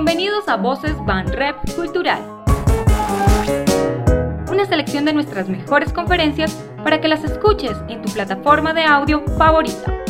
[0.00, 2.22] Bienvenidos a Voces Van Rep Cultural.
[4.48, 6.54] Una selección de nuestras mejores conferencias
[6.84, 10.04] para que las escuches en tu plataforma de audio favorita.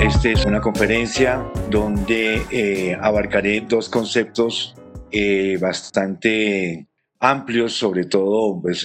[0.00, 4.74] Esta es una conferencia donde eh, abarcaré dos conceptos
[5.12, 6.88] eh, bastante
[7.20, 8.84] amplios, sobre todo pues,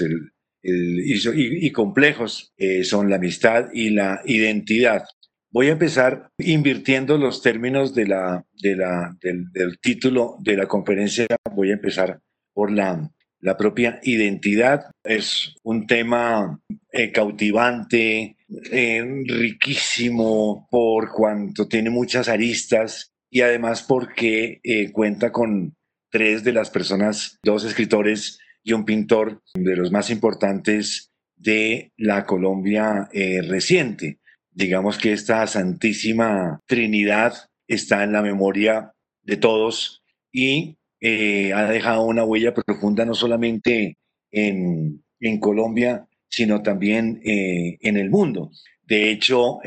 [0.61, 5.05] y, complejos, eh, son la amistad y la identidad.
[5.53, 11.27] Voy a empezar invirtiendo los términos de la, de la, del, título de la conferencia.
[11.53, 12.21] Voy a empezar
[12.53, 13.11] por la,
[13.57, 14.85] propia identidad.
[15.03, 16.61] Es un tema
[16.93, 18.37] eh, cautivante,
[18.71, 24.61] eh, riquísimo por cuanto tiene muchas aristas y además porque
[24.93, 25.75] cuenta con
[26.09, 32.25] tres de las personas, dos escritores y un pintor de los más importantes de la
[32.25, 34.20] Colombia eh, reciente.
[34.51, 37.33] Digamos que esta santísima Trinidad
[37.67, 38.91] está en la memoria
[39.23, 43.97] de todos y eh, ha dejado una huella profunda no solamente
[44.31, 45.01] en,
[45.39, 48.51] Colombia, sino también eh, en el mundo.
[48.83, 49.59] De hecho,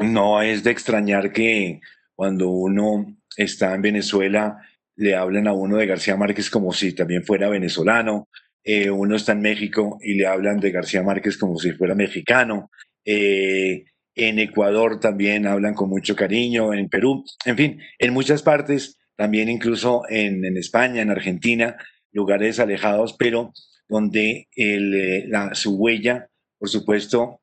[0.00, 1.80] no es de extrañar que
[2.14, 4.58] cuando uno está en Venezuela
[4.96, 8.28] le hablan a uno de García Márquez como si también fuera venezolano,
[8.64, 12.70] eh, uno está en México y le hablan de García Márquez como si fuera mexicano,
[13.10, 18.98] eh, en Ecuador también hablan con mucho cariño, en Perú, en fin, en muchas partes,
[19.16, 21.76] también incluso en, España, en Argentina,
[22.12, 23.52] lugares alejados, pero
[23.88, 27.40] donde eh, la, su huella, por supuesto,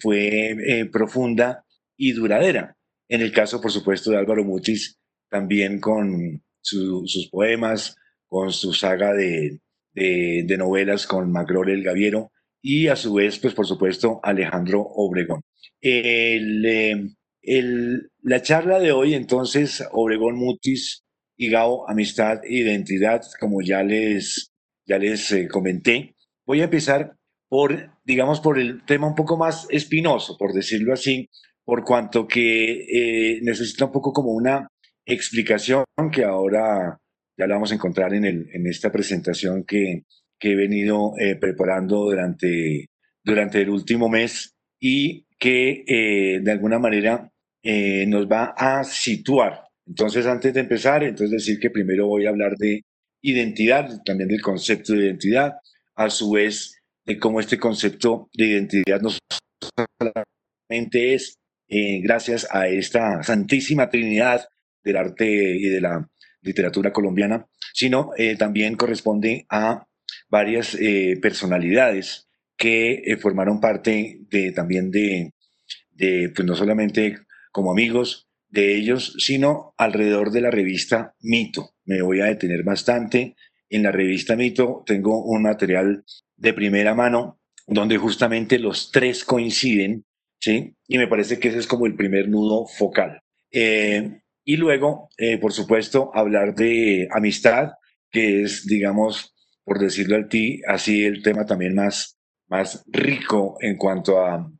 [0.00, 1.64] fue profunda
[1.96, 2.76] y duradera.
[3.08, 9.12] En el caso, por supuesto, de Álvaro Mutis, también con sus poemas, con su saga
[9.12, 9.60] de,
[9.94, 15.42] de, novelas con Macrol el Gaviero y a su vez, pues por supuesto, Alejandro Obregón.
[15.80, 17.10] El, eh,
[18.22, 21.02] la charla de hoy, entonces, Obregón Mutis
[21.36, 24.52] y Gao, Amistad e Identidad, como ya les,
[24.86, 26.14] ya les eh, comenté.
[26.46, 27.16] Voy a empezar
[27.48, 31.28] por, digamos, por el tema un poco más espinoso, por decirlo así,
[31.64, 34.68] por cuanto que eh, necesita un poco como una
[35.04, 36.98] explicación que ahora
[37.36, 40.04] ya la vamos a encontrar en, el, en esta presentación que,
[40.42, 42.88] que he venido eh, preparando durante,
[43.22, 47.30] durante el último mes y que eh, de alguna manera
[47.62, 49.62] eh, nos va a situar.
[49.86, 52.82] Entonces, antes de empezar, entonces decir que primero voy a hablar de
[53.22, 55.52] identidad, también del concepto de identidad,
[55.94, 59.10] a su vez de cómo este concepto de identidad no
[60.68, 61.36] solamente es
[62.02, 64.44] gracias a esta Santísima Trinidad
[64.82, 66.08] del arte y de la
[66.40, 69.86] literatura colombiana, sino eh, también corresponde a
[70.32, 72.26] varias eh, personalidades
[72.56, 75.34] que eh, formaron parte de, también de,
[76.34, 77.18] pues no solamente
[77.52, 81.74] como amigos de ellos, sino alrededor de la revista Mito.
[81.84, 83.36] Me voy a detener bastante.
[83.68, 86.02] En la revista Mito tengo un material
[86.36, 90.06] de primera mano donde justamente los tres coinciden,
[90.40, 90.74] ¿sí?
[90.88, 93.20] Y me parece que ese es como el primer nudo focal.
[94.44, 97.72] Y luego, eh, por supuesto, hablar de amistad,
[98.10, 99.31] que es, digamos,
[99.64, 100.16] por decirlo
[100.66, 102.18] así, el tema también más,
[102.48, 104.50] más rico en cuanto a,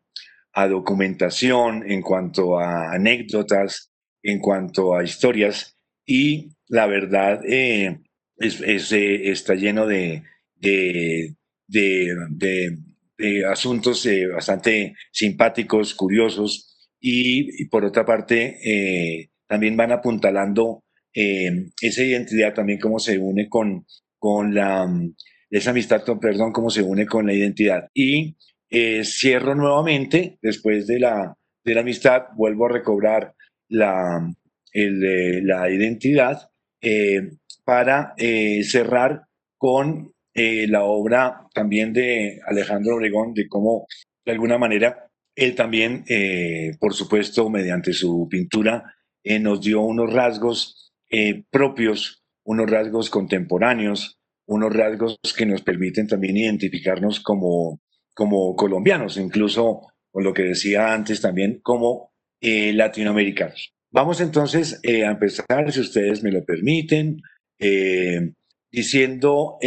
[0.53, 3.91] a documentación, en cuanto a anécdotas,
[4.23, 5.77] en cuanto a historias.
[6.07, 8.01] Y la verdad eh,
[8.37, 10.23] es, eh, está lleno de,
[10.57, 11.34] de,
[11.67, 12.79] de,
[13.19, 16.91] de asuntos bastante simpáticos, curiosos.
[17.01, 20.83] Y, y por otra parte, también van apuntalando
[21.15, 23.84] eh, esa identidad, también cómo se une con,
[24.22, 24.88] con la,
[25.50, 27.88] esa amistad, perdón, cómo se une con la identidad.
[27.93, 28.37] Y
[28.71, 31.34] eh, cierro nuevamente, después de la,
[31.65, 33.34] de la amistad, vuelvo a recobrar
[33.69, 34.33] la,
[34.72, 36.50] el, la identidad
[36.81, 37.33] eh,
[37.65, 38.15] para
[38.62, 39.25] cerrar
[39.59, 43.87] con la obra también de Alejandro Obregón, de cómo
[44.25, 46.04] de alguna manera él también,
[46.78, 48.84] por supuesto, mediante su pintura,
[49.24, 56.06] eh, nos dio unos rasgos eh, propios, unos rasgos contemporáneos, unos rasgos que nos permiten
[56.06, 57.80] también identificarnos como,
[58.15, 63.72] como colombianos, incluso con lo que decía antes también como eh, latinoamericanos.
[63.91, 67.21] Vamos entonces a empezar, si ustedes me lo permiten,
[68.71, 69.59] diciendo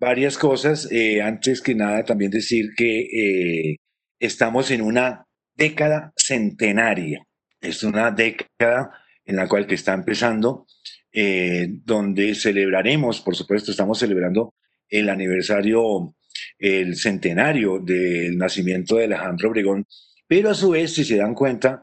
[0.00, 0.88] varias cosas.
[1.22, 3.76] antes que nada, también decir que
[4.18, 5.26] estamos en una
[5.56, 7.24] década centenaria
[7.64, 8.90] es una década
[9.24, 10.66] en la cual que está empezando,
[11.14, 14.54] eh, donde celebraremos, por supuesto, estamos celebrando
[14.88, 16.14] el aniversario,
[16.58, 19.86] el centenario del nacimiento de Alejandro Obregón,
[20.26, 21.82] pero a su vez, si se dan cuenta,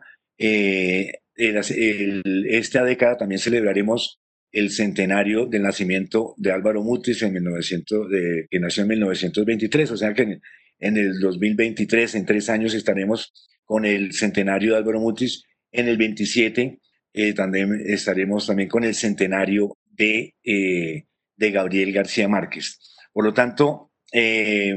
[1.37, 8.59] esta década también celebraremos el centenario del nacimiento de Álvaro Mutis, en 1900, de, que
[8.59, 10.39] nació en 1923, o sea que
[10.79, 13.31] en, el 2023, en tres años, estaremos
[13.63, 16.79] con el centenario de Álvaro Mutis, en el 27
[17.13, 21.05] eh, también estaremos también con el centenario de, eh,
[21.35, 22.79] de Gabriel García Márquez.
[23.11, 24.75] Por lo tanto, eh,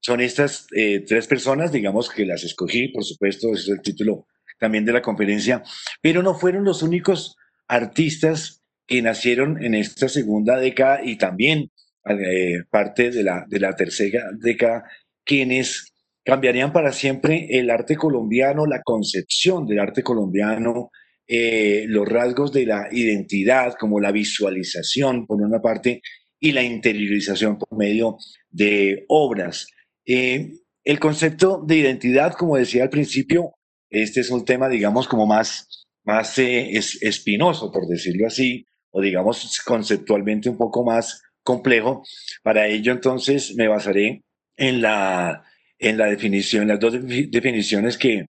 [0.00, 4.26] son estas tres personas, digamos, que las escogí, por supuesto, ese es el título
[4.58, 5.62] también de la conferencia,
[6.02, 7.36] pero no fueron los únicos
[7.68, 11.70] artistas que nacieron en esta segunda década y también
[12.06, 14.84] eh, parte de la, de la tercera década,
[15.24, 15.92] quienes
[16.22, 20.90] cambiarían para siempre el arte colombiano, la concepción del arte colombiano,
[21.26, 26.02] eh, los rasgos de la identidad, como la visualización, por una parte,
[26.38, 28.18] y la interiorización por medio
[28.50, 29.66] de obras.
[30.04, 30.52] Eh,
[30.84, 33.54] el concepto de identidad, como decía al principio,
[33.88, 40.50] este es un tema, digamos, como más, más espinoso, por decirlo así, o digamos conceptualmente
[40.50, 42.02] un poco más complejo.
[42.42, 44.22] Para ello entonces me basaré
[44.56, 45.42] en la,
[45.84, 48.26] en la definición, las dos definiciones que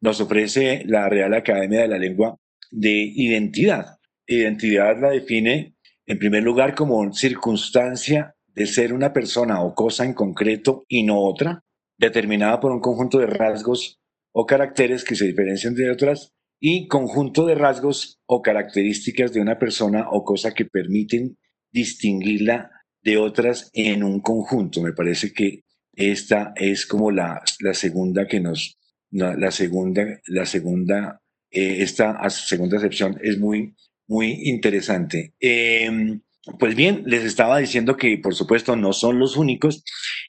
[0.00, 2.38] nos ofrece la Real Academia de la Lengua
[2.70, 3.98] de identidad.
[4.26, 5.76] Identidad la define
[6.06, 11.20] en primer lugar como circunstancia de ser una persona o cosa en concreto y no
[11.20, 11.62] otra,
[11.98, 14.00] determinada por un conjunto de rasgos
[14.32, 19.58] o caracteres que se diferencian de otras y conjunto de rasgos o características de una
[19.58, 21.36] persona o cosa que permiten
[21.70, 22.70] distinguirla
[23.02, 24.82] de otras en un conjunto.
[24.82, 25.65] Me parece que
[25.96, 28.78] esta es como la, segunda que nos,
[29.10, 33.74] la, segunda, la segunda, eh, esta segunda acepción es muy,
[34.06, 35.34] muy interesante.
[35.40, 36.20] Em,
[36.58, 39.82] pues bien, les estaba diciendo que por supuesto no son los únicos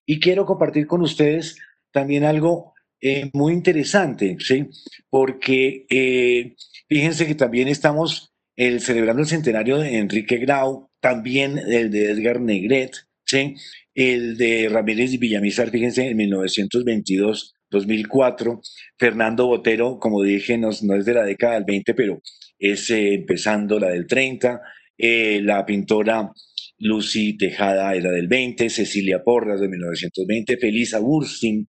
[0.05, 1.57] y quiero compartir con ustedes
[1.91, 4.69] también algo eh, muy interesante, ¿sí?
[5.09, 6.55] Porque eh,
[6.87, 12.41] fíjense que también estamos el, celebrando el centenario de Enrique Grau, también el de Edgar
[12.41, 13.55] Negret, ¿sí?
[13.97, 17.55] El de Ramírez y Villamizar, fíjense, en 1922.
[17.69, 18.61] 2004,
[18.97, 22.21] Fernando Botero, como dije, no, es de la década del 20, pero
[22.57, 24.61] es eh, empezando la del 30,
[24.97, 26.31] la pintora
[26.77, 31.67] Lucy Tejada era del 20, Cecilia Porras de 1920, Felisa Burstin,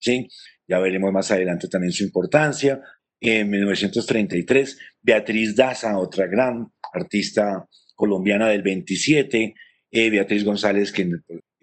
[0.67, 2.81] ya veremos más adelante también su importancia.
[3.19, 9.53] En 1933, Beatriz Daza, otra gran artista colombiana del 27,
[9.91, 11.09] eh, Beatriz González, que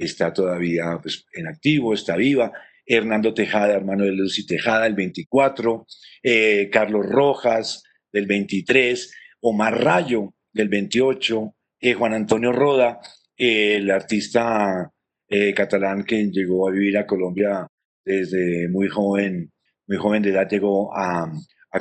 [0.04, 2.52] está todavía pues, en activo, está viva,
[2.84, 5.86] Hernando Tejada, hermano de Lucy Tejada, el 24,
[6.22, 13.00] eh, Carlos Rojas, del 23, Omar Rayo, del 28, eh, Juan Antonio Roda,
[13.36, 14.90] el artista
[15.54, 17.64] catalán que llegó a vivir a Colombia
[18.04, 19.52] desde muy joven,
[19.86, 21.30] muy joven de edad llegó a,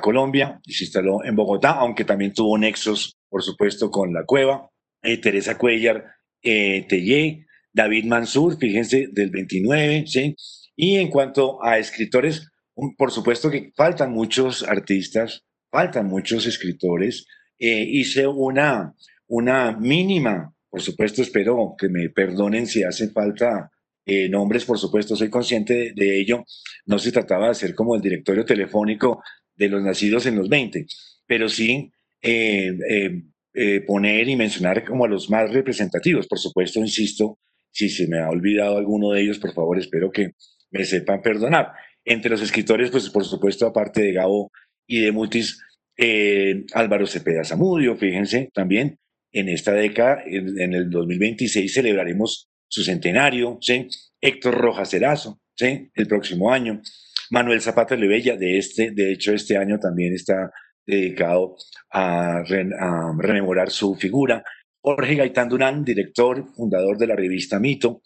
[0.02, 4.70] Colombia y se instaló en Bogotá, aunque también tuvo nexos, por supuesto, con la cueva.
[5.02, 6.06] Eh, Teresa Cuellar
[6.44, 7.48] eh, Tellé,
[7.80, 10.36] David Mansur, fíjense, del 29, ¿sí?
[10.76, 12.46] Y en cuanto a escritores,
[12.98, 17.26] por supuesto que faltan muchos artistas, faltan muchos escritores.
[17.58, 18.94] Eh, hice una,
[19.28, 23.72] una mínima, por supuesto, espero que me perdonen si hace falta
[24.06, 26.44] eh, nombres, por supuesto, soy consciente de, ello.
[26.86, 29.24] No se trataba de ser como el directorio telefónico
[29.56, 30.86] de los nacidos en los 20,
[31.26, 31.90] pero sí
[32.22, 32.74] eh,
[33.54, 36.28] eh, poner y mencionar como a los más representativos.
[36.28, 37.40] Por supuesto, insisto,
[37.72, 40.32] si se me ha olvidado alguno de ellos, por favor, espero que
[40.72, 41.72] me sepan perdonar.
[42.06, 44.52] Entre los escritores, pues por supuesto, aparte de Gabo
[44.88, 45.62] y de Mutis,
[46.74, 48.98] Álvaro Cepeda Zamudio, fíjense, también
[49.32, 53.88] en esta década, en el 2026, celebraremos su centenario, ¿sí?
[54.22, 55.90] Héctor Rojas Erazo, ¿sí?
[55.94, 56.82] El próximo año.
[57.32, 60.52] Manuel Zapata Lebella, de, este, de hecho, este año también está
[60.86, 61.56] dedicado
[61.92, 64.44] a, rememorar su figura.
[64.82, 68.02] Jorge Gaitán Durán, director, fundador de la revista Mito,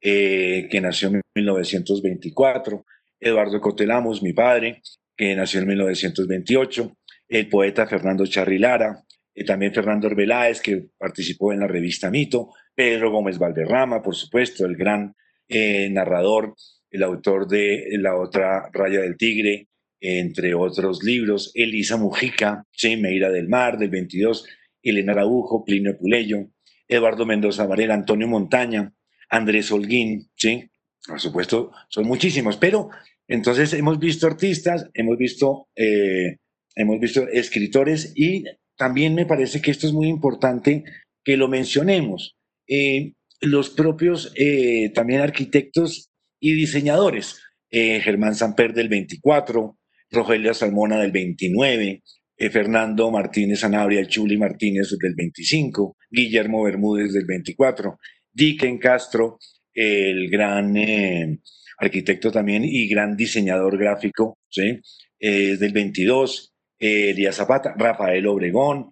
[0.00, 2.84] eh, que nació en 1924.
[3.20, 4.82] Eduardo Cotelamos, mi padre,
[5.16, 6.96] que nació en 1928.
[7.28, 9.02] El poeta Fernando Charrilara,
[9.34, 12.50] eh, también Fernando Orbeláez, que participó en la revista Mito.
[12.74, 15.14] Pedro Gómez Valderrama, por supuesto, el gran
[15.48, 16.54] eh, narrador,
[16.90, 19.68] el autor de La otra raya del tigre,
[20.00, 22.96] entre otros libros, Elisa Mujica, ¿sí?
[22.96, 24.44] Meira del Mar, del 22,
[24.84, 26.50] Elena Araujo, Plinio Puleyo,
[26.86, 28.94] Eduardo Mendoza Varela, Antonio Montaña,
[29.28, 30.70] Andrés Holguín, ¿sí?
[31.06, 32.90] Por supuesto, son muchísimos, pero
[33.28, 36.36] entonces hemos visto artistas, hemos visto, eh,
[36.74, 38.44] hemos visto escritores y
[38.76, 40.84] también me parece que esto es muy importante
[41.22, 42.36] que lo mencionemos.
[42.68, 46.10] Eh, los propios eh, también arquitectos
[46.40, 47.40] y diseñadores.
[47.76, 49.76] Germán Samper del 24,
[50.12, 52.04] Rogelio Salmona del 29,
[52.36, 57.98] eh, Fernando Martínez Sanabria, Chuli Martínez del 25, Guillermo Bermúdez del 24,
[58.32, 59.38] Dicken Castro,
[59.72, 61.38] el gran eh,
[61.78, 64.80] arquitecto también y gran diseñador gráfico, ¿sí?
[65.18, 68.90] del 22, Elías Zapata, Rafael Obregón,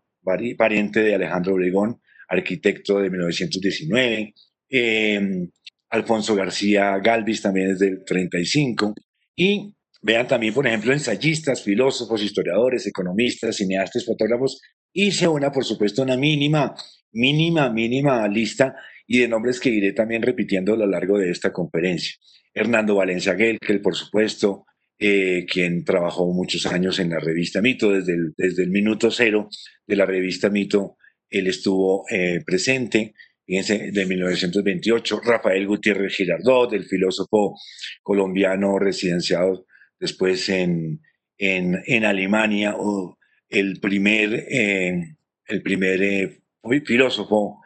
[0.56, 4.34] pariente de Alejandro Obregón, arquitecto de 1919,
[4.70, 5.50] em,
[5.90, 8.94] Alfonso García Galvis también es del 35,
[9.36, 14.60] y vean también, por ejemplo, ensayistas, filósofos, historiadores, economistas, cineastas, fotógrafos,
[14.92, 16.74] hice una, por supuesto, una mínima,
[17.12, 18.74] mínima, mínima lista
[19.06, 22.16] y de nombres que iré también repitiendo a lo largo de esta conferencia.
[22.52, 24.66] Hernando Valencia Gelkel, por supuesto,
[24.98, 29.48] eh, quien trabajó muchos años en la revista Mito, desde el, desde el minuto cero
[29.86, 30.96] de la revista Mito,
[31.30, 37.54] él estuvo eh, presente, fíjense, de 1928, Rafael Gutiérrez Girardot, el filósofo
[38.02, 39.64] colombiano residenciado
[40.02, 41.00] después en,
[41.38, 43.16] en, Alemania, o
[43.48, 45.16] el primer, eh,
[45.46, 46.42] el primer
[46.84, 47.60] filósofo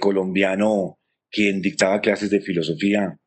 [0.00, 0.98] colombiano
[1.30, 3.18] quien dictaba clases de filosofía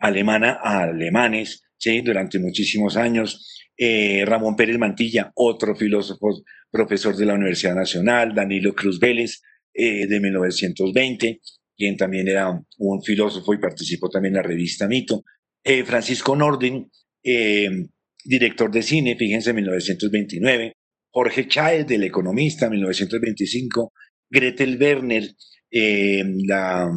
[0.00, 2.00] alemana a alemanes, ¿sí?
[2.00, 3.58] durante muchísimos años.
[3.80, 9.40] Eh, Ramón Pérez Mantilla, otro filósofo, profesor de la Universidad Nacional, Danilo Cruz Vélez,
[9.72, 11.40] eh, de 1920,
[11.76, 15.22] quien también era un filósofo y participó también en la revista Mito.
[15.62, 16.90] Eh, Francisco Norden,
[18.24, 20.72] director de cine, fíjense, 1929.
[21.10, 23.92] Jorge Cháez, del Economista, 1925.
[24.30, 25.28] Gretel Werner,
[25.70, 26.90] la,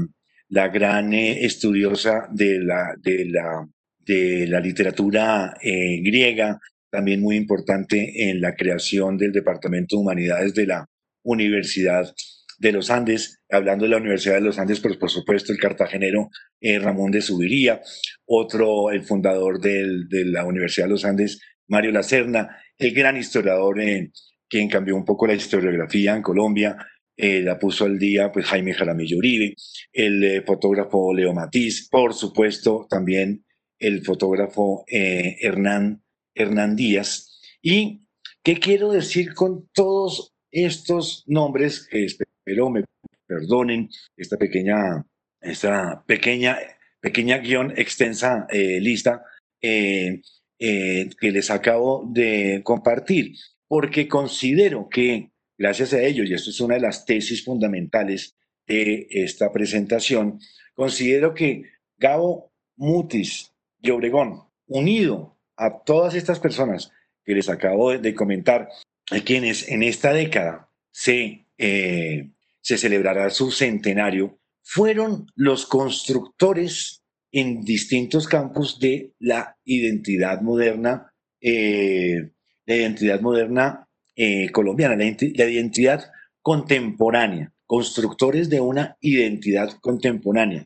[0.49, 3.67] la, gran estudiosa de la, de la
[4.05, 6.59] de la literatura eh, griega,
[6.89, 10.85] también muy importante en la creación del Departamento de Humanidades de la
[11.23, 12.13] Universidad
[12.61, 16.29] de los Andes, hablando de la Universidad de los Andes, pero por supuesto el cartagenero
[16.59, 17.81] eh, Ramón de Subiría,
[18.25, 24.11] otro, el fundador de la Universidad de los Andes, Mario Lacerna, el gran historiador eh,
[24.47, 26.77] quien cambió un poco la historiografía en Colombia,
[27.17, 29.53] la puso al día pues Jaime Jaramillo Uribe,
[29.93, 33.43] el fotógrafo Leo Matiz, por supuesto también
[33.81, 36.03] el fotógrafo eh, Hernán,
[36.35, 37.39] Hernán Díaz.
[37.61, 38.07] ¿Y
[38.43, 41.87] qué quiero decir con todos estos nombres?
[41.89, 42.05] Que
[42.41, 42.83] espero me
[43.27, 45.05] perdonen esta pequeña,
[45.41, 46.57] esta pequeña,
[46.99, 49.23] pequeña guion extensa eh, lista
[49.61, 50.21] eh,
[50.57, 53.35] que les acabo de compartir,
[53.67, 58.35] porque considero que gracias a ello, y esto es una de las tesis fundamentales
[58.67, 60.39] de esta presentación,
[60.73, 61.63] considero que
[61.97, 66.91] Gabo Mutis y Obregón, unido a todas estas personas
[67.23, 68.69] que les acabo de comentar,
[69.11, 72.31] a quienes en esta década se, eh,
[72.61, 82.31] se celebrará su centenario, fueron los constructores en distintos campos de la identidad moderna, eh,
[82.65, 90.65] la identidad moderna eh, colombiana, la, identidad contemporánea, constructores de una identidad contemporánea,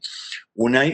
[0.53, 0.85] una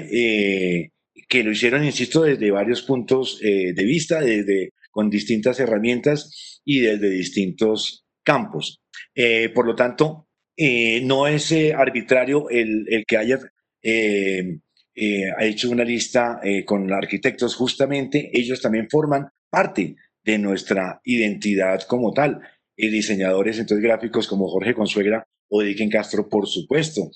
[1.32, 6.82] que lo hicieron, insisto, desde varios puntos eh, de vista, desde, con distintas herramientas y
[6.82, 8.82] desde distintos campos.
[9.16, 13.40] Eh, por lo tanto, eh, no es arbitrario el, el, que haya
[13.84, 22.42] hecho una lista con arquitectos, justamente ellos también forman parte de nuestra identidad como tal.
[22.78, 27.10] diseñadores entonces gráficos como Jorge Consuegra o Dicken Castro, por supuesto,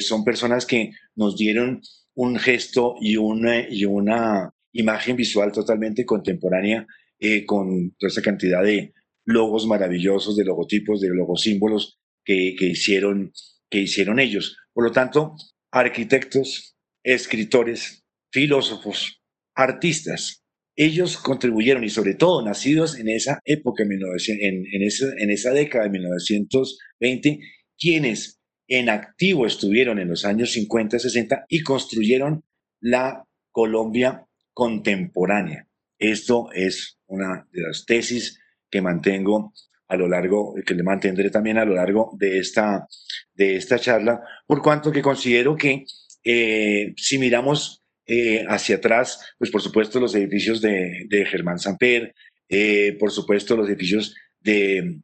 [0.00, 1.80] son personas que nos dieron
[2.14, 6.86] un gesto y una, y una imagen visual totalmente contemporánea
[7.18, 8.92] eh, con toda esa cantidad de
[9.24, 13.32] logos maravillosos, de logotipos, de logosímbolos que, que, hicieron,
[13.70, 14.56] que hicieron ellos.
[14.72, 15.34] Por lo tanto,
[15.70, 19.22] arquitectos, escritores, filósofos,
[19.54, 20.44] artistas,
[20.76, 25.84] ellos contribuyeron y sobre todo nacidos en esa época, en, en, esa, en esa década
[25.84, 27.40] de 1920,
[27.78, 32.42] quienes en activo estuvieron en los años 50, 60 y construyeron
[32.80, 35.68] la Colombia contemporánea.
[35.98, 38.40] Esto es una de las tesis
[38.74, 39.52] que mantengo
[39.86, 42.88] a lo largo, que le mantendré también a lo largo de esta,
[43.32, 45.84] de esta charla, por cuanto que considero que
[46.24, 52.16] eh, si miramos eh, hacia atrás, pues por supuesto los edificios de, Germán Samper,
[52.48, 54.98] eh, por supuesto los edificios de,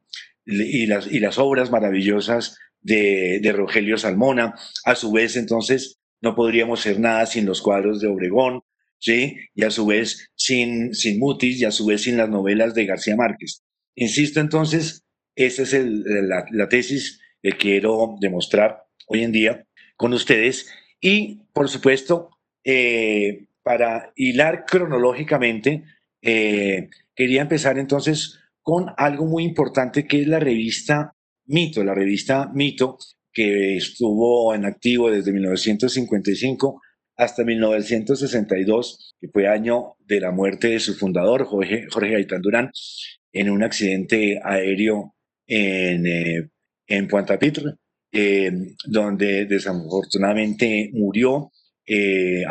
[0.44, 4.56] y, las, y las obras maravillosas de, Rogelio Salmona.
[4.84, 8.62] A su vez, entonces, no podríamos ser nada sin los cuadros de Obregón,
[9.00, 9.36] ¿sí?
[9.54, 12.86] Y a su vez sin, sin Mutis y a su vez sin las novelas de
[12.86, 13.62] García Márquez.
[13.96, 15.02] Insisto, entonces,
[15.34, 19.66] esa es la, tesis que quiero demostrar hoy en día
[19.96, 20.68] con ustedes.
[21.00, 22.30] Y, por supuesto,
[22.64, 25.84] eh, para hilar cronológicamente,
[26.22, 31.14] eh, quería empezar entonces con algo muy importante que es la revista
[31.46, 32.98] Mito, la revista Mito,
[33.32, 36.80] que estuvo en activo desde 1955
[37.20, 42.70] hasta 1962, que fue año de la muerte de su fundador, Jorge, Jorge Gaitán Durán,
[43.32, 45.14] en un accidente aéreo
[45.46, 46.50] en, eh,
[46.86, 47.38] en Puerto
[48.12, 48.50] eh,
[48.86, 51.52] donde desafortunadamente murió
[51.86, 52.44] eh,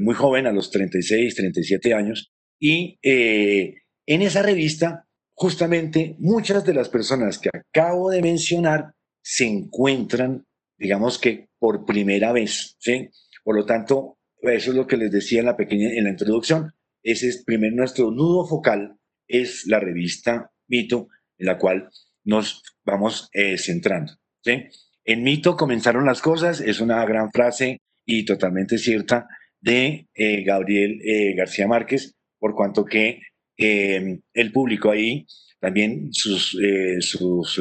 [0.00, 2.32] muy joven, a los 36, 37 años.
[2.58, 5.04] Y en esa revista,
[5.34, 10.46] justamente muchas de las personas que acabo de mencionar se encuentran,
[10.78, 13.10] digamos que por primera vez, ¿sí?
[13.46, 16.72] Por lo tanto, eso es lo que les decía en la pequeña, en la introducción.
[17.00, 18.98] Ese es primero nuestro nudo focal,
[19.28, 21.06] es la revista Mito,
[21.38, 21.88] en la cual
[22.24, 24.14] nos vamos eh, centrando.
[24.42, 24.64] ¿sí?
[25.04, 29.28] En Mito comenzaron las cosas, es una gran frase y totalmente cierta
[29.60, 33.20] de eh, Gabriel eh, García Márquez, por cuanto que
[33.56, 35.24] él publicó ahí
[35.60, 36.58] también sus,
[37.00, 37.58] sus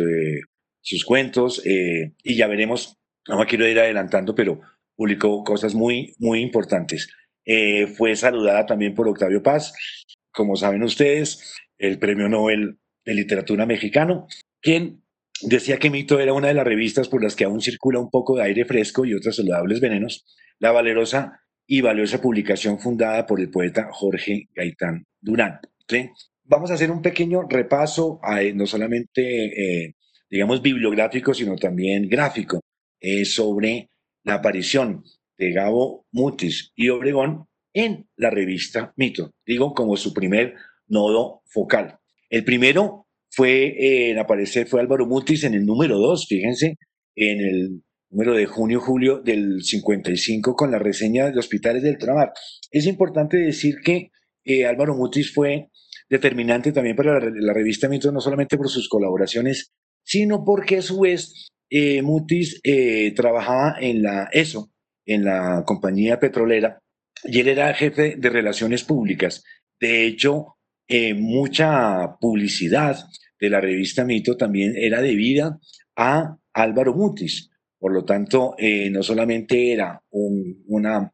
[0.85, 2.95] sus cuentos eh, y ya veremos,
[3.27, 4.61] no me quiero ir adelantando, pero
[4.95, 7.09] publicó cosas muy, muy importantes.
[7.45, 9.73] Eh, fue saludada también por Octavio Paz,
[10.31, 14.27] como saben ustedes, el Premio Nobel de Literatura Mexicano,
[14.61, 15.03] quien
[15.41, 18.35] decía que Mito era una de las revistas por las que aún circula un poco
[18.35, 20.25] de aire fresco y otros saludables venenos,
[20.59, 25.59] la valerosa y valiosa publicación fundada por el poeta Jorge Gaitán Durán.
[26.43, 29.95] Vamos a hacer un pequeño repaso, a, no solamente eh,
[30.29, 32.61] digamos, bibliográfico, sino también gráfico,
[32.99, 33.89] eh, sobre
[34.25, 35.05] la aparición
[35.37, 40.55] de Gabo Mutis y Obregón en la revista Mito, digo, como su primer
[40.87, 41.99] nodo focal.
[42.29, 46.77] El primero fue eh, en aparecer fue Álvaro Mutis en el número 2, fíjense,
[47.15, 52.31] en el número de junio-julio del 55 con la reseña de hospitales del Tramar.
[52.71, 54.11] Es importante decir que
[54.43, 55.69] eh, Álvaro Mutis fue
[56.09, 59.73] determinante también para la, la, revista Mito, no solamente por sus colaboraciones
[60.05, 64.71] sino porque a su vez eh, Mutis eh, trabajaba en la ESO,
[65.05, 66.79] en la compañía petrolera,
[67.23, 69.43] y él era jefe de relaciones públicas.
[69.79, 72.97] De hecho, eh, mucha publicidad
[73.39, 75.59] de la revista Mito también era debida
[75.95, 77.49] a Álvaro Mutis.
[77.77, 78.55] Por lo tanto,
[78.91, 81.13] no solamente era un, una,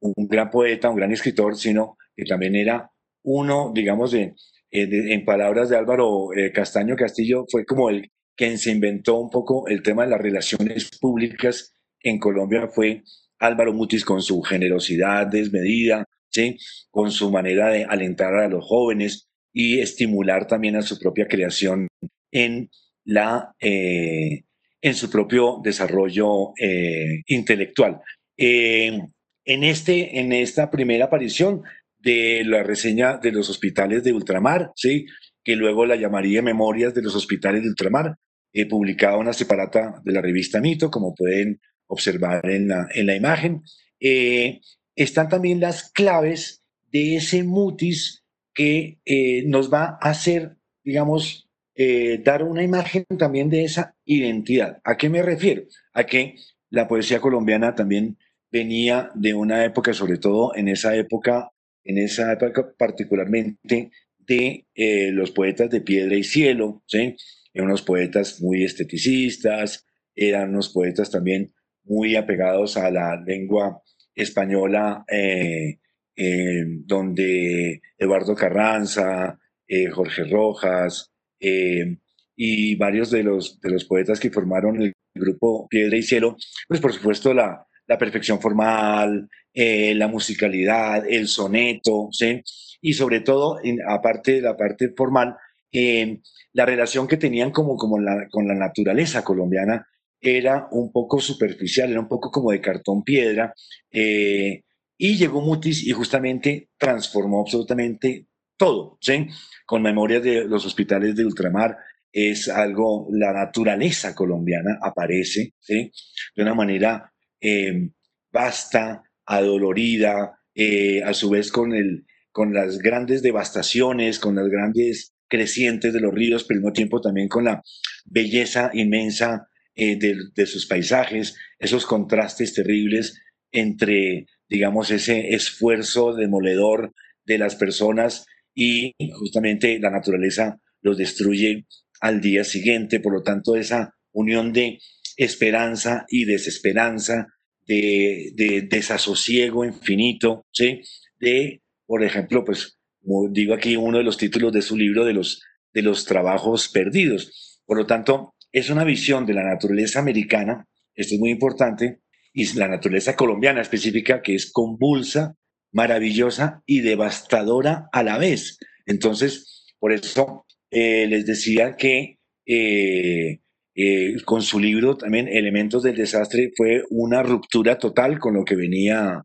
[0.00, 2.90] un gran poeta, un gran escritor, sino que también era
[3.22, 4.34] uno, digamos, de,
[4.70, 9.82] en palabras de Álvaro Castaño Castillo, fue como el, quien se inventó un poco el
[9.82, 13.02] tema de las relaciones públicas en Colombia fue
[13.40, 16.56] Álvaro Mutis con su generosidad desmedida, ¿sí?
[16.88, 21.88] con su manera de alentar a los jóvenes y estimular también a su propia creación
[22.30, 22.70] en,
[23.04, 24.44] la, eh,
[24.82, 28.00] en su propio desarrollo eh, intelectual.
[28.36, 29.00] Eh,
[29.44, 31.62] en, este, en esta primera aparición
[31.98, 35.06] de la reseña de los hospitales de ultramar, ¿sí?
[35.42, 38.14] que luego la llamaría Memorias de los Hospitales de Ultramar,
[38.52, 43.16] He publicado una separata de la revista Mito, como pueden observar en la, en la
[43.16, 43.62] imagen.
[44.00, 44.60] Eh,
[44.94, 52.20] están también las claves de ese mutis que eh, nos va a hacer, digamos, eh,
[52.24, 54.80] dar una imagen también de esa identidad.
[54.84, 55.62] ¿A qué me refiero?
[55.92, 56.36] A que
[56.70, 58.18] la poesía colombiana también
[58.50, 61.50] venía de una época, sobre todo en esa época,
[61.84, 64.66] en esa época particularmente de
[65.12, 67.16] los poetas de piedra y cielo, ¿sí?
[67.52, 71.52] Eran unos poetas muy esteticistas, eran unos poetas también
[71.84, 73.82] muy apegados a la lengua
[74.14, 75.78] española, eh,
[76.16, 84.30] eh, donde Eduardo Carranza, eh, Jorge Rojas y varios de los, de los poetas que
[84.30, 91.04] formaron el grupo Piedra y Cielo, pues por supuesto la, la perfección formal, la musicalidad,
[91.08, 92.42] el soneto, ¿sí?
[92.80, 93.58] y sobre todo,
[93.88, 95.36] aparte de la parte formal,
[95.72, 99.86] la relación que tenían como, como la, con la naturaleza colombiana
[100.20, 103.54] era un poco superficial, era un poco como de cartón piedra.
[103.90, 104.62] Eh,
[104.96, 108.26] y llegó Mutis y justamente transformó absolutamente
[108.56, 109.28] todo, ¿sí?
[109.64, 111.76] Con memorias de los hospitales de ultramar,
[112.10, 115.92] es algo, la naturaleza colombiana aparece, ¿sí?
[116.34, 117.90] De una manera eh,
[118.32, 125.14] vasta, adolorida, eh, a su vez con, el, con las grandes devastaciones, con las grandes
[125.28, 127.62] crecientes de los ríos, pero al mismo tiempo también con la
[128.04, 133.20] belleza inmensa eh, de, sus paisajes, esos contrastes terribles
[133.52, 136.92] entre, digamos, ese esfuerzo demoledor
[137.24, 141.66] de las personas y justamente la naturaleza los destruye
[142.00, 142.98] al día siguiente.
[142.98, 144.78] Por lo tanto, esa unión de
[145.16, 147.28] esperanza y desesperanza,
[147.66, 150.80] de, de desasosiego infinito, ¿sí?
[151.20, 155.14] De, por ejemplo, pues como digo aquí, uno de los títulos de su libro, de
[155.14, 155.40] los
[155.72, 157.62] de los trabajos perdidos.
[157.64, 162.00] Por lo tanto, es una visión de la naturaleza americana, esto es muy importante,
[162.32, 165.34] y la naturaleza colombiana específica, que es convulsa,
[165.72, 168.58] maravillosa y devastadora a la vez.
[168.86, 173.40] Entonces, por eso eh, les decía que eh,
[173.74, 178.56] eh, con su libro también Elementos del Desastre fue una ruptura total con lo que
[178.56, 179.22] venía,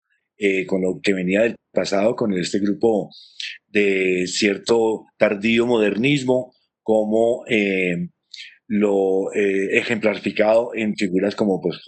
[0.67, 3.09] con lo que venía del pasado, con este grupo
[3.73, 7.43] de cierto tardío modernismo, como
[8.67, 11.81] lo ejemplarificado en figuras como pues,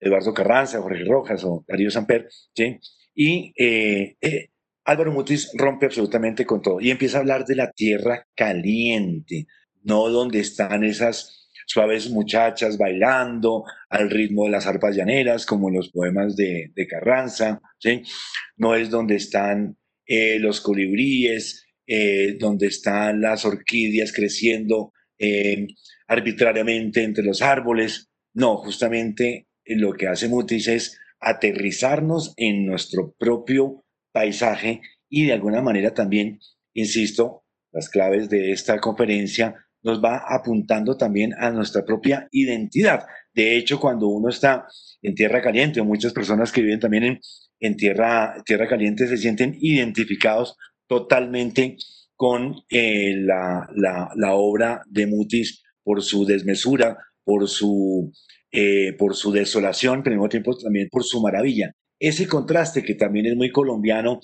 [0.00, 2.78] Eduardo Carranza, Jorge Rojas o Darío Samper, ¿sí?
[3.14, 4.48] Y eh, eh,
[4.84, 9.46] Álvaro Mutis rompe absolutamente con todo y empieza a hablar de la tierra caliente,
[9.82, 15.76] no donde están esas suaves muchachas bailando al ritmo de las arpas llaneras, como en
[15.76, 18.02] los poemas de, Carranza, ¿sí?
[18.56, 19.76] no es donde están
[20.10, 21.64] eh, los colibríes,
[22.38, 24.92] donde están las orquídeas creciendo
[26.06, 33.84] arbitrariamente entre los árboles, no, justamente lo que hace Mutis es aterrizarnos en nuestro propio
[34.12, 36.38] paisaje y de alguna manera también,
[36.72, 43.06] insisto, las claves de esta conferencia nos va apuntando también a nuestra propia identidad.
[43.32, 44.66] De hecho, cuando uno está
[45.02, 47.20] en tierra caliente, muchas personas que viven también en,
[47.60, 50.56] en tierra, tierra caliente se sienten identificados
[50.88, 51.76] totalmente
[52.16, 58.12] con eh, la, la, la obra de Mutis por su desmesura, por su
[58.52, 61.72] eh, por su desolación, pero al mismo tiempo también por su maravilla.
[62.00, 64.18] Ese contraste que también es muy colombiano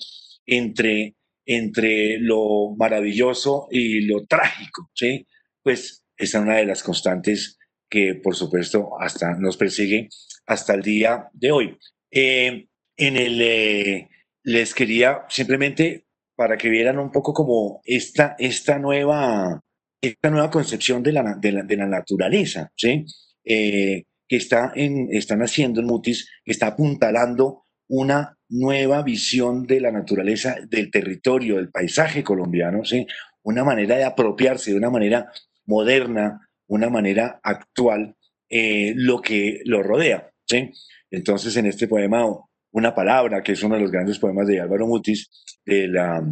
[0.45, 5.25] entre, entre lo maravilloso y lo trágico, ¿sí?
[5.63, 7.57] Pues es una de las constantes
[7.89, 10.09] que, por supuesto, hasta nos persigue
[10.45, 11.77] hasta el día de hoy.
[12.11, 14.09] Eh, en el, eh,
[14.43, 16.05] les quería simplemente
[16.35, 19.61] para que vieran un poco como esta, esta, nueva,
[20.01, 23.05] esta nueva concepción de la, de la, naturaleza, ¿sí?
[23.43, 30.55] que está están haciendo en Mutis, que está apuntalando una nueva visión de la naturaleza,
[30.67, 33.05] del territorio, del paisaje colombiano, ¿sí?
[33.43, 35.31] una manera de apropiarse de una manera
[35.65, 38.15] moderna, una manera actual,
[38.49, 40.29] eh, lo que lo rodea.
[40.45, 40.71] ¿sí?
[41.11, 42.25] Entonces, en este poema,
[42.71, 45.29] una palabra, que es uno de los grandes poemas de Álvaro Mutis,
[45.65, 46.23] de la,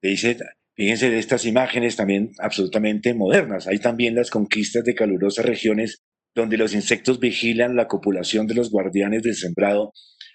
[0.00, 0.36] dice,
[0.74, 3.66] fíjense de estas imágenes también absolutamente modernas.
[3.66, 6.02] Hay también las conquistas de calurosas regiones
[6.34, 9.92] donde los insectos vigilan la copulación de los guardianes del sembrado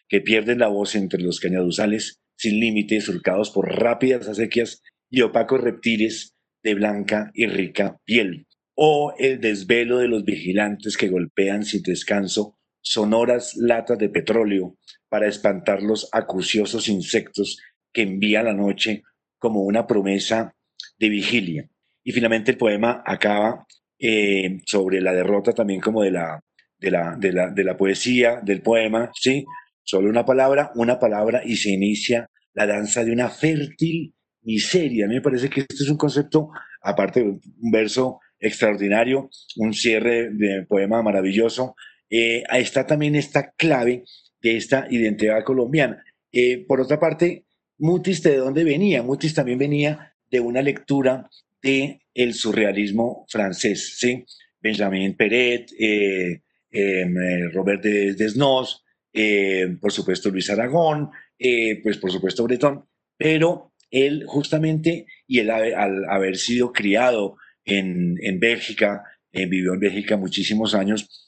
[0.08, 5.62] que pierden la voz entre los cañaduzales sin límites, surcados por rápidas acequias y opacos
[5.62, 11.82] reptiles de blanca y rica piel, o el desvelo de los vigilantes que golpean sin
[11.82, 14.78] descanso sonoras latas de petróleo
[15.10, 17.60] para espantar los acuciosos insectos
[17.92, 19.04] que envía la noche
[19.38, 20.56] como una promesa
[20.98, 21.70] de vigilia.
[22.04, 23.66] Y finalmente el poema acaba
[24.00, 26.44] eh, sobre la derrota también como de la,
[26.78, 29.46] de la, de, la, de la poesía, del poema, ¿sí?
[29.84, 35.06] Solo una palabra, una palabra y se inicia la danza de una fértil miseria.
[35.06, 36.50] A mí me parece que este es un concepto,
[36.82, 41.76] aparte de un verso extraordinario, un cierre de poema maravilloso,
[42.10, 44.04] eh, está también esta clave
[44.46, 46.04] de esta identidad colombiana.
[46.32, 47.46] Eh, por otra parte,
[47.80, 49.02] Mutis, ¿de dónde venía?
[49.02, 51.28] Mutis también venía de una lectura
[51.64, 54.24] de el surrealismo francés, ¿sí?
[54.62, 61.10] Benjamin Peret, eh, em, eh, Robert Desnos, eh, por supuesto Luis Aragón,
[61.82, 62.86] pues por supuesto Breton,
[63.18, 70.18] pero él justamente, y él al haber sido criado en, en Bélgica, vivió en Bélgica
[70.18, 71.25] muchísimos años,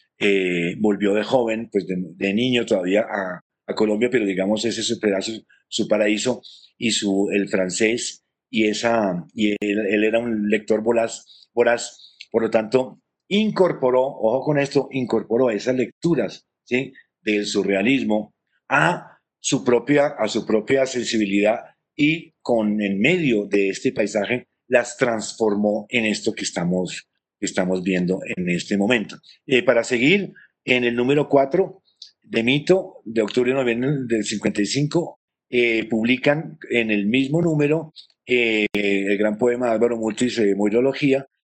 [0.79, 4.99] volvió de joven, pues de, niño todavía a, a, Colombia, pero digamos ese es su
[4.99, 5.31] pedazo,
[5.67, 6.41] su paraíso,
[6.77, 12.49] y su, el francés y, esa, y él, era un lector voraz, voraz, por lo
[12.49, 16.93] tanto, incorporó, ojo con esto, incorporó esas lecturas ¿sí?
[17.21, 18.33] del surrealismo
[18.69, 21.59] a su, propia, a su propia sensibilidad
[21.95, 27.07] y con en medio de este paisaje las transformó en esto que estamos,
[27.39, 29.17] estamos viendo en este momento.
[29.45, 30.33] Eh, para seguir,
[30.65, 31.81] en el número 4
[32.23, 35.19] de Mito, de octubre noviembre del 55,
[35.49, 37.93] eh, publican en el mismo número
[38.25, 40.55] eh, el gran poema de Álvaro Mutis, eh,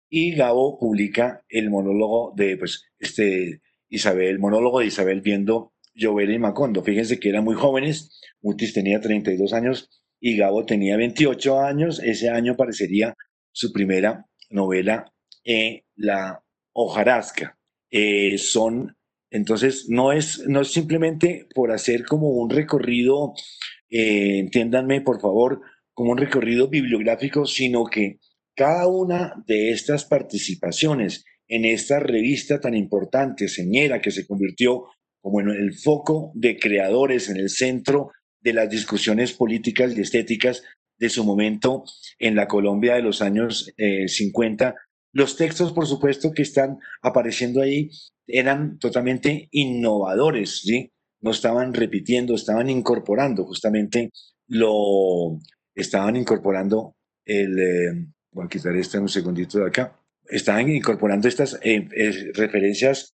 [0.10, 6.32] y Gabo publica el monólogo de pues, este, Isabel, el monólogo de Isabel viendo llover
[6.32, 6.84] y Macondo.
[6.84, 12.30] Fíjense que eran muy jóvenes, Mutis tenía 32 años y Gabo tenía 28 años, ese
[12.30, 13.14] año parecería
[13.52, 15.13] su primera novela,
[15.44, 17.58] eh, La hojarasca.
[17.92, 18.98] Eh, son,
[19.30, 23.34] entonces, no es, no es simplemente por hacer como un recorrido,
[23.90, 25.62] entiéndanme por favor,
[25.94, 28.18] como un recorrido bibliográfico, sino que
[28.56, 34.86] cada una de estas participaciones en esta revista tan importante, Señera, que se convirtió
[35.22, 40.64] como en el foco de creadores, en el centro de las discusiones políticas y estéticas
[40.98, 41.84] de su momento
[42.20, 43.72] en la Colombia de los años
[44.08, 44.76] 50.
[45.14, 47.90] Eh, los textos, por supuesto, que están apareciendo ahí
[48.28, 50.92] eran totalmente innovadores, ¿sí?
[51.22, 54.10] No estaban repitiendo, estaban incorporando justamente
[54.48, 55.40] lo,
[55.76, 56.96] estaban incorporando
[57.26, 61.88] el, eh, voy a quitar este un segundito de acá, estaban incorporando estas eh,
[62.34, 63.14] referencias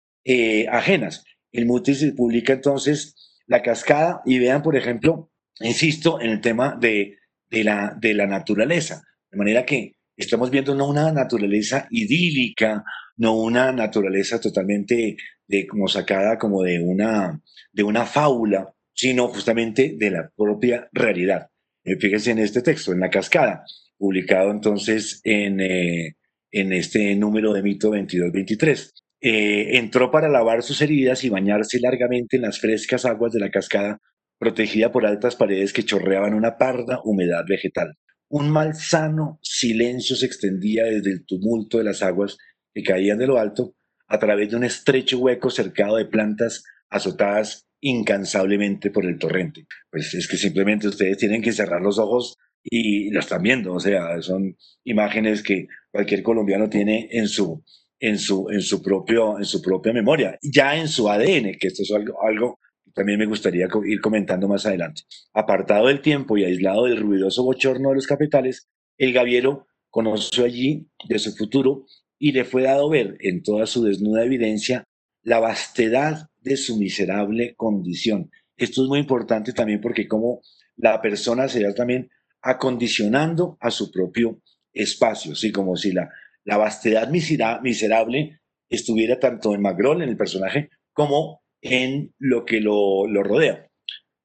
[0.69, 1.23] ajenas.
[1.51, 3.15] El Mutis publica entonces
[3.47, 5.29] la cascada y vean, por ejemplo,
[5.59, 7.17] insisto en el tema de
[7.49, 9.03] de la, de la naturaleza.
[9.31, 12.83] De manera que estamos viendo no una naturaleza idílica,
[13.17, 19.95] no una naturaleza totalmente de, como sacada como de una, de una fábula, sino justamente
[19.97, 21.49] de la propia realidad.
[21.83, 23.63] Eh, fíjense en este texto, en la cascada,
[23.97, 26.15] publicado entonces en, eh,
[26.51, 28.91] en este número de mito 22-23.
[29.21, 33.49] Eh, entró para lavar sus heridas y bañarse largamente en las frescas aguas de la
[33.49, 33.99] cascada
[34.37, 37.97] protegida por altas paredes que chorreaban una parda humedad vegetal.
[38.37, 42.37] Un malsano silencio se extendía desde el tumulto de las aguas
[42.73, 43.77] que caían de lo alto
[44.09, 49.67] a través de un estrecho hueco cercado de plantas azotadas incansablemente por el torrente.
[49.89, 53.79] Pues es que simplemente ustedes tienen que cerrar los ojos y lo están viendo, o
[53.79, 57.63] sea, son imágenes que cualquier colombiano tiene en su,
[58.01, 61.83] en su, en su, propio, en su propia memoria, ya en su ADN, que esto
[61.83, 62.59] es algo
[62.95, 65.03] también me gustaría ir comentando más adelante.
[65.33, 70.89] Apartado del tiempo y aislado del ruidoso bochorno de los capitales, el Gaviero conoció allí
[71.07, 71.85] de su futuro
[72.17, 74.85] y le fue dado ver en toda su desnuda evidencia
[75.23, 78.31] la vastedad de su miserable condición.
[78.55, 80.39] Esto es muy importante también porque como
[80.77, 82.09] la persona se va también
[82.41, 86.09] acondicionando a su propio espacio, así como si la,
[86.45, 93.07] la vastedad miserable estuviera tanto en Magrol, en el personaje, como en lo que lo,
[93.23, 93.67] rodea.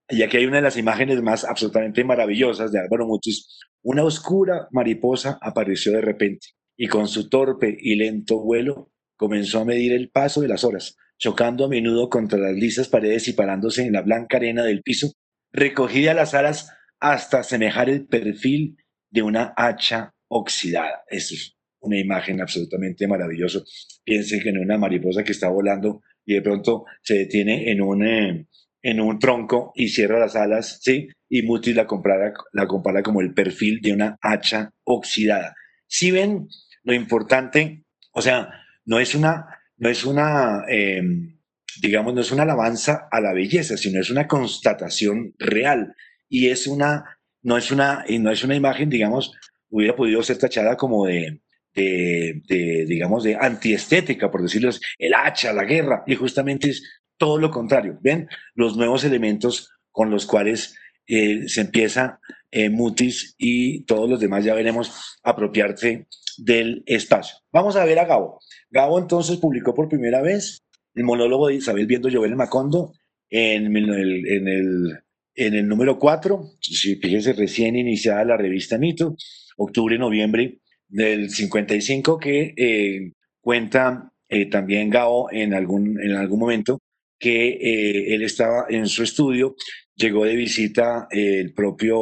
[0.08, 3.58] Y aquí hay una de las imágenes más absolutamente maravillosas de Álvaro Mutis.
[3.82, 9.64] Una oscura mariposa apareció de repente y con su torpe y lento vuelo comenzó a
[9.64, 13.82] medir el paso de las horas, chocando a menudo contra las lisas paredes y parándose
[13.86, 15.12] en la blanca arena del piso,
[15.52, 18.76] recogida las alas hasta semejar el perfil
[19.10, 21.04] de una hacha oxidada.
[21.08, 23.60] Esto es una imagen absolutamente maravillosa.
[24.04, 28.06] Piensen que en una mariposa que está volando y de pronto se detiene en un,
[28.06, 28.46] eh,
[28.82, 31.08] en un tronco y cierra las alas, ¿sí?
[31.28, 35.56] Y Mutis la compara, la compara como el perfil de una hacha oxidada.
[35.88, 36.46] Si ven
[36.84, 38.48] lo importante, o sea,
[38.84, 41.36] no es una, no es una, em,
[41.82, 45.96] digamos, no es una alabanza a la belleza, sino es una constatación real
[46.28, 49.32] y es una, no es una, y no es una imagen, digamos,
[49.68, 51.40] hubiera podido ser tachada como de,
[51.74, 56.82] de, digamos, de antiestética, por decirlo así, el hacha, la guerra, y justamente es
[57.16, 57.98] todo lo contrario.
[58.02, 58.28] ¿Ven?
[58.54, 64.44] Los nuevos elementos con los cuales eh, se empieza eh, Mutis y todos los demás
[64.44, 66.06] ya veremos apropiarse
[66.38, 67.36] del espacio.
[67.52, 68.40] Vamos a ver a Gabo.
[68.70, 70.62] Gabo entonces publicó por primera vez
[70.94, 72.92] el monólogo de Isabel viendo llover en Macondo
[73.28, 74.98] en el, en el,
[75.34, 79.14] en el número 4, si fíjense, recién iniciada la revista Mito,
[79.56, 86.80] octubre-noviembre del 55 que eh, cuenta eh, también Gao en algún, en algún momento
[87.18, 89.54] que eh, él estaba en su estudio,
[89.94, 91.98] llegó de visita el propio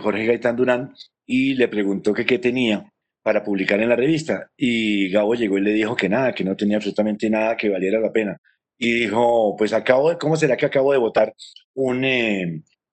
[0.00, 0.92] Jorge Gaitán Durán
[1.24, 2.84] y le preguntó que qué tenía
[3.22, 4.50] para publicar en la revista.
[4.56, 8.00] Y Gabo llegó y le dijo que nada, que no tenía absolutamente nada que valiera
[8.00, 8.36] la pena.
[8.76, 11.34] Y dijo, pues acabo de, ¿cómo será que acabo de votar
[11.74, 12.04] un,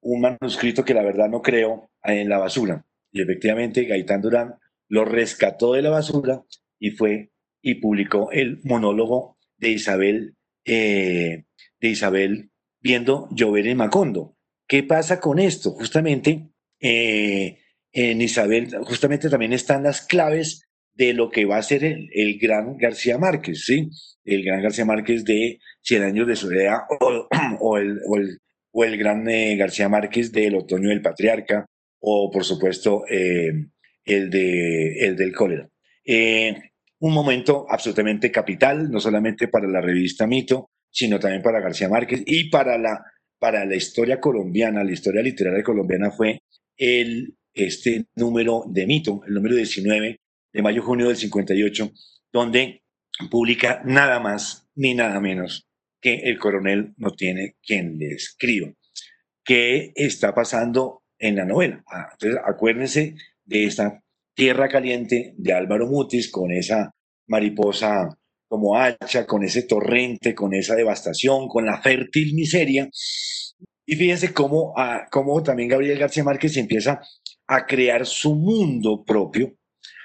[0.02, 2.86] un manuscrito que la verdad no creo en la basura?
[3.12, 4.56] Y efectivamente Gaitán Durán
[4.88, 6.44] lo rescató de la basura
[6.80, 11.46] y fue y publicó el monólogo de Isabel, eh,
[11.80, 14.38] de Isabel viendo llover en Macondo.
[14.68, 15.72] ¿Qué pasa con esto?
[15.72, 17.58] Justamente eh,
[17.92, 22.78] en Isabel, justamente también están las claves de lo que va a ser el, gran
[22.78, 23.90] García Márquez, ¿sí?
[24.24, 26.80] El gran García Márquez de Cien años de soledad
[27.60, 28.00] o, el,
[28.72, 31.66] o, el, gran eh, García Márquez del Otoño del Patriarca
[32.00, 33.04] o, por supuesto,
[34.06, 35.70] el, de, el del cólera.
[36.06, 36.56] Eh,
[37.00, 42.24] un momento absolutamente capital, no solamente para la revista Mito, sino también para García Márquez
[42.26, 43.04] y para la,
[43.38, 46.40] para la historia colombiana, la historia literaria colombiana fue
[46.78, 50.20] el, este número de Mito, el número 19
[50.54, 51.92] de mayo-junio del 58,
[52.32, 52.84] donde
[53.30, 55.68] publica nada más ni nada menos
[56.02, 58.72] que el coronel no tiene quien le escriba.
[59.44, 61.84] ¿Qué está pasando en la novela?
[61.92, 64.02] Ah, entonces, acuérdense de esta
[64.36, 66.92] Tierra Caliente de Álvaro Mutis, con esa
[67.28, 68.10] mariposa
[68.48, 72.90] como hacha, con ese torrente, con esa devastación, con la fértil miseria.
[73.86, 77.00] Y fíjense cómo, ah, cómo también Gabriel García Márquez empieza
[77.48, 79.56] a crear su mundo propio,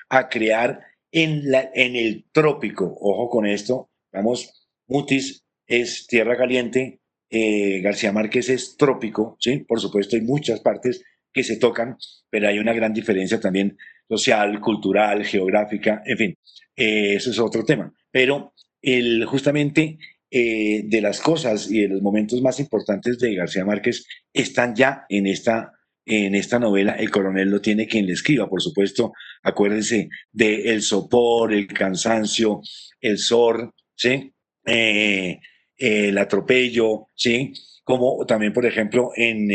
[0.08, 2.84] a crear en, la, en el trópico.
[3.00, 7.00] Ojo con esto, vamos, Mutis es tierra caliente,
[7.30, 9.58] eh, García Márquez es trópico, ¿sí?
[9.58, 11.96] Por supuesto, hay muchas partes que se tocan,
[12.28, 13.76] pero hay una gran diferencia también
[14.08, 16.38] social, cultural, geográfica, en fin,
[16.76, 17.92] eh, eso es otro tema.
[18.10, 19.98] Pero el, justamente
[20.30, 25.04] eh, de las cosas y de los momentos más importantes de García Márquez están ya
[25.08, 25.72] en esta,
[26.06, 26.92] en esta novela.
[26.92, 29.12] El coronel lo tiene quien le escriba, por supuesto.
[29.42, 32.60] Acuérdense de El sopor, el cansancio,
[33.00, 34.32] el sor, ¿sí?
[34.64, 35.40] Eh,
[35.76, 37.52] el atropello, ¿sí?
[37.90, 39.48] Como también, por ejemplo, en,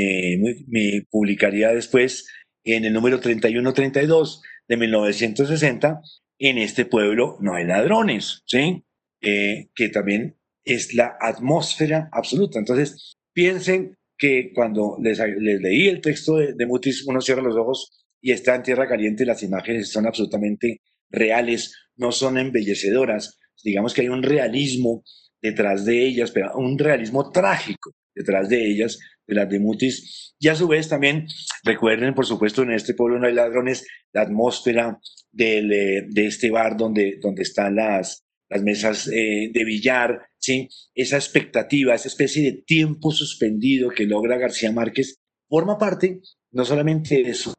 [0.67, 2.27] me publicaría después
[2.65, 6.01] en el número 3132 de 1960,
[6.39, 8.83] en este pueblo no hay ladrones, ¿sí?
[9.21, 12.59] Eh, que también es la atmósfera absoluta.
[12.59, 18.33] Entonces, piensen que cuando les, leí el texto de, Mutis, uno cierra los ojos y
[18.33, 23.39] está en tierra caliente, las imágenes son absolutamente reales, no son embellecedoras.
[23.63, 25.03] Digamos que hay un realismo
[25.41, 28.97] detrás de ellas, pero un realismo trágico detrás de ellas,
[29.27, 30.33] de las de Mutis.
[30.39, 31.27] Y a su vez también
[31.63, 34.99] recuerden, por supuesto, en este pueblo no hay ladrones, la atmósfera
[35.37, 40.69] eh, de este bar donde, donde están las, las mesas eh, de billar, ¿sí?
[40.93, 47.23] esa expectativa, esa especie de tiempo suspendido que logra García Márquez, forma parte no solamente
[47.23, 47.53] de su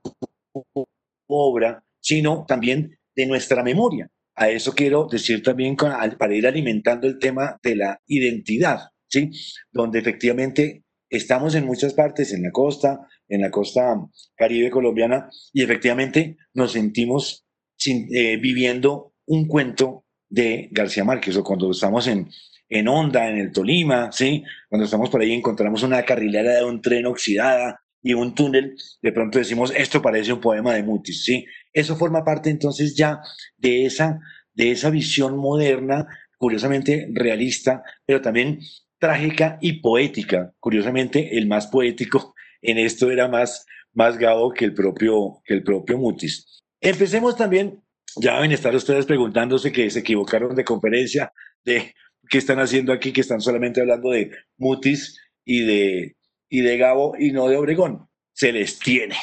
[1.29, 4.11] obra, sino también de nuestra memoria.
[4.35, 8.91] A eso quiero decir también para ir alimentando el tema de la identidad.
[9.17, 9.31] ¿Sí?
[9.73, 13.97] Donde efectivamente estamos en muchas partes, en la costa, en la costa
[14.37, 17.47] caribe colombiana, y efectivamente nos sentimos
[17.87, 22.29] eh, viviendo un cuento de García Márquez, o cuando estamos en,
[22.69, 24.43] en Honda, en el Tolima, ¿sí?
[24.69, 29.13] Cuando estamos por ahí encontramos una carrilera de un tren oxidada y un túnel, de
[29.13, 31.47] pronto decimos, esto parece un poema de Mutis, ¿sí?
[31.73, 33.21] Eso forma parte entonces ya
[33.57, 34.19] de esa,
[34.53, 36.07] de esa visión moderna,
[36.39, 38.61] curiosamente realista, pero también
[38.99, 40.53] trágica y poética.
[40.59, 45.63] Curiosamente, el más poético en esto era más, más Gabo que el propio, que el
[45.63, 46.63] propio Mutis.
[46.81, 47.83] Empecemos también,
[48.17, 51.33] ya deben estar ustedes preguntándose que se equivocaron de conferencia,
[51.65, 51.95] de
[52.29, 56.17] qué están haciendo aquí, que están solamente hablando de Mutis y de,
[56.49, 58.09] y de Gabo y no de Obregón.
[58.33, 59.17] Se les tiene.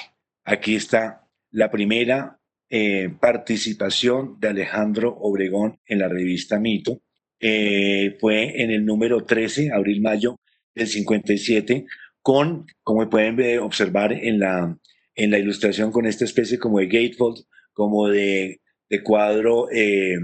[0.45, 7.01] Aquí está la primera eh, participación de Alejandro Obregón en la revista Mito
[7.45, 10.39] eh, fue en el número 13, abril-mayo
[10.73, 11.85] del 57,
[12.21, 14.77] con, como pueden observar en la,
[15.13, 20.15] en la ilustración, con esta especie como de gatefold, como de, de cuadro eh,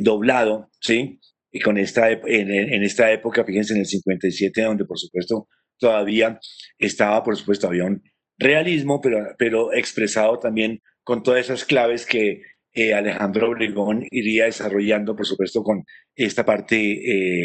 [0.00, 1.18] doblado, ¿sí?
[1.50, 6.38] Y con esta, en, en, esta época, fíjense, en el 57, donde por supuesto todavía
[6.76, 8.02] estaba, por supuesto, había un
[8.36, 12.42] realismo, pero, pero expresado también con todas esas claves que
[12.74, 16.76] eh, Alejandro Obregón iría desarrollando, por supuesto, con esta parte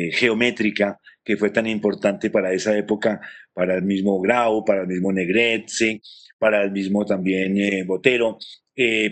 [0.07, 3.19] eh, geométrica que fue tan importante para esa época,
[3.53, 6.01] para el mismo Grau, para el mismo Negrete,
[6.39, 8.37] para el mismo también eh, Botero,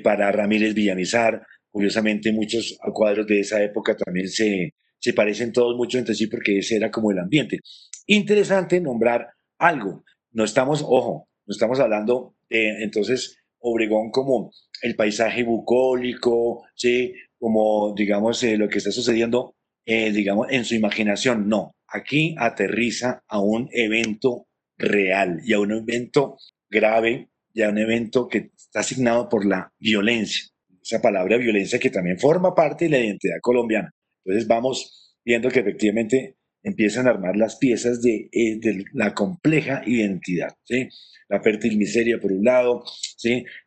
[0.03, 1.41] para Ramírez Villamizar.
[1.69, 6.59] Curiosamente, muchos cuadros de esa época también se, se parecen todos mucho entre sí porque
[6.59, 7.59] ese era como el ambiente.
[8.07, 10.03] Interesante nombrar algo.
[10.31, 17.13] No estamos, ojo, no estamos hablando de, entonces, Obregón como el paisaje bucólico, ¿sí?
[17.37, 21.47] como digamos eh, lo que está sucediendo eh, digamos en su imaginación.
[21.47, 26.37] No, aquí aterriza a un evento real y a un evento
[26.69, 30.45] grave y a un evento que está asignado por la violencia.
[30.81, 33.91] Esa palabra violencia que también forma parte de la identidad colombiana.
[34.23, 36.35] Entonces vamos viendo que efectivamente
[36.65, 40.49] empiezan a armar las piezas de, eh, de la compleja identidad.
[40.65, 40.89] ¿sí?
[41.27, 42.83] la fértil miseria por un lado,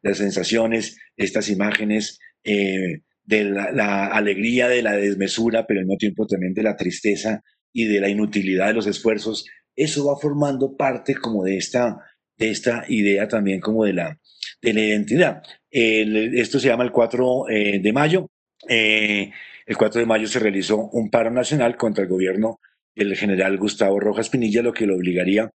[0.02, 6.26] las sensaciones, estas imágenes eh, de la, alegría, de la desmesura, pero al mismo tiempo
[6.26, 7.42] también de la tristeza
[7.72, 9.46] y de la inutilidad de los esfuerzos,
[9.76, 11.98] eso va formando parte como de esta,
[12.36, 14.18] de esta idea también como de la,
[14.62, 15.42] de la identidad.
[15.70, 18.30] esto se llama el 4 eh, de mayo.
[18.66, 22.58] El 4 de mayo se realizó un paro nacional contra el gobierno
[22.94, 25.50] del general Gustavo Rojas Pinilla, lo que lo obligaría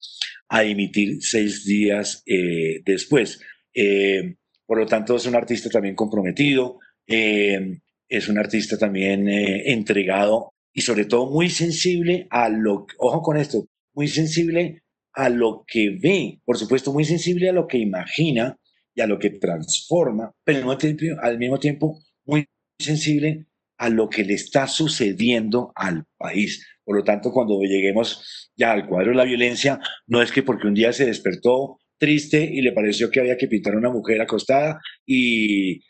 [0.49, 3.41] a dimitir seis días eh, después.
[3.73, 10.53] Eh, por lo tanto, es un artista también comprometido, eh, es un artista también entregado
[10.73, 15.97] y sobre todo muy sensible a lo, ojo con esto, muy sensible a lo que
[16.01, 18.57] ve, por supuesto, muy sensible a lo que imagina
[18.95, 20.75] y a lo que transforma, pero
[21.21, 22.45] al mismo tiempo muy
[22.79, 26.65] sensible a lo que le está sucediendo al país.
[26.83, 30.67] Por lo tanto, cuando lleguemos ya al cuadro de la violencia, no es que porque
[30.67, 34.21] un día se despertó triste y le pareció que había que pintar a una mujer
[34.21, 35.81] acostada y,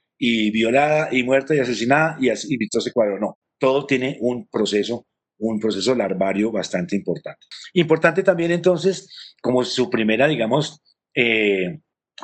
[0.51, 3.19] violada y muerta y asesinada y, así, pintó ese cuadro.
[3.19, 5.07] No, todo tiene un proceso,
[5.39, 7.45] un proceso larvario bastante importante.
[7.73, 10.81] Importante también entonces, como su primera, digamos,
[11.15, 11.79] eh,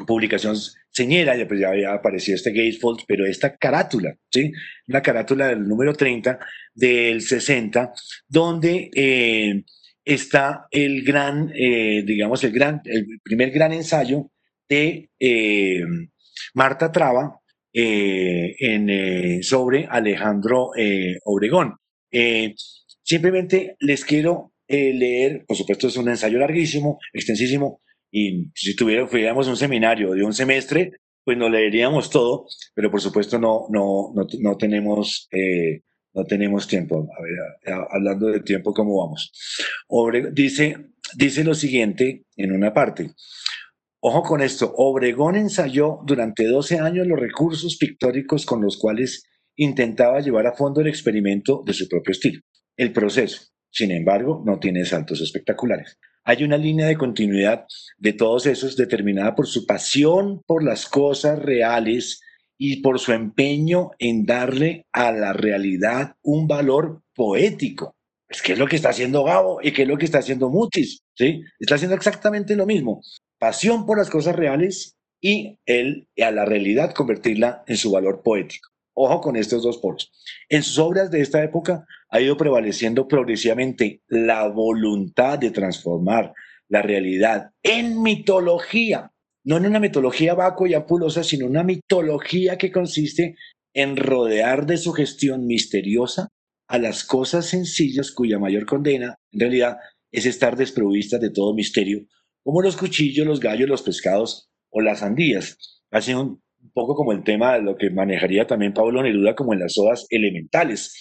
[0.06, 0.56] publicación
[1.00, 4.52] señera, ya, pues ya había aparecido este Gatefold, pero esta carátula, ¿sí?
[4.88, 6.40] Una carátula del número 30
[6.74, 7.94] del 60,
[8.28, 9.64] donde eh,
[10.04, 14.30] está el gran, eh, digamos, el, gran, el primer gran ensayo
[14.68, 15.84] de eh,
[16.54, 17.40] Marta Traba
[17.72, 20.72] en, sobre Alejandro
[21.24, 21.76] Obregón.
[23.04, 27.82] simplemente les quiero leer, por supuesto es un ensayo larguísimo, extensísimo,
[28.12, 30.92] y si tuviéramos un seminario de un semestre,
[31.24, 35.82] pues nos leeríamos todo, pero por supuesto no, no, no, no tenemos, eh,
[36.14, 37.08] no tenemos tiempo.
[37.92, 39.32] Hablando de tiempo, ¿cómo vamos?
[40.34, 40.76] dice,
[41.16, 43.12] dice lo siguiente en una parte.
[44.02, 49.24] Ojo con esto, Obregón ensayó durante 12 años los recursos pictóricos con los cuales
[49.58, 52.42] intentaba llevar a fondo el experimento de su propio estilo.
[52.78, 55.98] El proceso, sin embargo, no tiene saltos espectaculares.
[56.24, 57.66] Hay una línea de continuidad
[57.98, 62.22] de todos esos determinada por su pasión por las cosas reales
[62.58, 67.96] y por su empeño en darle a la realidad un valor poético.
[68.28, 70.50] Es que es lo que está haciendo Gabo y que es lo que está haciendo
[70.50, 71.42] Mutis, ¿sí?
[71.60, 73.02] Está haciendo exactamente lo mismo.
[73.40, 78.70] Pasión por las cosas reales y él a la realidad convertirla en su valor poético.
[78.94, 80.12] Ojo con estos dos polos.
[80.50, 86.34] En sus obras de esta época ha ido prevaleciendo progresivamente la voluntad de transformar
[86.68, 89.12] la realidad en mitología,
[89.44, 93.36] no en una mitología vacua y apulosa, sino una mitología que consiste
[93.74, 96.30] en rodear de su gestión misteriosa
[96.68, 99.78] a las cosas sencillas cuya mayor condena, en realidad,
[100.12, 102.06] es estar desprovistas de todo misterio,
[102.44, 105.58] como los cuchillos, los gallos, los pescados o las sandías.
[105.92, 109.54] Hace un un poco como el tema de lo que manejaría también Pablo Neruda como
[109.54, 110.98] en las sodas elementales.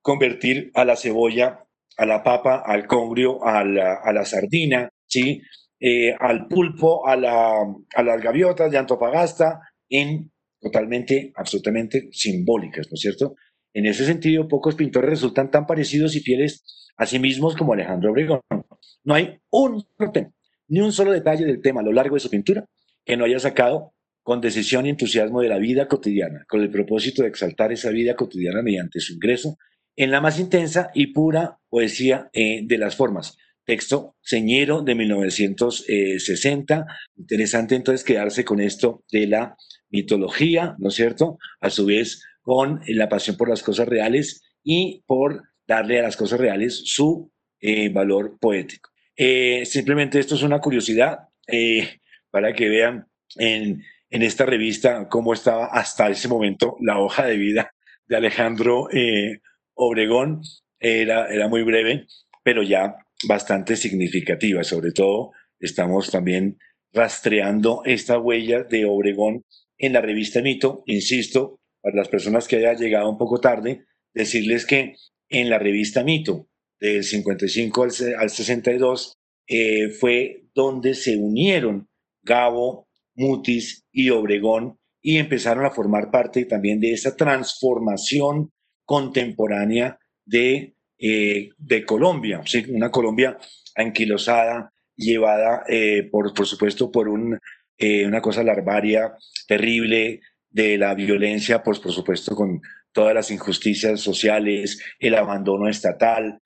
[0.00, 1.64] Convertir a la cebolla,
[1.96, 5.42] a la papa, al congrio, a la, sardina, ¿sí?
[5.80, 7.52] Eh, al pulpo, a, la,
[7.94, 13.34] a las gaviotas de Antofagasta, en totalmente, absolutamente simbólicas, ¿no es cierto?
[13.72, 16.64] En ese sentido, pocos pintores resultan tan parecidos y fieles
[16.96, 18.40] a sí mismos como Alejandro Obregón.
[19.04, 19.84] No hay un
[20.68, 22.66] ni un solo detalle del tema a lo largo de su pintura
[23.04, 23.94] que no haya sacado
[24.28, 28.14] con decisión y entusiasmo de la vida cotidiana, con el propósito de exaltar esa vida
[28.14, 29.56] cotidiana mediante su ingreso
[29.96, 33.38] en la más intensa y pura poesía eh, de las formas.
[33.64, 36.86] Texto señero de 1960.
[37.16, 39.56] Interesante entonces quedarse con esto de la
[39.88, 41.38] mitología, ¿no es cierto?
[41.62, 46.18] A su vez con la pasión por las cosas reales y por darle a las
[46.18, 48.90] cosas reales su eh, valor poético.
[49.16, 51.20] Eh, simplemente esto es una curiosidad
[52.30, 53.06] para que vean
[53.36, 57.72] en en esta revista cómo estaba hasta ese momento la hoja de vida
[58.06, 59.40] de Alejandro eh,
[59.74, 60.42] Obregón.
[60.80, 62.06] Era, era muy breve,
[62.44, 62.96] pero ya
[63.26, 64.62] bastante significativa.
[64.64, 66.58] Sobre todo estamos también
[66.92, 69.44] rastreando esta huella de Obregón
[69.76, 70.82] en la revista Mito.
[70.86, 74.94] Insisto, para las personas que hayan llegado un poco tarde, decirles que
[75.28, 76.48] en la revista Mito,
[76.80, 79.14] del 55 al, 62,
[79.48, 81.88] eh, fue donde se unieron
[82.22, 82.87] Gabo,
[83.18, 88.52] Mutis y Obregón y empezaron a formar parte también de esa transformación
[88.84, 93.36] contemporánea de, eh, de Colombia, una Colombia
[93.76, 97.38] anquilosada, llevada, eh, por, por supuesto, por un,
[97.76, 99.12] eh, una cosa larvaria,
[99.46, 102.60] terrible, de la violencia, pues por supuesto con
[102.92, 106.40] todas las injusticias sociales, el abandono estatal,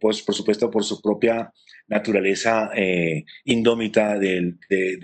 [0.00, 1.52] pues por supuesto por su propia
[1.88, 4.56] naturaleza eh, indómita de,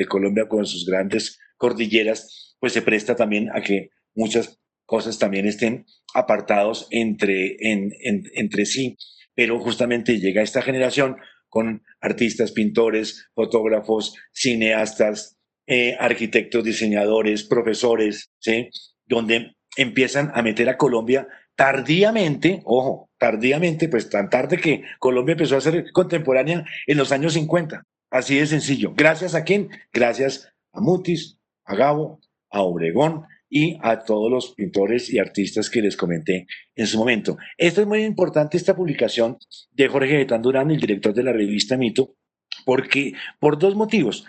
[0.09, 5.87] Colombia con sus grandes cordilleras, pues se presta también a que muchas cosas también estén
[6.15, 8.97] apartados entre, entre sí,
[9.35, 11.17] pero justamente llega esta generación
[11.49, 18.71] con artistas, pintores, fotógrafos, cineastas, eh, arquitectos, diseñadores, profesores, ¿sí?
[19.07, 25.57] donde empiezan a meter a Colombia tardíamente, ojo, tardíamente, pues tan tarde que Colombia empezó
[25.57, 27.87] a ser contemporánea en los años 50.
[28.11, 28.95] Así de sencillo.
[28.97, 29.69] Gracias a quién?
[29.93, 32.19] Gracias a Mutis, a Gabo,
[32.51, 37.39] a Obregón y a todos los pintores y artistas que les comenté en su momento.
[37.57, 39.39] Esto es muy importante, esta publicación
[39.71, 42.17] de Jorge Getán Durán, el director de la revista Mito,
[42.65, 44.27] porque por dos motivos.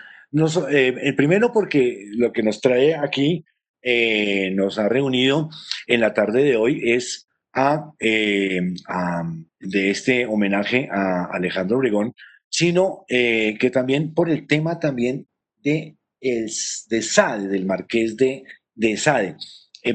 [0.70, 3.44] el primero porque lo que nos trae aquí,
[4.52, 5.50] nos ha reunido
[5.88, 7.92] en la tarde de hoy es a,
[9.60, 12.12] de este homenaje a Alejandro Obregón,
[12.48, 15.26] sino que también por el tema también
[15.62, 16.50] de, el,
[16.88, 18.44] de Sade, del marqués de,
[18.74, 19.36] de Sade.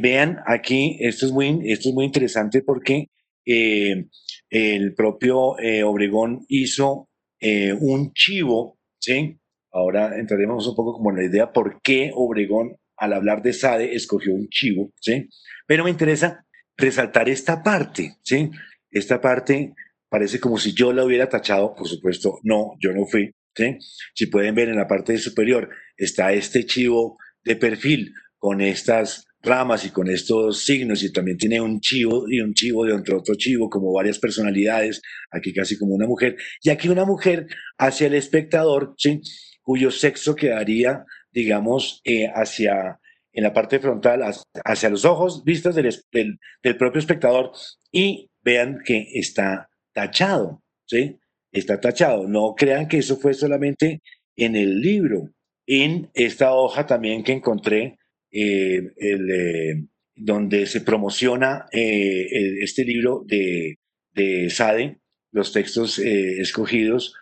[0.01, 3.10] vean aquí, esto es muy, esto es muy interesante porque
[3.45, 5.55] el propio
[5.86, 9.38] Obregón hizo eh, un chivo, ¿sí?
[9.72, 13.95] Ahora entraremos un poco como en la idea por qué Obregón, al hablar de Sade,
[13.95, 15.30] escogió un chivo, ¿sí?
[15.66, 16.45] Pero me interesa
[16.80, 18.49] resaltar esta parte, ¿sí?
[18.89, 19.73] Esta parte
[20.09, 23.77] parece como si yo la hubiera tachado, por supuesto, no, yo no fui, ¿sí?
[24.15, 29.86] Si pueden ver en la parte superior, está este chivo de perfil con estas ramas
[29.86, 33.36] y con estos signos y también tiene un chivo y un chivo de otro, otro
[33.36, 35.01] chivo, como varias personalidades,
[35.32, 39.21] aquí casi como una mujer, y aquí una mujer hacia el espectador, ¿sí?
[39.61, 42.99] cuyo sexo quedaría, digamos, eh, hacia,
[43.39, 44.21] en la parte frontal,
[44.65, 47.53] hacia los ojos, vistas del, del, propio espectador,
[47.89, 51.17] y vean que está tachado, ¿sí?
[51.49, 52.27] Está tachado.
[52.27, 54.01] No crean que eso fue solamente
[54.35, 55.29] en el libro.
[55.65, 57.97] En esta hoja también que encontré,
[58.29, 59.85] eh, eh,
[60.15, 62.27] donde se promociona eh,
[62.61, 63.77] este libro de,
[64.11, 64.99] de, Sade,
[65.31, 67.13] los textos escogidos,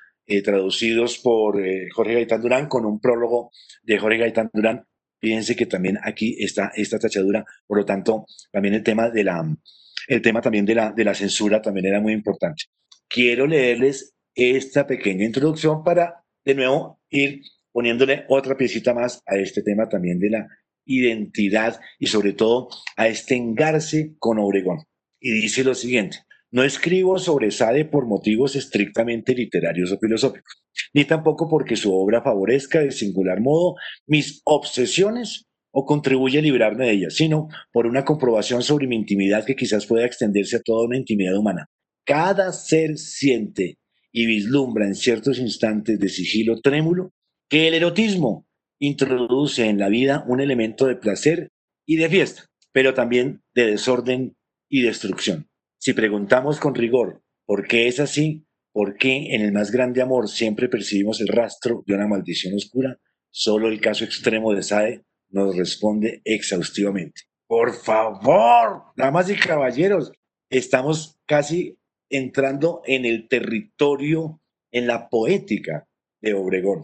[0.43, 1.61] traducidos por
[1.93, 3.51] Jorge Gaitán Durán, con un prólogo
[3.84, 4.84] de Jorge Gaitán Durán.
[5.20, 9.43] Fíjense que también aquí está esta tachadura, por lo tanto, también el tema de la,
[10.07, 12.65] el tema también de la, de la censura también era muy importante.
[13.07, 17.41] Quiero leerles esta pequeña introducción para, de nuevo, ir
[17.72, 20.47] poniéndole otra piecita más a este tema también de la
[20.86, 24.80] identidad y sobre todo a este engarce con Obregón.
[25.20, 26.20] Y dice lo siguiente,
[26.52, 32.22] no escribo sobre Sade por motivos estrictamente literarios o filosóficos, ni tampoco porque su obra
[32.22, 33.76] favorezca de singular modo
[34.06, 39.45] mis obsesiones o contribuye a librarme de ellas, sino por una comprobación sobre mi intimidad
[39.45, 41.68] que quizás pueda extenderse a toda una intimidad humana.
[42.06, 43.78] Cada ser siente
[44.12, 47.12] y vislumbra en ciertos instantes de sigilo trémulo
[47.50, 48.48] que el erotismo
[48.80, 51.50] introduce en la vida un elemento de placer
[51.86, 54.36] y de fiesta, pero también de desorden
[54.70, 55.47] y destrucción.
[55.88, 60.28] Si preguntamos con rigor por qué es así, por qué en el más grande amor
[60.28, 63.00] siempre percibimos el rastro de una maldición oscura,
[63.32, 67.22] solo el caso extremo de Sade nos responde exhaustivamente.
[67.48, 70.12] Por favor, damas y caballeros,
[70.50, 71.80] estamos casi
[72.10, 74.42] entrando en el territorio,
[74.74, 75.88] en la poética
[76.20, 76.84] de Obregón.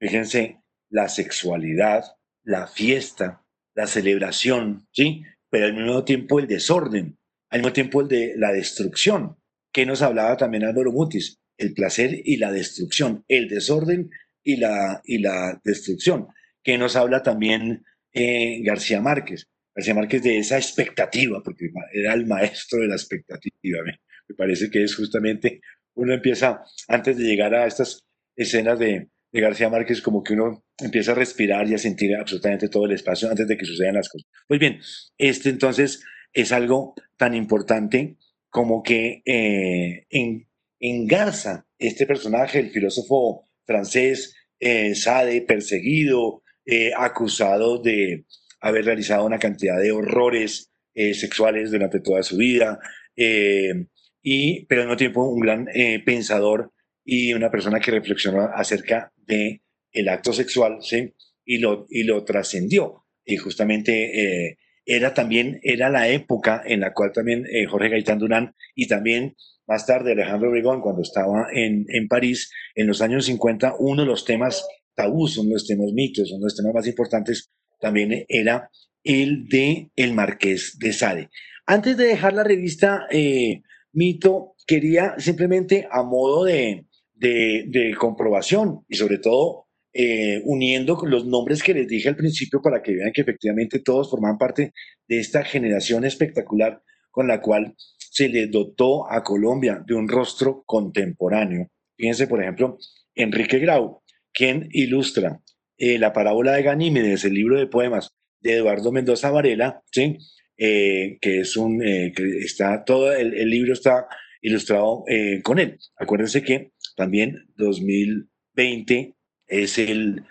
[0.00, 2.04] Fíjense la sexualidad,
[2.42, 3.44] la fiesta,
[3.74, 5.24] la celebración, ¿sí?
[5.50, 7.17] Pero al mismo tiempo el desorden,
[7.50, 9.36] al mismo tiempo el de la destrucción,
[9.72, 14.10] que nos hablaba también Álvaro Mutis, el placer y la destrucción, el desorden
[14.42, 16.28] y la, y la destrucción,
[16.62, 19.46] que nos habla también eh, García Márquez.
[19.74, 23.82] García Márquez de esa expectativa, porque era el maestro de la expectativa.
[23.84, 25.60] Me, me parece que es justamente,
[25.94, 28.00] uno empieza, antes de llegar a estas
[28.36, 32.68] escenas de, de García Márquez, como que uno empieza a respirar y a sentir absolutamente
[32.68, 34.26] todo el espacio antes de que sucedan las cosas.
[34.46, 34.80] Pues bien,
[35.16, 36.02] este entonces
[36.32, 38.16] es algo tan importante
[38.48, 40.48] como que eh, en,
[40.80, 48.24] engarza este personaje, el filósofo francés eh, Sade, perseguido, eh, acusado de
[48.60, 50.72] haber realizado una cantidad de horrores
[51.12, 52.80] sexuales durante toda su vida,
[53.14, 55.68] y, pero al mismo tiempo un gran
[56.04, 56.72] pensador
[57.04, 59.62] y una persona que reflexionó acerca de
[59.92, 61.14] el acto sexual, ¿sí?
[61.44, 63.06] Y lo, y lo trascendió.
[63.24, 64.58] Y justamente eh,
[64.88, 69.36] era también, era la época en la cual también eh, Jorge Gaitán Durán y también
[69.66, 74.08] más tarde Alejandro Obregón, cuando estaba en, en París, en los años 50, uno de
[74.08, 78.24] los temas tabús, uno de los temas mitos, uno de los temas más importantes también
[78.28, 78.70] era
[79.04, 81.28] el de el Marqués de Sade.
[81.66, 83.62] Antes de dejar la revista eh,
[83.92, 91.62] Mito, quería simplemente a modo de, de, comprobación y sobre todo eh, uniendo los nombres
[91.62, 94.72] que les dije al principio para que vean que efectivamente todos forman parte
[95.08, 100.62] de esta generación espectacular con la cual se le dotó a Colombia de un rostro
[100.66, 101.70] contemporáneo.
[101.96, 102.78] Fíjense, por ejemplo,
[103.14, 105.40] Enrique Grau, quien ilustra
[105.78, 108.10] eh, la parábola de Ganímedes, el libro de poemas
[108.40, 110.18] de Eduardo Mendoza Varela, ¿sí?
[110.58, 114.06] Eh, que es un, que está todo, el, el libro está
[114.42, 115.04] ilustrado
[115.42, 115.78] con él.
[115.96, 119.17] Acuérdense que también 2020
[119.48, 120.24] es el,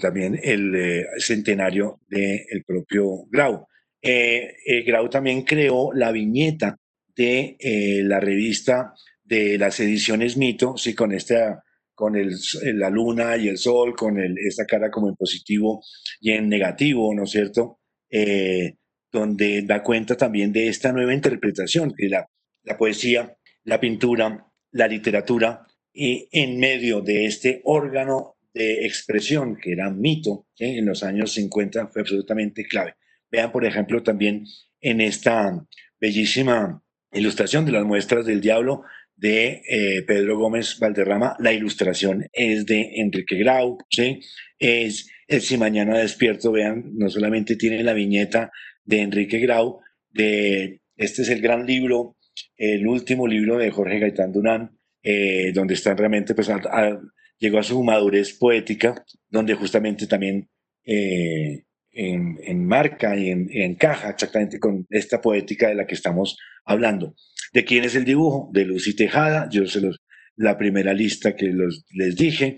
[0.00, 3.66] también el eh, centenario del propio Grau.
[4.02, 6.76] Eh, eh, Grau también creó la viñeta
[7.14, 7.56] de
[8.04, 8.92] la revista
[9.22, 11.62] de las ediciones Mito, sí, con esta
[11.94, 12.34] con el,
[12.74, 15.82] la luna y el sol, con el, esta cara como en positivo
[16.20, 17.78] y en negativo, ¿no es cierto?
[18.10, 18.74] Eh,
[19.10, 22.28] donde da cuenta también de esta nueva interpretación, que la,
[22.64, 29.72] la poesía, la pintura, la literatura, y en medio de este órgano de expresión que
[29.72, 32.94] era mito, en los años 50 fue absolutamente clave.
[33.30, 34.46] Vean, por ejemplo, también
[34.80, 35.66] en esta
[36.00, 36.82] bellísima
[37.12, 38.82] ilustración de las muestras del diablo,
[39.16, 41.36] de eh, Pedro Gómez Valderrama.
[41.38, 44.20] La ilustración es de Enrique Grau, ¿sí?
[44.58, 45.08] Es,
[45.40, 48.50] Si Mañana Despierto, vean, no solamente tiene la viñeta
[48.84, 49.80] de Enrique Grau,
[50.10, 52.16] de, este es el gran libro,
[52.56, 56.50] el último libro de Jorge Gaitán Durán, eh, donde está realmente, pues,
[57.44, 60.48] llegó a su madurez poética, donde justamente también
[60.86, 67.14] eh, enmarca y encaja exactamente con esta poética de la que estamos hablando.
[67.52, 68.50] ¿De quién es el dibujo?
[68.52, 69.48] De Lucy Tejada.
[69.50, 70.00] Yo se los,
[70.36, 71.52] la primera lista que
[71.92, 72.56] les dije.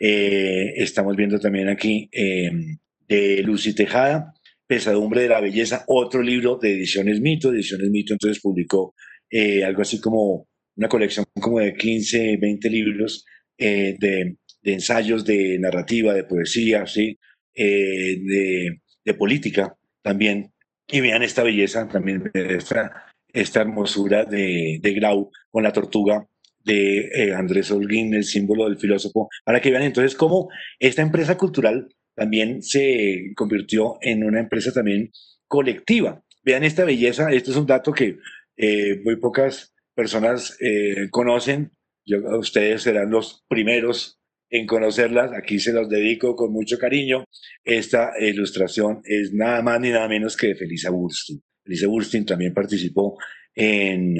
[0.00, 2.76] Eh, estamos viendo también aquí em,
[3.08, 4.34] de Lucy Tejada,
[4.66, 7.52] Pesadumbre de la Belleza, otro libro de Ediciones Mito.
[7.52, 8.94] Ediciones Mito entonces publicó
[9.30, 13.24] eh, algo así como una colección como de 15, 20 libros
[13.58, 17.18] eh, de, ensayos, de narrativa, de poesía, ¿sí?
[17.54, 20.52] de, de política también.
[20.86, 26.26] Y vean esta belleza también, esta esta hermosura de, de Grau con la tortuga
[26.64, 30.48] de eh, Andrés Holguín, el símbolo del filósofo, para que vean entonces cómo
[30.78, 35.10] esta empresa cultural también se convirtió en una empresa también
[35.46, 36.22] colectiva.
[36.42, 38.18] Vean esta belleza, esto es un dato que
[38.56, 41.72] eh, muy pocas personas eh, conocen,
[42.06, 47.24] Yo, ustedes serán los primeros en conocerlas, aquí se los dedico con mucho cariño.
[47.64, 51.42] Esta ilustración es nada más ni nada menos que de Felisa Burstin.
[51.64, 53.16] Elise Burstyn también participó
[53.54, 54.16] en,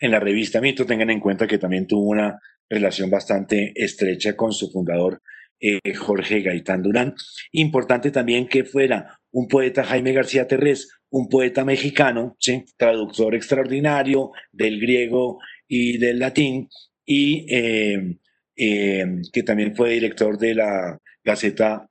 [0.00, 0.86] en la revista Mito.
[0.86, 5.22] Tengan en cuenta que también tuvo una relación bastante estrecha con su fundador,
[5.60, 7.14] eh, Jorge Gaitán Durán.
[7.52, 12.36] Importante también que fuera un poeta Jaime García Terrés, un poeta mexicano,
[12.76, 16.68] traductor extraordinario del griego y del latín,
[17.06, 18.18] y eh,
[18.56, 21.88] eh, que también fue director de la Gaceta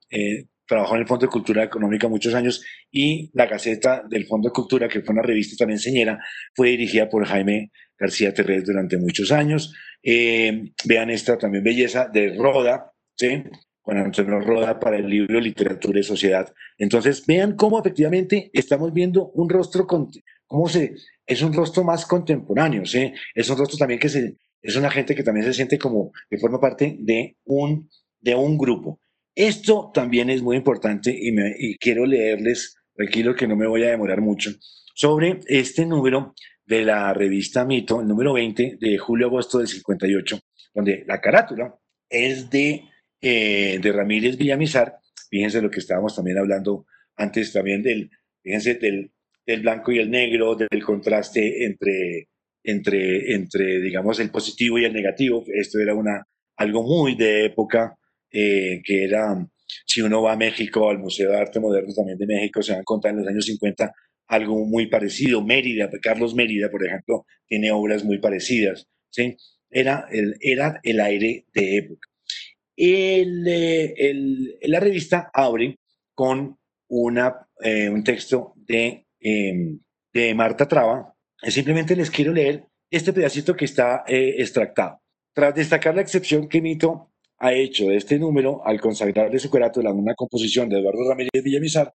[0.67, 4.53] trabajó en el Fondo de Cultura Económica muchos años y la Gaceta del Fondo de
[4.53, 6.19] Cultura, que fue una revista también señera,
[6.53, 9.73] fue dirigida por Jaime García Terrés durante muchos años.
[10.01, 13.43] Eh, vean esta también belleza de Roda, ¿sí?
[13.81, 16.51] Juan Antonio Roda para el libro Literatura y Sociedad.
[16.77, 20.09] Entonces, vean cómo efectivamente estamos viendo un rostro, con,
[20.47, 20.95] cómo se,
[21.25, 23.13] es un rostro más contemporáneo, ¿sí?
[23.35, 26.39] Es un rostro también que se, es una gente que también se siente como que
[26.39, 27.87] forma parte de un,
[28.19, 28.99] de un grupo.
[29.35, 34.21] Esto también es muy importante y, quiero leerles, tranquilo que no me voy a demorar
[34.21, 34.51] mucho,
[34.95, 36.33] sobre este número
[36.65, 40.39] de la revista Mito, el número 20 de julio-agosto del 58,
[40.73, 41.75] donde la carátula
[42.09, 42.85] es de,
[43.21, 44.97] eh, de Ramírez Villamizar.
[45.29, 46.87] Fíjense lo que estábamos también hablando
[47.17, 48.09] antes también del,
[48.41, 49.11] fíjense, del,
[49.45, 52.29] del blanco y el negro, del contraste entre,
[52.65, 55.43] entre, entre, digamos, el positivo y el negativo.
[55.53, 56.25] Esto era una,
[56.57, 57.97] algo muy de época
[58.31, 59.47] eh, que era,
[59.85, 62.81] si uno va a México, al Museo de Arte Moderno también de México, se van
[62.81, 63.93] a contar en los años 50
[64.27, 65.43] algo muy parecido.
[65.43, 68.87] Mérida, Carlos Mérida, por ejemplo, tiene obras muy parecidas.
[69.09, 69.37] ¿sí?
[69.69, 72.09] Era, el, era el aire de época.
[72.75, 75.79] El, eh, el, la revista abre
[76.13, 76.57] con
[76.89, 79.79] una, eh, un texto de, em,
[80.13, 81.14] de Marta Traba.
[81.47, 85.01] Simplemente les quiero leer este pedacito que está extractado.
[85.33, 89.89] Tras destacar la excepción que Mito ha hecho de este número al consagrarle su carátula
[89.89, 91.93] en una composición de Eduardo Ramírez Villamizar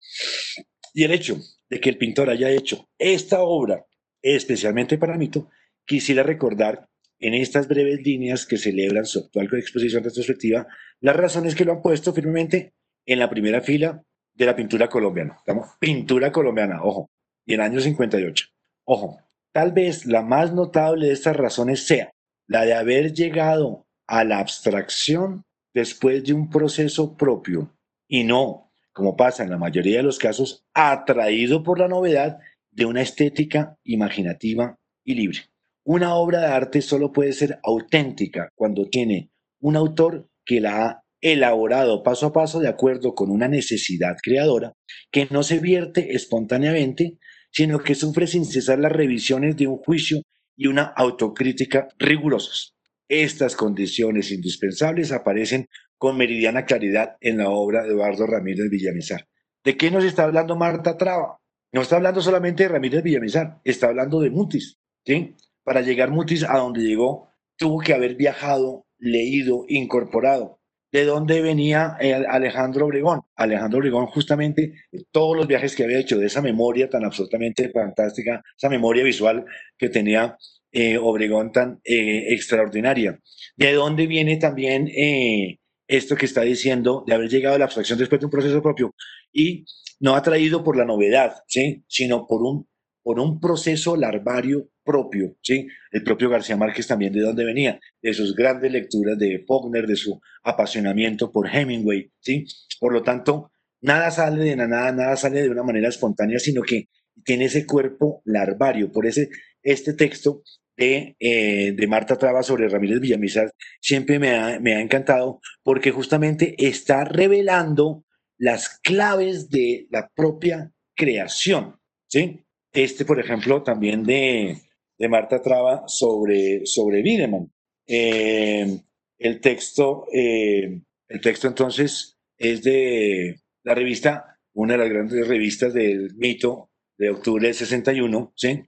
[0.94, 1.38] y el hecho
[1.70, 3.86] de que el pintor haya hecho esta obra
[4.22, 5.50] especialmente para Mito,
[5.86, 6.90] quisiera recordar
[7.20, 10.68] en estas breves líneas que celebran su actual exposición retrospectiva
[11.02, 12.74] las razones que lo han puesto firmemente
[13.06, 15.36] en la primera fila de la pintura colombiana.
[15.38, 17.10] Estamos, pintura colombiana, ojo,
[17.46, 18.46] y en el año 58.
[18.86, 19.18] Ojo,
[19.54, 22.12] tal vez la más notable de estas razones sea
[22.48, 25.44] la de haber llegado a la abstracción
[25.74, 27.76] después de un proceso propio
[28.08, 32.40] y no, como pasa en la mayoría de los casos, atraído por la novedad
[32.72, 35.40] de una estética imaginativa y libre.
[35.86, 39.32] Una obra de arte solo puede ser auténtica cuando tiene
[39.62, 44.74] un autor que la ha elaborado paso a paso de acuerdo con una necesidad creadora
[45.12, 47.18] que no se vierte espontáneamente,
[47.52, 50.22] sino que sufre sin cesar las revisiones de un juicio
[50.56, 52.76] y una autocrítica rigurosas.
[53.08, 59.28] Estas condiciones indispensables aparecen con meridiana claridad en la obra de Eduardo Ramírez Villamizar.
[59.64, 61.38] ¿De qué nos está hablando Marta Traba?
[61.72, 64.78] No está hablando solamente de Ramírez Villamizar, está hablando de Mutis.
[65.06, 65.36] ¿sí?
[65.64, 70.59] Para llegar Mutis a donde llegó, tuvo que haber viajado leído, incorporado.
[70.92, 71.98] ¿De dónde venía
[72.30, 73.22] Alejandro Obregón?
[73.36, 74.74] Alejandro Obregón, justamente,
[75.12, 79.46] todos los viajes que había hecho, de esa memoria tan absolutamente fantástica, esa memoria visual
[79.78, 80.36] que tenía
[80.72, 83.20] eh, Obregón tan eh, extraordinaria.
[83.56, 88.00] ¿De dónde viene también eh, esto que está diciendo de haber llegado a la abstracción
[88.00, 88.96] después de un proceso propio?
[89.32, 89.66] Y
[90.00, 91.84] no ha traído por la novedad, ¿sí?
[91.88, 92.68] sino por un,
[93.04, 95.68] por un proceso larvario propio, ¿sí?
[95.92, 99.96] El propio García Márquez también de dónde venía, de sus grandes lecturas de Faulkner, de
[99.96, 102.48] su apasionamiento por Hemingway, ¿sí?
[102.80, 106.90] Por lo tanto, nada sale de nada, nada sale de una manera espontánea, sino que
[107.24, 108.92] tiene ese cuerpo larvario.
[108.92, 109.30] Por ese,
[109.62, 110.42] este texto
[110.76, 115.92] de, eh, de Marta Traba sobre Ramírez Villamizar siempre me ha, me ha encantado porque
[115.92, 118.06] justamente está revelando
[118.40, 122.44] las claves de la propia creación, ¿sí?
[122.72, 124.58] Este, por ejemplo, también de,
[125.00, 127.52] de Marta Traba sobre, sobre Wiedemann.
[127.88, 128.82] Eh,
[129.18, 135.74] el, texto, eh, el texto entonces es de la revista, una de las grandes revistas
[135.74, 138.62] del mito de octubre del 61, ¿sí?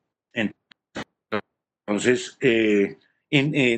[1.85, 2.97] Entonces, eh,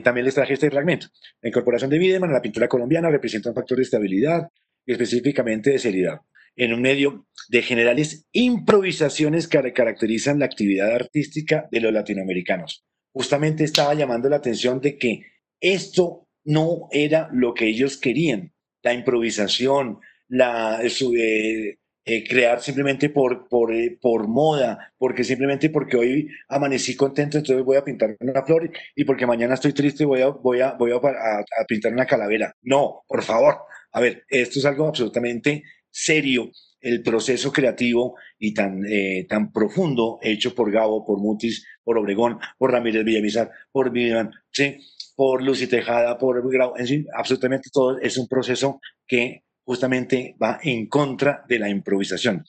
[0.03, 1.07] también les traje este fragmento.
[1.41, 4.49] La incorporación de Wiedemann a la pintura colombiana representa un factor de estabilidad
[4.85, 6.19] y específicamente de seriedad
[6.55, 12.85] en un medio de generales improvisaciones que caracterizan la actividad artística de los latinoamericanos.
[13.11, 15.25] Justamente estaba llamando la atención de que
[15.59, 23.47] esto no era lo que ellos querían, la improvisación, la, eh, eh, crear simplemente por,
[23.47, 28.43] por, eh, por moda, porque simplemente porque hoy amanecí contento, entonces voy a pintar una
[28.43, 32.53] flor y porque mañana estoy triste voy a, voy a, voy a pintar una calavera.
[32.61, 33.59] No, por favor.
[33.93, 35.63] A ver, esto es algo absolutamente
[35.93, 41.97] serio el proceso creativo y tan, eh, tan profundo hecho por Gabo, por Mutis, por
[41.97, 44.77] Obregón, por Ramírez Villamizar, por Vivian, ¿sí?
[45.15, 50.59] por Lucy Tejada, por Grau, en fin, absolutamente todo es un proceso que justamente va
[50.61, 52.43] en contra de la improvisación.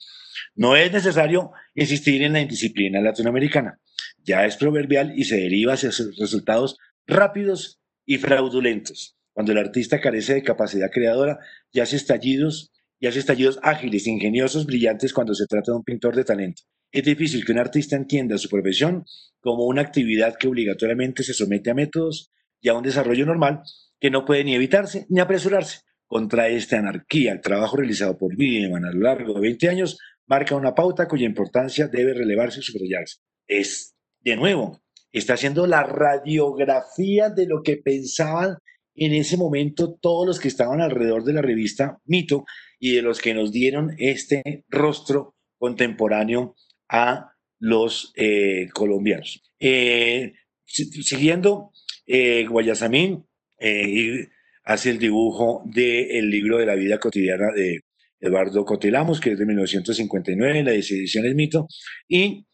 [0.55, 3.79] No es necesario insistir en la indisciplina latinoamericana,
[4.21, 6.77] ya es proverbial y se deriva hacia resultados
[7.07, 9.17] rápidos y fraudulentos.
[9.31, 11.39] Cuando el artista carece de capacidad creadora,
[11.71, 12.71] ya hace estallidos
[13.05, 16.63] y hace estallidos ágiles, ingeniosos, brillantes cuando se trata de un pintor de talento.
[16.91, 19.05] Es difícil que un artista entienda su profesión
[19.41, 23.61] como una actividad que obligatoriamente se somete a métodos y a un desarrollo normal
[23.99, 25.81] que no puede ni evitarse ni apresurarse.
[26.07, 30.55] Contra esta anarquía, el trabajo realizado por Wiedemann a lo largo de 20 años marca
[30.55, 33.17] una pauta cuya importancia debe relevarse y subrayarse.
[33.45, 34.81] Es, de nuevo,
[35.11, 38.57] está haciendo la radiografía de lo que pensaban
[38.95, 42.45] en ese momento todos los que estaban alrededor de la revista Mito
[42.79, 46.55] y de los que nos dieron este rostro contemporáneo
[46.89, 49.41] a los eh, colombianos.
[49.59, 50.33] Eh,
[50.65, 51.71] siguiendo,
[52.05, 53.25] eh, Guayasamín
[53.59, 54.27] eh,
[54.63, 57.81] hace el dibujo del libro de la vida cotidiana de
[58.19, 61.67] Eduardo Cotelamos, que es de 1959, la edición es Mito,
[62.07, 62.45] y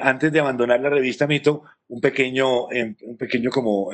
[0.00, 3.90] antes de abandonar la revista Mito, un pequeño, un pequeño como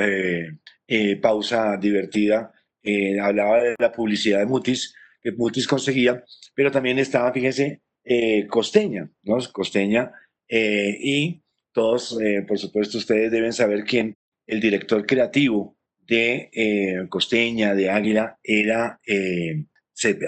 [0.94, 2.52] eh, pausa divertida,
[2.82, 8.46] eh, hablaba de la publicidad de Mutis, que Mutis conseguía, pero también estaba, fíjense, eh,
[8.48, 9.38] Costeña, ¿no?
[9.52, 10.12] Costeña,
[10.48, 11.40] y
[11.72, 19.00] todos, por supuesto, ustedes deben saber quién, el director creativo de Costeña, de Águila, era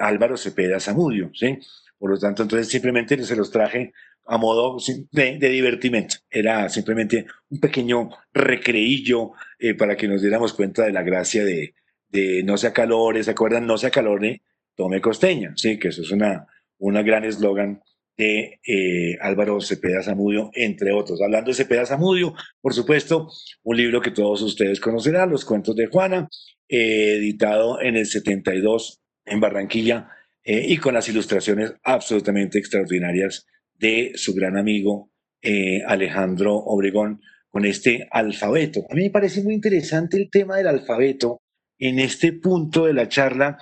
[0.01, 1.59] Álvaro Cepeda Zamudio, ¿sí?
[1.99, 3.93] Por lo tanto, entonces simplemente se los traje
[4.27, 4.79] a modo
[5.11, 6.17] de, divertimento.
[6.31, 11.75] Era simplemente un pequeño recreillo eh, para que nos diéramos cuenta de la gracia de,
[12.09, 13.67] de no se acalore, ¿se acuerdan?
[13.67, 14.43] No se acalore,
[14.75, 16.47] tome costeña, sí, que eso es una,
[16.79, 17.83] una gran eslogan
[18.17, 21.21] de eh, Álvaro Cepeda Zamudio, entre otros.
[21.21, 23.29] Hablando de Cepeda Zamudio, por supuesto,
[23.63, 26.29] un libro que todos ustedes conocerán, Los Cuentos de Juana,
[26.69, 30.09] eh, editado en el 72 en Barranquilla,
[30.47, 35.11] y con las ilustraciones absolutamente extraordinarias de su gran amigo
[35.43, 37.21] eh, Alejandro Obregón
[37.51, 38.87] con este alfabeto.
[38.89, 41.43] A mí me parece muy interesante el tema del alfabeto
[41.79, 43.59] en este punto de la charla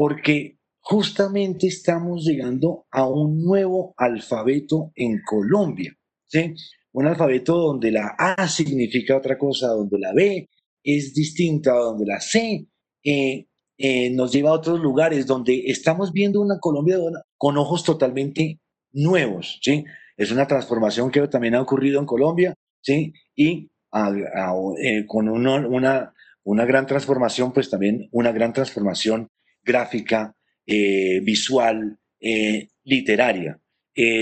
[0.00, 5.94] porque justamente estamos llegando a un nuevo alfabeto en Colombia.
[6.26, 6.54] ¿sí?
[6.92, 10.48] Un alfabeto donde la A significa otra cosa, donde la B
[10.82, 12.66] es distinta, donde la C
[13.04, 13.46] eh,
[13.76, 16.96] eh, nos lleva a otros lugares, donde estamos viendo una Colombia
[17.36, 18.58] con ojos totalmente
[18.92, 19.84] nuevos, ¿sí?
[20.16, 23.12] Es una transformación que también ha ocurrido en Colombia, ¿sí?
[23.36, 29.28] Y eh, con una, una, gran transformación, pues también una gran transformación
[29.62, 30.34] gráfica,
[30.66, 33.60] eh, visual, eh, literaria.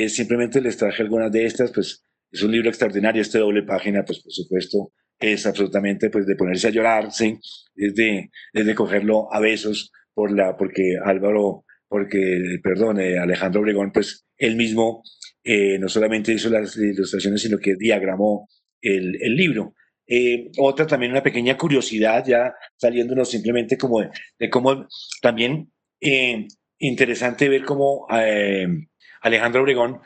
[0.09, 4.20] simplemente les traje algunas de estas, pues es un libro extraordinario, este doble página, pues
[4.20, 7.39] por supuesto, es absolutamente pues de ponerse a llorar, ¿sí?
[7.74, 13.61] es, de, es de cogerlo a besos por la, porque Álvaro, porque, perdón, eh, Alejandro
[13.61, 15.03] Obregón, pues él mismo
[15.45, 18.49] eh, no solamente hizo las ilustraciones, sino que diagramó
[18.80, 19.74] el, el libro.
[20.09, 24.86] Eh, otra también una pequeña curiosidad, ya saliéndonos simplemente como de, cómo
[25.20, 25.70] también
[26.78, 28.06] interesante ver cómo
[29.20, 30.00] Alejandro Obregón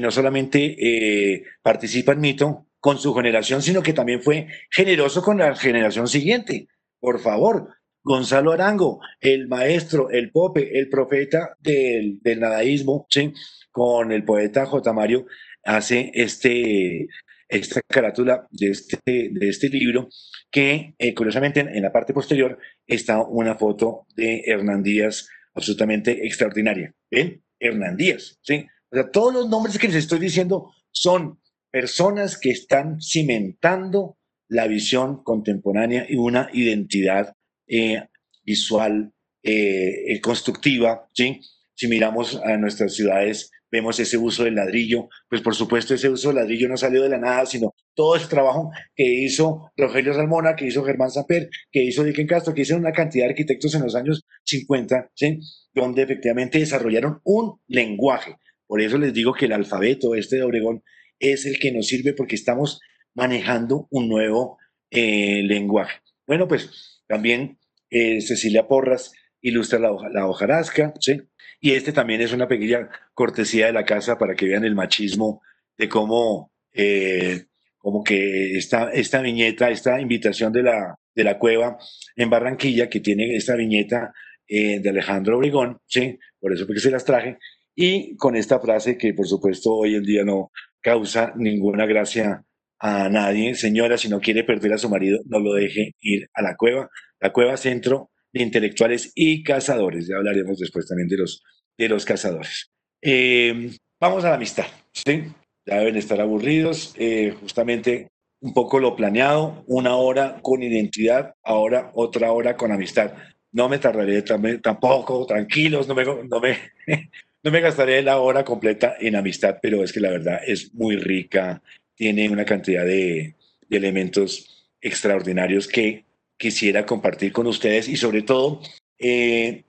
[0.00, 5.54] no solamente participa en Mito, con su generación, sino que también fue generoso con la
[5.54, 6.68] generación siguiente.
[7.00, 7.68] Por favor,
[8.02, 13.32] Gonzalo Arango, el maestro, el pope, el profeta del, nadaísmo, ¿sí?
[13.70, 14.92] con el poeta J.
[14.92, 15.26] Mario,
[15.64, 17.08] hace este,
[17.48, 20.08] esta carátula de este, de este libro,
[20.50, 26.94] que eh, curiosamente en, la parte posterior está una foto de Hernán Díaz absolutamente extraordinaria.
[27.10, 27.42] ¿Ven?
[27.58, 28.66] Hernán Díaz, ¿sí?
[28.90, 31.40] O sea, todos los nombres que les estoy diciendo son
[31.70, 34.18] personas que están cimentando
[34.48, 37.34] la visión contemporánea y una identidad
[37.66, 38.02] eh,
[38.44, 41.40] visual eh, eh, constructiva, ¿sí?
[41.74, 46.28] Si miramos a nuestras ciudades, vemos ese uso del ladrillo, pues por supuesto ese uso
[46.28, 50.56] del ladrillo no salió de la nada, sino todo ese trabajo que hizo Rogelio Salmona,
[50.56, 53.82] que hizo Germán Saper, que hizo Dicken Castro, que hizo una cantidad de arquitectos en
[53.82, 55.38] los años 50, ¿sí?
[55.74, 58.36] Donde efectivamente desarrollaron un lenguaje.
[58.66, 60.82] Por eso les digo que el alfabeto este de Obregón
[61.18, 62.80] es el que nos sirve porque estamos
[63.14, 64.58] manejando un nuevo
[64.90, 66.00] eh, lenguaje.
[66.26, 67.58] Bueno, pues también
[67.90, 69.12] eh, Cecilia Porras
[69.48, 71.20] ilustra la, la hojarasca, ¿sí?
[71.60, 75.42] Y este también es una pequeña cortesía de la casa para que vean el machismo
[75.76, 77.46] de cómo, eh,
[77.78, 81.78] como que esta, esta viñeta, esta invitación de la, de la cueva
[82.16, 84.12] en Barranquilla, que tiene esta viñeta
[84.50, 86.18] de Alejandro Obregón, ¿sí?
[86.40, 87.36] Por eso porque se las traje,
[87.74, 92.44] y con esta frase que por supuesto hoy en día no, causa ninguna gracia
[92.78, 93.54] a nadie.
[93.54, 96.88] Señora, si no quiere perder a su marido, no lo deje ir a la cueva.
[97.20, 100.06] La cueva centro de intelectuales y cazadores.
[100.06, 101.42] Ya hablaremos después también de los,
[101.76, 102.70] de los cazadores.
[103.02, 103.70] Eh,
[104.00, 104.66] vamos a la amistad.
[104.92, 105.24] ¿sí?
[105.66, 106.94] Ya deben estar aburridos.
[106.98, 108.08] Eh, justamente
[108.40, 113.12] un poco lo planeado, una hora con identidad, ahora otra hora con amistad.
[113.50, 116.58] No me tardaré tampoco, tranquilos, no me, no me,
[117.42, 120.96] no me gastaré la hora completa en amistad, pero es que la verdad es muy
[120.96, 121.62] rica,
[121.94, 123.34] tiene una cantidad de,
[123.70, 126.04] elementos extraordinarios que
[126.38, 128.62] quisiera compartir con ustedes y sobre todo
[128.98, 129.64] eh,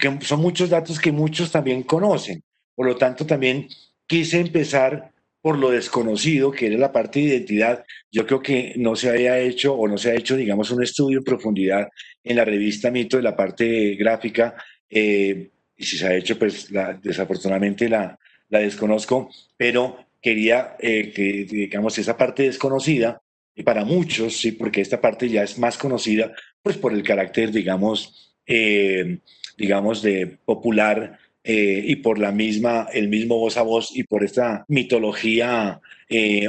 [0.00, 2.42] que son muchos datos que muchos también conocen.
[2.74, 3.68] Por lo tanto, también
[4.06, 7.84] quise empezar por lo desconocido, que era la parte de identidad.
[8.10, 11.18] Yo creo que no se había hecho o no se ha hecho, digamos, un estudio
[11.18, 11.88] en profundidad
[12.22, 14.54] en la revista Mito de la parte gráfica.
[14.88, 16.68] Eh, y si se ha hecho, pues
[17.02, 23.20] desafortunadamente la, la, desconozco, pero quería eh, que, digamos, esa parte desconocida,
[23.54, 26.32] y para muchos, sí, porque esta parte ya es más conocida,
[26.62, 29.18] pues por el carácter, digamos, eh,
[29.56, 34.24] digamos, de popular eh, y por la misma, el mismo voz a voz y por
[34.24, 35.80] esta mitología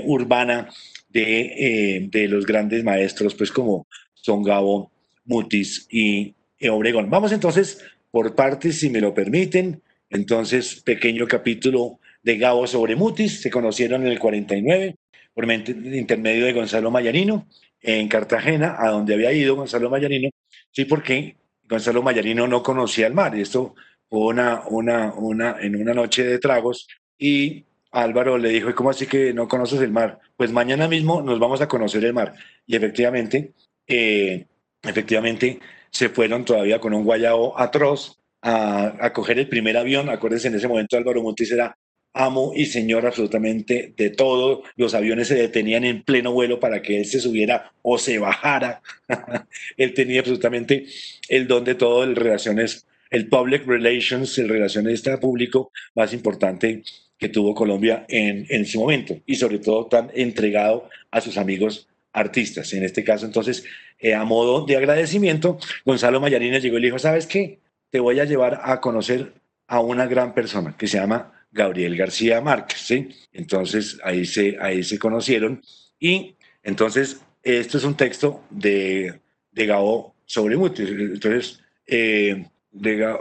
[0.03, 0.69] urbana
[1.09, 4.91] de, de, los grandes maestros, pues como son Gabo,
[5.25, 6.35] Mutis y
[6.69, 7.09] Obregón.
[7.09, 9.81] Vamos entonces por partes, si me lo permiten.
[10.09, 14.95] Entonces, pequeño capítulo de Gabo sobre Mutis, se conocieron en el 49
[15.35, 17.47] por intermedio de Gonzalo Mayarino
[17.81, 20.31] en Cartagena, a donde había ido Gonzalo Mayarino,
[20.71, 23.75] sí, porque Gonzalo Mayarino no conocía el mar, y esto
[24.09, 26.87] fue una, una, una, en una noche de tragos,
[27.19, 30.19] y Álvaro le dijo, ¿y cómo así que no conoces el mar?
[30.35, 32.33] Pues mañana mismo nos vamos a conocer el mar.
[32.65, 33.53] Y efectivamente,
[33.87, 34.45] eh,
[34.81, 35.59] efectivamente,
[35.89, 40.09] se fueron todavía con un guayao atroz a, coger el primer avión.
[40.09, 41.75] Acuérdense, en ese momento Álvaro Montes era
[42.15, 44.63] amo y señor absolutamente de todo.
[44.77, 48.81] Los aviones se detenían en pleno vuelo para que él se subiera o se bajara.
[49.77, 50.85] él tenía absolutamente
[51.29, 56.83] el don de todo, el relaciones, el public relations, el relacionista público más importante
[57.17, 61.87] que tuvo Colombia en, en ese momento y sobre todo tan entregado a sus amigos
[62.13, 62.71] artistas.
[62.73, 63.65] En este caso, entonces,
[63.99, 67.59] eh, a modo de agradecimiento, Gonzalo Mayarina llegó y le dijo, ¿sabes qué?
[67.89, 69.33] Te voy a llevar a conocer
[69.67, 73.09] a una gran persona que se llama Gabriel García Márquez, ¿sí?
[73.31, 75.61] Entonces, ahí se, ahí se conocieron
[75.97, 80.89] y entonces, esto es un texto de, de Gabo sobre Mutis.
[80.89, 83.17] Entonces, eh, de,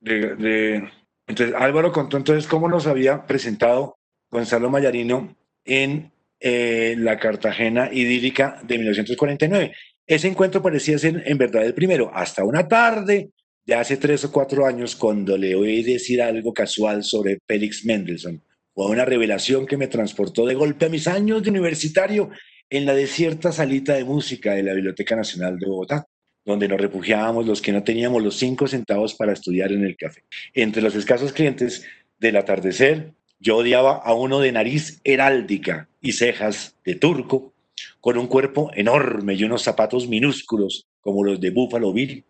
[0.00, 0.88] de,
[1.26, 3.98] entonces, Álvaro contó entonces cómo nos había presentado
[4.30, 9.74] Gonzalo Mayarino en eh, la Cartagena idílica de 1949.
[10.06, 13.30] Ese encuentro parecía ser en verdad el primero, hasta una tarde
[13.66, 18.40] de hace tres o cuatro años, cuando le oí decir algo casual sobre Félix Mendelssohn.
[18.72, 22.30] Fue una revelación que me transportó de golpe a mis años de universitario
[22.70, 26.06] en la desierta salita de música de la Biblioteca Nacional de Bogotá,
[26.44, 30.22] donde nos refugiábamos los que no teníamos los cinco centavos para estudiar en el café.
[30.54, 31.84] Entre los escasos clientes
[32.18, 37.52] del atardecer, yo odiaba a uno de nariz heráldica y cejas de turco,
[38.00, 42.24] con un cuerpo enorme y unos zapatos minúsculos como los de Buffalo Bill,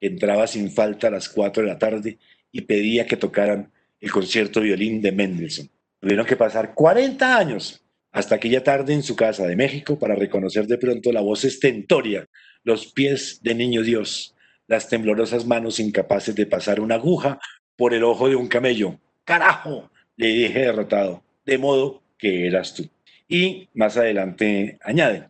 [0.00, 2.18] entraba sin falta a las cuatro de la tarde
[2.52, 3.70] y pedía que tocaran
[4.00, 5.70] el concierto violín de Mendelssohn.
[6.00, 10.66] Tuvieron que pasar 40 años hasta aquella tarde en su casa de México para reconocer
[10.66, 12.26] de pronto la voz estentoria,
[12.64, 14.34] los pies de niño Dios,
[14.66, 17.38] las temblorosas manos incapaces de pasar una aguja
[17.76, 18.98] por el ojo de un camello.
[19.24, 19.90] ¡Carajo!
[20.16, 22.86] le dije derrotado, de modo que eras tú.
[23.26, 25.28] Y más adelante añade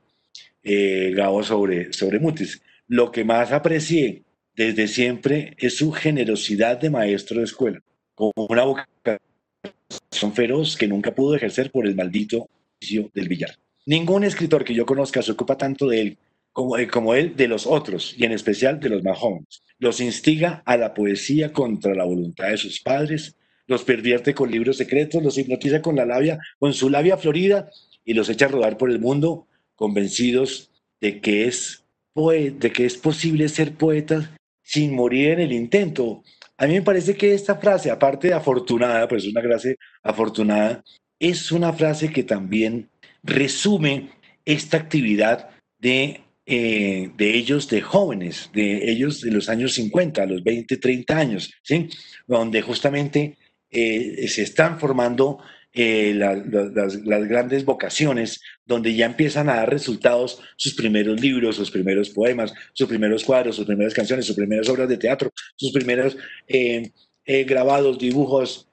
[0.64, 2.60] eh, Gabo sobre, sobre Mutis.
[2.88, 4.24] Lo que más aprecié
[4.60, 7.80] desde siempre es su generosidad de maestro de escuela,
[8.14, 12.46] con una vocación feroz que nunca pudo ejercer por el maldito
[12.78, 13.56] vicio del billar.
[13.86, 16.18] Ningún escritor que yo conozca se ocupa tanto de él
[16.52, 19.62] como, eh, como él de los otros, y en especial de los más jóvenes.
[19.78, 23.36] Los instiga a la poesía contra la voluntad de sus padres,
[23.66, 27.70] los pervierte con libros secretos, los hipnotiza con la labia, con su labia florida
[28.04, 31.82] y los echa a rodar por el mundo convencidos de que es,
[32.14, 34.36] de que es posible ser poeta
[34.70, 36.22] sin morir en el intento.
[36.56, 40.84] A mí me parece que esta frase, aparte de afortunada, pues es una frase afortunada,
[41.18, 42.88] es una frase que también
[43.24, 44.10] resume
[44.44, 45.50] esta actividad
[45.80, 51.18] de, eh, de ellos, de jóvenes, de ellos de los años 50, los 20, 30
[51.18, 51.88] años, ¿sí?
[52.28, 53.38] donde justamente
[53.72, 55.40] eh, se están formando
[55.72, 56.96] eh, las,
[57.28, 62.88] grandes vocaciones, donde ya empiezan a dar resultados sus primeros libros, sus primeros poemas, sus
[62.88, 66.16] primeros cuadros, sus primeras canciones, sus primeras obras de teatro, sus primeros
[66.48, 66.90] eh,
[67.24, 68.66] eh, grabados, dibujos,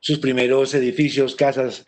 [0.00, 1.86] sus primeros edificios, casas,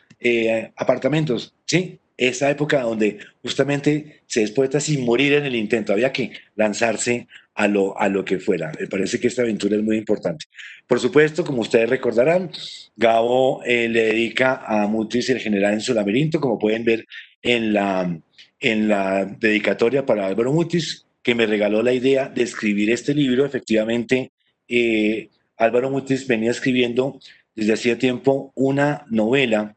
[0.77, 1.99] apartamentos, ¿sí?
[2.17, 7.29] Esa época donde justamente se es poeta sin morir en el intento, había que lanzarse
[7.57, 8.71] a lo, a lo que fuera.
[8.79, 10.45] Me parece que esta aventura es muy importante.
[10.87, 12.51] Por supuesto, como ustedes recordarán,
[12.95, 17.07] Gabo eh, le dedica a Mutis el general en su laberinto, como pueden ver
[17.43, 18.19] en la,
[18.61, 23.47] en la dedicatoria para Álvaro Mutis, que me regaló la idea de escribir este libro.
[23.47, 24.33] Efectivamente,
[24.69, 27.19] eh, Álvaro Mutis venía escribiendo
[27.55, 29.75] desde hacía tiempo una novela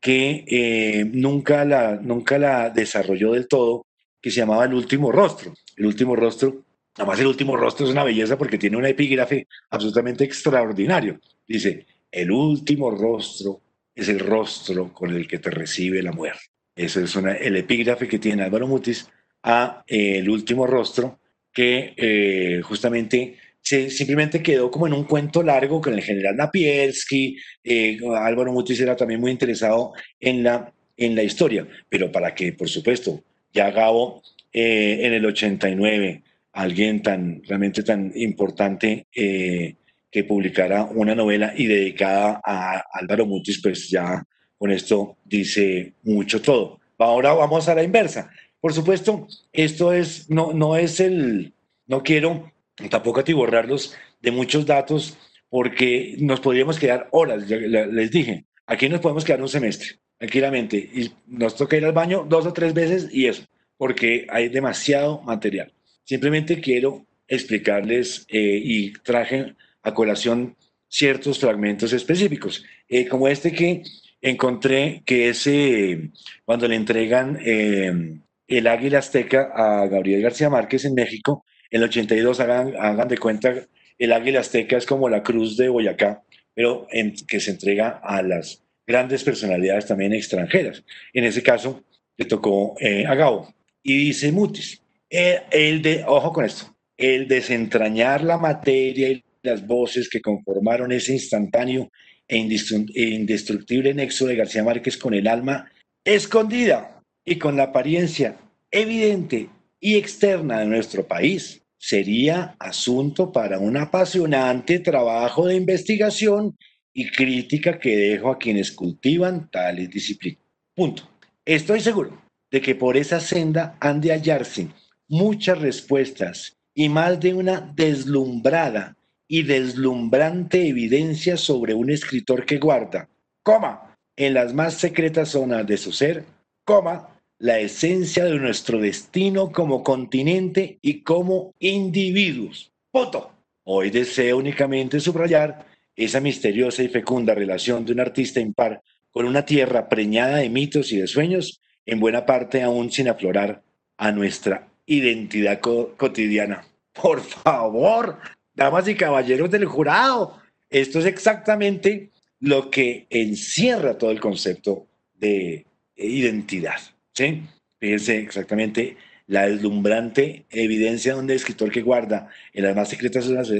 [0.00, 3.84] que eh, nunca, la, nunca la desarrolló del todo,
[4.22, 5.52] que se llamaba El último rostro.
[5.76, 6.65] El último rostro
[6.96, 11.20] Además, el último rostro es una belleza porque tiene un epígrafe absolutamente extraordinario.
[11.46, 13.60] Dice, el último rostro
[13.94, 16.44] es el rostro con el que te recibe la muerte.
[16.74, 19.08] Eso es el epígrafe que tiene Álvaro Mutis
[19.42, 21.20] a eh, el último rostro
[21.52, 27.38] que eh, justamente se, simplemente quedó como en un cuento largo con el general Napielski.
[27.64, 32.52] Eh, Álvaro Mutis era también muy interesado en la, en la historia, pero para que,
[32.52, 33.22] por supuesto,
[33.52, 34.22] ya Gabo
[34.52, 36.22] en el 89
[36.56, 39.76] alguien tan realmente tan importante eh,
[40.10, 44.24] que publicara una novela y dedicada a Álvaro Mutis, pues ya
[44.56, 46.80] con esto dice mucho todo.
[46.98, 48.30] Ahora vamos a la inversa.
[48.58, 51.52] Por supuesto, esto es, no, no es el,
[51.86, 52.50] no quiero
[52.90, 55.18] tampoco atiborrarlos de muchos datos
[55.50, 61.12] porque nos podríamos quedar horas, les dije, aquí nos podemos quedar un semestre, tranquilamente, y
[61.26, 63.44] nos toca ir al baño dos o tres veces y eso,
[63.76, 65.75] porque hay demasiado material.
[66.06, 70.56] Simplemente quiero explicarles eh, y traje a colación
[70.88, 73.82] ciertos fragmentos específicos, eh, como este que
[74.22, 76.10] encontré que es eh,
[76.44, 82.38] cuando le entregan el águila azteca a Gabriel García Márquez en México, en el 82
[82.38, 83.66] hagan, hagan de cuenta,
[83.98, 86.22] el águila azteca es como la cruz de Boyacá,
[86.54, 86.86] pero
[87.26, 90.84] que se entrega a las grandes personalidades también extranjeras.
[91.12, 91.82] En ese caso,
[92.16, 93.52] le tocó a Gabo.
[93.82, 94.80] Y dice Mutis,
[95.10, 101.12] el, de, ojo con esto, el desentrañar la materia y las voces que conformaron ese
[101.12, 101.90] instantáneo
[102.28, 105.70] e, e indestructible nexo de García Márquez con el alma
[106.04, 108.36] escondida y con la apariencia
[108.70, 109.48] evidente
[109.80, 116.56] y externa de nuestro país, sería asunto para un apasionante trabajo de investigación
[116.92, 120.40] y crítica que dejo a quienes cultivan tales disciplinas.
[120.74, 121.08] Punto.
[121.44, 124.68] Estoy seguro de que por esa senda han de hallarse
[125.08, 128.96] muchas respuestas y más de una deslumbrada
[129.28, 133.08] y deslumbrante evidencia sobre un escritor que guarda,
[133.42, 136.24] coma, en las más secretas zonas de su ser,
[136.64, 142.72] coma, la esencia de nuestro destino como continente y como individuos.
[142.90, 143.32] Punto.
[143.64, 149.44] Hoy deseo únicamente subrayar esa misteriosa y fecunda relación de un artista impar con una
[149.44, 153.62] tierra preñada de mitos y de sueños en buena parte aún sin aflorar
[153.96, 156.64] a nuestra identidad cotidiana.
[156.92, 158.18] Por favor,
[158.54, 162.10] damas y caballeros del jurado, esto es exactamente
[162.40, 165.66] lo que encierra todo el concepto de
[165.96, 166.80] identidad.
[167.12, 167.42] ¿sí?
[167.78, 173.50] Fíjense exactamente la deslumbrante evidencia de un escritor que guarda en las más secretas las,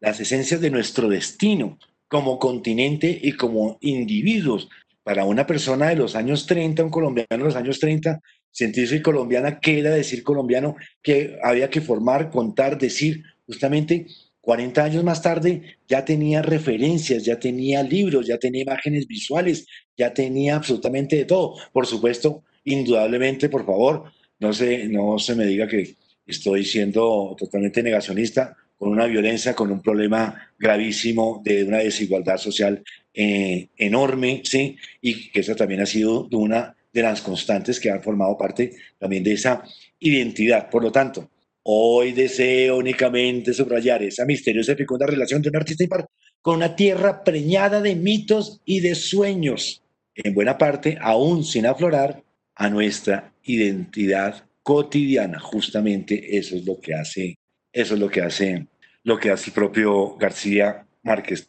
[0.00, 1.78] las esencias de nuestro destino
[2.08, 4.68] como continente y como individuos.
[5.02, 8.20] Para una persona de los años 30, un colombiano de los años 30,
[8.56, 10.76] sentirse colombiana, ¿qué era decir colombiano?
[11.02, 14.06] Que había que formar, contar, decir, justamente
[14.40, 20.14] 40 años más tarde ya tenía referencias, ya tenía libros, ya tenía imágenes visuales, ya
[20.14, 21.56] tenía absolutamente de todo.
[21.70, 24.04] Por supuesto, indudablemente, por favor,
[24.40, 25.94] no se, no se me diga que
[26.26, 32.82] estoy siendo totalmente negacionista con una violencia, con un problema gravísimo de una desigualdad social
[33.12, 34.78] eh, enorme, ¿sí?
[35.02, 39.22] Y que esa también ha sido una de las constantes que han formado parte también
[39.22, 39.62] de esa
[39.98, 40.70] identidad.
[40.70, 41.28] Por lo tanto,
[41.62, 46.06] hoy deseo únicamente subrayar esa misteriosa y fecunda relación de un artista impar
[46.40, 49.82] con una tierra preñada de mitos y de sueños,
[50.14, 52.22] en buena parte aún sin aflorar
[52.54, 55.38] a nuestra identidad cotidiana.
[55.38, 57.36] Justamente eso es lo que hace,
[57.72, 58.68] eso es lo que hace,
[59.02, 61.46] lo que hace el propio García Márquez.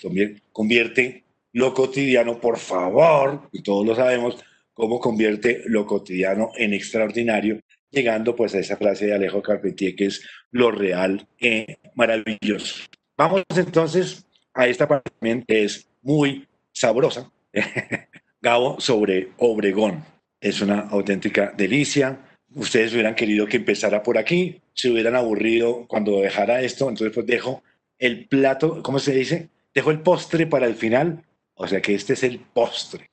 [0.52, 1.24] Convierte
[1.54, 4.43] lo cotidiano, por favor, y todos lo sabemos,
[4.78, 7.59] cómo convierte lo cotidiano en extraordinario,
[7.89, 10.21] llegando pues a esa frase de Alejo Carpentier que es
[10.51, 12.86] lo real e maravilloso.
[13.17, 14.23] Vamos entonces
[14.53, 15.11] a esta parte
[15.47, 17.32] que es muy sabrosa,
[18.41, 20.05] Gabo sobre Obregón.
[20.39, 22.19] Es una auténtica delicia.
[22.53, 27.25] Ustedes hubieran querido que empezara por aquí, se hubieran aburrido cuando dejara esto, entonces pues
[27.25, 27.63] dejo
[27.97, 29.49] el plato, ¿cómo se dice?
[29.73, 31.23] Dejo el postre para el final,
[31.55, 33.09] o sea que este es el postre.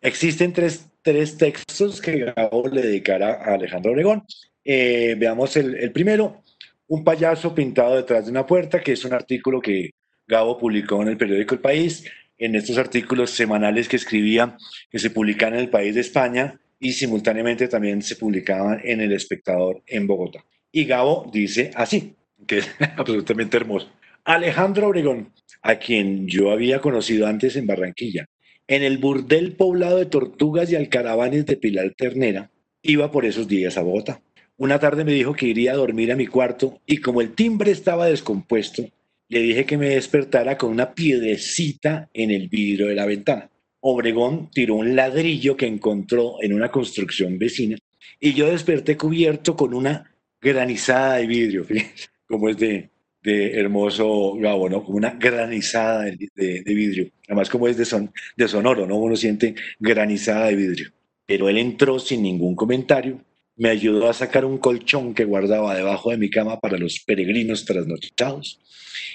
[0.00, 4.24] Existen tres tres textos que Gabo le dedicará a Alejandro Obregón.
[4.64, 6.42] Eh, veamos el, primero,
[6.88, 9.90] Un payaso pintado detrás de una puerta, que es un artículo que
[10.26, 12.04] Gabo publicó en el periódico El País,
[12.36, 14.56] en estos artículos semanales que escribía,
[14.90, 19.12] que se publicaban en el País de España y simultáneamente también se publicaban en El
[19.12, 20.44] Espectador en Bogotá.
[20.72, 23.88] Y Gabo dice así, que es absolutamente hermoso.
[24.24, 25.32] Alejandro Obregón,
[25.62, 28.26] a quien yo había conocido antes en Barranquilla,
[28.70, 32.52] en el burdel poblado de tortugas y alcaravanes de Pilar Ternera,
[32.82, 34.22] iba por esos días a Bogotá.
[34.58, 37.72] Una tarde me dijo que iría a dormir a mi cuarto y como el timbre
[37.72, 38.84] estaba descompuesto,
[39.28, 43.50] le dije que me despertara con una piedrecita en el vidrio de la ventana.
[43.80, 47.76] Obregón tiró un ladrillo que encontró en una construcción vecina
[48.20, 51.66] y yo desperté cubierto con una granizada de vidrio,
[52.28, 52.88] como es de,
[53.22, 54.84] de hermoso Gabo, ¿no?
[54.84, 57.10] Como una granizada de, vidrio.
[57.26, 58.96] Además, como es de, son, de sonoro, ¿no?
[58.96, 60.92] Uno siente granizada de vidrio.
[61.26, 63.20] Pero él entró sin ningún comentario,
[63.60, 67.66] me ayudó a sacar un colchón que guardaba debajo de mi cama para los peregrinos
[67.66, 68.58] trasnochados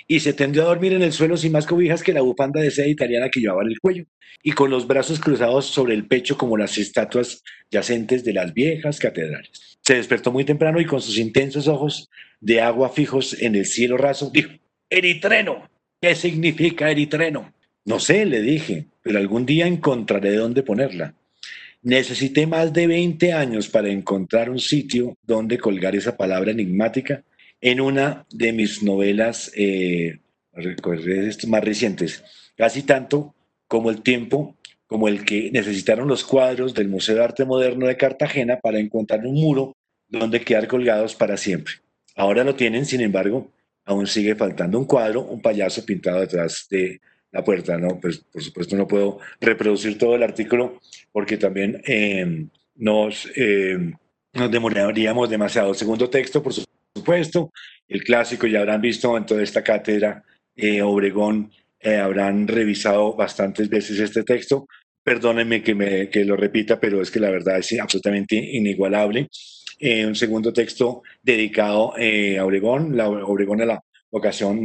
[0.07, 2.69] y se tendió a dormir en el suelo sin más cobijas que la bufanda de
[2.69, 4.05] seda italiana que llevaba en el cuello
[4.43, 8.99] y con los brazos cruzados sobre el pecho como las estatuas yacentes de las viejas
[8.99, 9.79] catedrales.
[9.81, 12.07] Se despertó muy temprano y con sus intensos ojos
[12.39, 14.51] de agua fijos en el cielo raso, dijo,
[14.91, 15.67] Eritreno,
[15.99, 17.51] ¿qué significa Eritreno?
[17.83, 21.15] No sé, le dije, pero algún día encontraré dónde ponerla.
[21.86, 27.23] Necesité más de 20 años para encontrar un sitio donde colgar esa palabra enigmática
[27.61, 30.18] en una de mis novelas eh,
[31.47, 32.23] más recientes,
[32.57, 33.35] casi tanto
[33.68, 34.55] como el tiempo
[34.88, 39.23] como el que necesitaron los cuadros del Museo de Arte Moderno de Cartagena para encontrar
[39.23, 39.76] un muro
[40.07, 41.76] donde quedar colgados para siempre.
[42.15, 43.51] Ahora lo tienen, sin embargo,
[43.84, 46.99] aún sigue faltando un cuadro, un payaso pintado detrás de
[47.36, 47.78] la puerta.
[47.78, 47.99] ¿no?
[47.99, 50.80] Pues, por supuesto no puedo reproducir todo el artículo
[51.12, 53.94] porque también em, nos, eh,
[54.34, 55.72] nos demoraríamos demasiado.
[55.72, 57.52] El segundo texto, por supuesto,
[57.88, 60.24] el clásico, ya habrán visto en toda esta cátedra
[60.56, 64.68] eh, Obregón eh, habrán revisado bastantes veces este texto.
[65.03, 69.28] Perdónenme que, me, que lo repita, pero es que la verdad es absolutamente inigualable.
[69.78, 74.64] Eh, un segundo texto dedicado eh, a Obregón, la Obregón a la vocación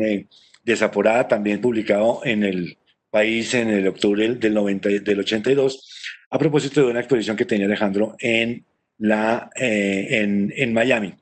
[0.62, 2.78] desaporada, también publicado en el
[3.10, 7.66] país en el octubre del, 90, del 82, a propósito de una exposición que tenía
[7.66, 8.64] Alejandro en,
[8.98, 11.14] la, en, en Miami.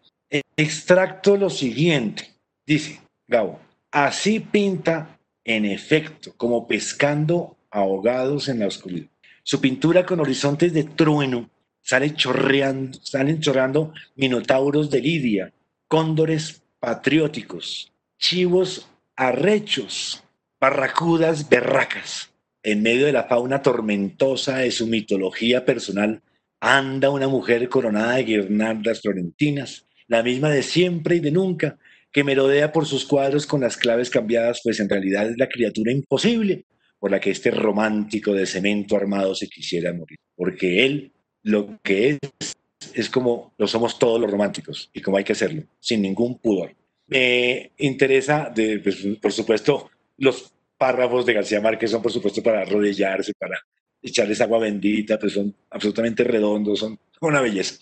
[0.56, 2.24] Extracto lo siguiente,
[2.66, 3.60] dice Gabo,
[3.90, 9.09] así pinta en efecto, como pescando ahogados en la oscuridad.
[9.43, 11.48] Su pintura con horizontes de trueno
[11.81, 15.52] sale chorreando, salen chorreando minotauros de Lidia,
[15.86, 18.89] cóndores patrióticos, chivos
[19.19, 20.23] arrechos,
[20.61, 22.31] barracudas berracas.
[22.62, 26.23] En medio de la fauna tormentosa de su mitología personal,
[26.61, 31.78] anda una mujer coronada de guirnaldas florentinas, la misma de siempre y de nunca,
[32.12, 35.90] que merodea por sus cuadros con las claves cambiadas, pues en realidad es la criatura
[35.90, 36.65] imposible
[37.01, 40.19] por la que este romántico de cemento armado se quisiera morir.
[40.36, 41.12] Porque él
[41.43, 42.57] lo que es
[42.95, 46.77] es como lo somos todos los románticos y como hay que hacerlo, sin ningún pudor.
[47.09, 53.32] Me interesa, pues, por supuesto, los párrafos de García Márquez son, por supuesto, para arrodillarse,
[53.39, 53.59] para
[54.02, 57.76] echarles agua bendita, pues son absolutamente redondos, son una belleza.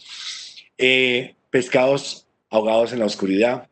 [0.78, 3.69] Eh, pescados ahogados en la oscuridad,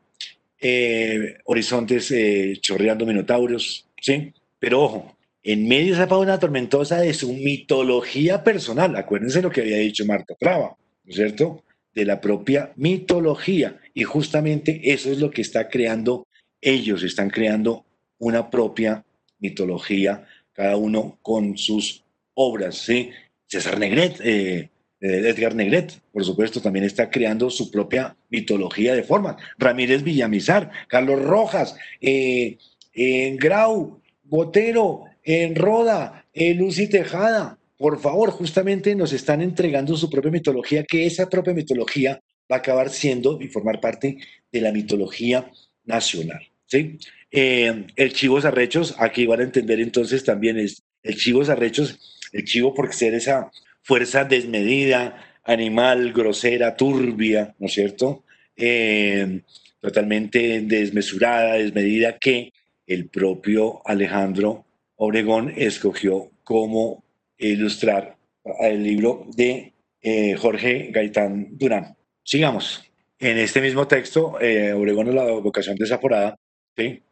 [0.60, 4.32] eh, horizontes eh, chorreando minotauros, ¿sí?
[4.58, 9.62] Pero ojo, en medio de esa fauna tormentosa de su mitología personal, acuérdense lo que
[9.62, 11.63] había dicho Marta Traba, ¿no es cierto?
[11.94, 13.80] De la propia mitología.
[13.94, 16.26] Y justamente eso es lo que está creando
[16.60, 17.84] ellos, están creando
[18.18, 19.04] una propia
[19.38, 22.02] mitología, cada uno con sus
[22.34, 23.10] obras, ¿sí?
[23.46, 29.02] César Negret, eh, eh, Edgar Negret, por supuesto, también está creando su propia mitología de
[29.02, 29.36] formas.
[29.58, 32.56] Ramírez Villamizar, Carlos Rojas, eh,
[32.92, 37.58] en Grau, Botero, en Roda, Lucy Tejada.
[37.76, 42.20] Por favor, justamente nos están entregando su propia mitología, que esa propia mitología
[42.50, 44.18] va a acabar siendo y formar parte
[44.52, 45.50] de la mitología
[45.84, 46.40] nacional.
[46.66, 46.98] ¿sí?
[47.30, 51.98] el Chivo Arrechos, aquí van a entender entonces también es el Chivo Arrechos,
[52.32, 53.50] el chivo por ser esa
[53.82, 58.24] fuerza desmedida, animal, grosera, turbia, ¿no es cierto?
[58.56, 59.42] Eh,
[59.80, 62.52] totalmente desmesurada, desmedida, que
[62.86, 64.64] el propio Alejandro
[64.96, 67.03] Obregón escogió como
[67.38, 68.16] ilustrar
[68.60, 71.96] el libro de eh, Jorge Gaitán Durán.
[72.22, 72.84] Sigamos.
[73.18, 76.36] En este mismo texto, eh, Obregón es la vocación desaforada,
[76.76, 77.02] ¿sí?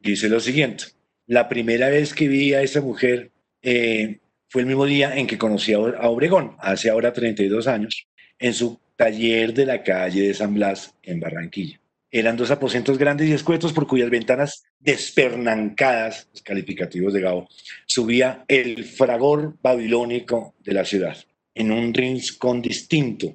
[0.00, 0.84] dice lo siguiente.
[1.26, 3.30] La primera vez que vi a esa mujer
[3.62, 8.06] fue el mismo día en que conocí a Obregón, hace ahora 32 años,
[8.38, 11.80] en su taller de la calle de San Blas, en Barranquilla.
[12.16, 17.48] Eran dos aposentos grandes y escuetos por cuyas ventanas despernancadas, los calificativos de Gabo,
[17.86, 21.16] subía el fragor babilónico de la ciudad,
[21.56, 23.34] en un rincón distinto.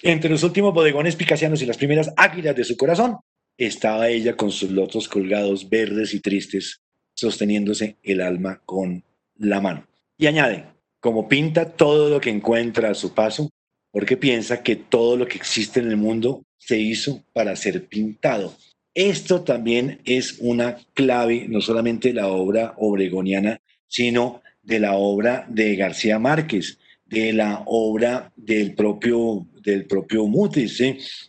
[0.00, 3.18] Entre los últimos bodegones picasianos y las primeras águilas de su corazón,
[3.58, 6.80] estaba ella con sus lotos colgados verdes y tristes,
[7.12, 9.04] sosteniéndose el alma con
[9.36, 9.86] la mano.
[10.16, 10.64] Y añade,
[10.98, 13.50] como pinta todo lo que encuentra a su paso,
[13.90, 18.56] porque piensa que todo lo que existe en el mundo se hizo para ser pintado.
[18.94, 25.46] Esto también es una clave, no solamente de la obra obregoniana, sino de la obra
[25.48, 30.80] de García Márquez, de la obra del propio, del propio Mutis.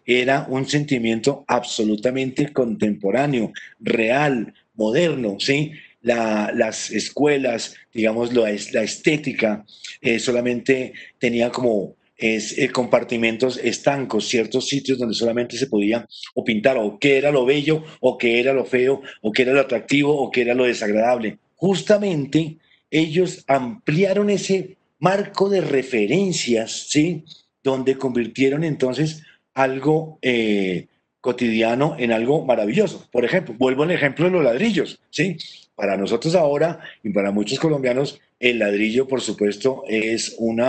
[0.05, 5.71] Era un sentimiento absolutamente contemporáneo, real, moderno, ¿sí?
[6.01, 8.43] las escuelas, digamos, la,
[8.73, 9.65] la estética,
[10.01, 16.43] eh, solamente tenía como es, eh, compartimentos estancos, ciertos sitios donde solamente se podía o
[16.43, 19.61] pintar o qué era lo bello, o qué era lo feo, o qué era lo
[19.61, 21.37] atractivo, o qué era lo desagradable.
[21.55, 22.57] Justamente
[22.89, 27.23] ellos ampliaron ese marco de referencias, ¿sí?
[27.63, 29.23] Donde convirtieron entonces
[29.53, 30.87] algo eh,
[31.19, 33.07] cotidiano en algo maravilloso.
[33.11, 35.37] Por ejemplo, vuelvo al ejemplo de los ladrillos, ¿sí?
[35.75, 40.61] Para nosotros ahora y para muchos colombianos, el ladrillo, por supuesto, es un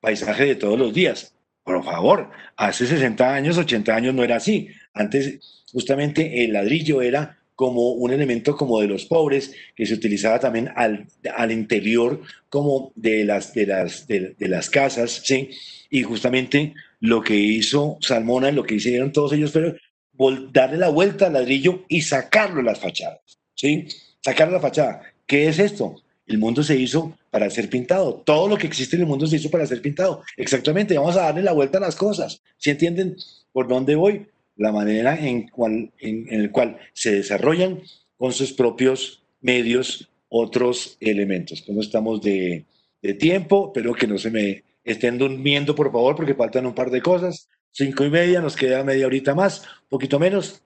[0.00, 1.34] paisaje de todos los días.
[1.64, 4.68] Por favor, hace 60 años, 80 años no era así.
[4.94, 10.40] Antes, justamente, el ladrillo era como un elemento como de los pobres, que se utilizaba
[10.40, 11.06] también al,
[11.36, 15.50] al interior como de las, de, las, de, las casas, ¿sí?
[15.90, 19.76] Y justamente lo que hizo Salmona, lo que hicieron todos ellos fue
[20.52, 23.20] darle la vuelta al ladrillo y sacarlo de las fachadas,
[23.54, 23.86] ¿sí?
[24.22, 25.02] sacar la fachada.
[25.26, 25.96] ¿Qué es esto?
[26.30, 28.22] El mundo se hizo para ser pintado.
[28.24, 30.22] Todo lo que existe en el mundo se hizo para ser pintado.
[30.36, 32.40] Exactamente, vamos a darle la vuelta a las cosas.
[32.56, 33.16] ¿Sí entienden
[33.52, 34.26] por dónde voy?
[34.56, 37.80] La manera en, cual, en, el cual se desarrollan
[38.16, 41.64] con sus propios medios otros elementos.
[41.66, 42.64] ¿Cómo estamos de,
[43.02, 43.72] de tiempo?
[43.72, 47.48] Pero que no se me estén durmiendo, por favor, porque faltan un par de cosas.
[47.72, 50.62] Cinco y media, nos queda media horita más, poquito menos.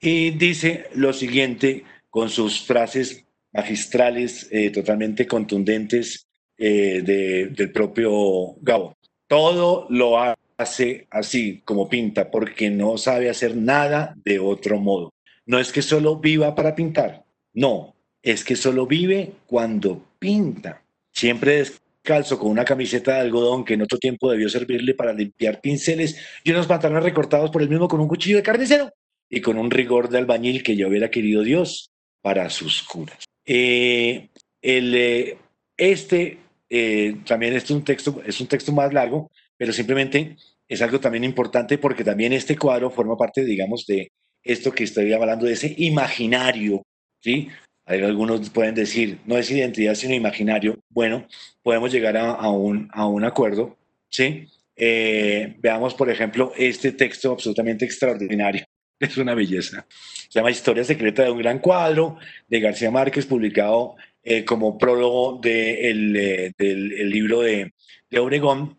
[0.00, 6.26] Y dice lo siguiente con sus frases magistrales eh, totalmente contundentes
[6.58, 8.96] eh, del propio Gabo.
[9.26, 10.18] Todo lo
[10.58, 15.12] hace así, como pinta, porque no sabe hacer nada de otro modo.
[15.46, 20.82] No es que solo viva para pintar, no, es que solo vive cuando pinta.
[21.12, 25.60] Siempre descalzo con una camiseta de algodón que en otro tiempo debió servirle para limpiar
[25.60, 28.90] pinceles y unos pantalones recortados por el mismo con un cuchillo de carnicero
[29.28, 31.90] y con un rigor de albañil que yo hubiera querido Dios
[32.22, 33.29] para sus curas.
[33.52, 34.28] Eh,
[34.62, 35.36] eh,
[35.76, 40.36] este eh, también es un, texto, es un texto más largo, pero simplemente
[40.68, 44.12] es algo también importante porque también este cuadro forma parte, digamos, de
[44.44, 46.84] esto que estoy hablando, de ese imaginario,
[47.20, 47.48] ¿sí?
[47.86, 50.78] algunos pueden decir, no es identidad sino imaginario.
[50.88, 51.26] Bueno,
[51.60, 53.76] podemos llegar a, un, a un, acuerdo,
[54.08, 54.46] ¿sí?
[55.58, 58.64] Veamos, por ejemplo, este texto absolutamente extraordinario.
[59.08, 59.86] Es una belleza.
[60.28, 62.18] Se llama Historia secreta de un gran cuadro
[62.48, 67.72] de García Márquez, publicado eh, como prólogo eh, del libro de,
[68.10, 68.76] de Obregón,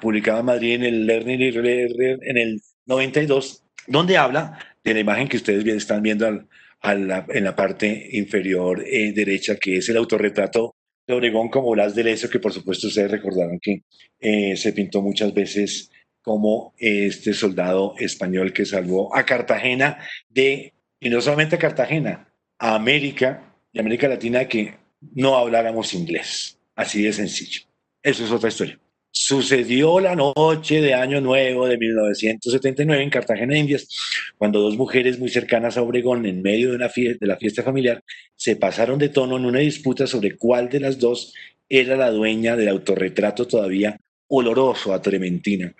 [0.00, 5.66] publicado en Madrid en el en el 92, donde habla de la imagen que ustedes
[5.66, 6.48] están viendo al,
[6.84, 12.04] en la parte inferior eh, derecha, que es el autorretrato de Obregón como Blas de
[12.04, 13.82] Lezo, que por supuesto ustedes recordaron que
[14.20, 15.90] eh, se pintó muchas veces
[16.24, 19.98] como este soldado español que salvó a Cartagena
[20.30, 24.74] de, y no solamente a Cartagena, a América y América Latina que
[25.12, 26.58] no habláramos inglés.
[26.74, 27.60] Así de sencillo.
[28.02, 28.80] Eso es otra historia.
[29.10, 33.86] Sucedió la noche de Año Nuevo de 1979 en Cartagena, Indias,
[34.38, 37.62] cuando dos mujeres muy cercanas a Obregón, en medio de, una fiesta, de la fiesta
[37.62, 38.02] familiar,
[38.34, 41.34] se pasaron de tono en una disputa sobre cuál de las dos
[41.68, 44.00] era la dueña del autorretrato todavía
[44.36, 45.74] oloroso a trementina.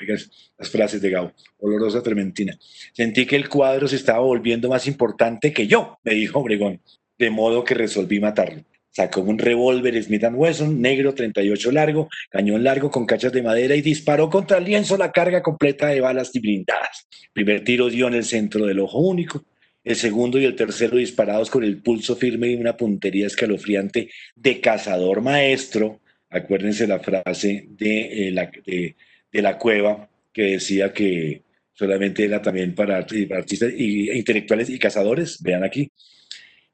[0.59, 2.59] las frases de Gao, oloroso a trementina.
[2.93, 6.81] Sentí que el cuadro se estaba volviendo más importante que yo, me dijo Obregón,
[7.19, 8.65] de modo que resolví matarlo.
[8.95, 13.83] Sacó un revólver Smith Wesson, negro, 38 largo, cañón largo con cachas de madera y
[13.83, 17.09] disparó contra el lienzo la carga completa de balas y blindadas.
[17.33, 19.45] Primer tiro dio en el centro del ojo único.
[19.83, 24.61] El segundo y el tercero disparados con el pulso firme y una puntería escalofriante de
[24.61, 26.01] cazador maestro.
[26.35, 28.95] Acuérdense la frase de, eh, la, de,
[29.43, 31.43] la cueva que decía que
[31.73, 35.41] solamente era también para, artistas y, intelectuales y cazadores.
[35.43, 35.91] Vean aquí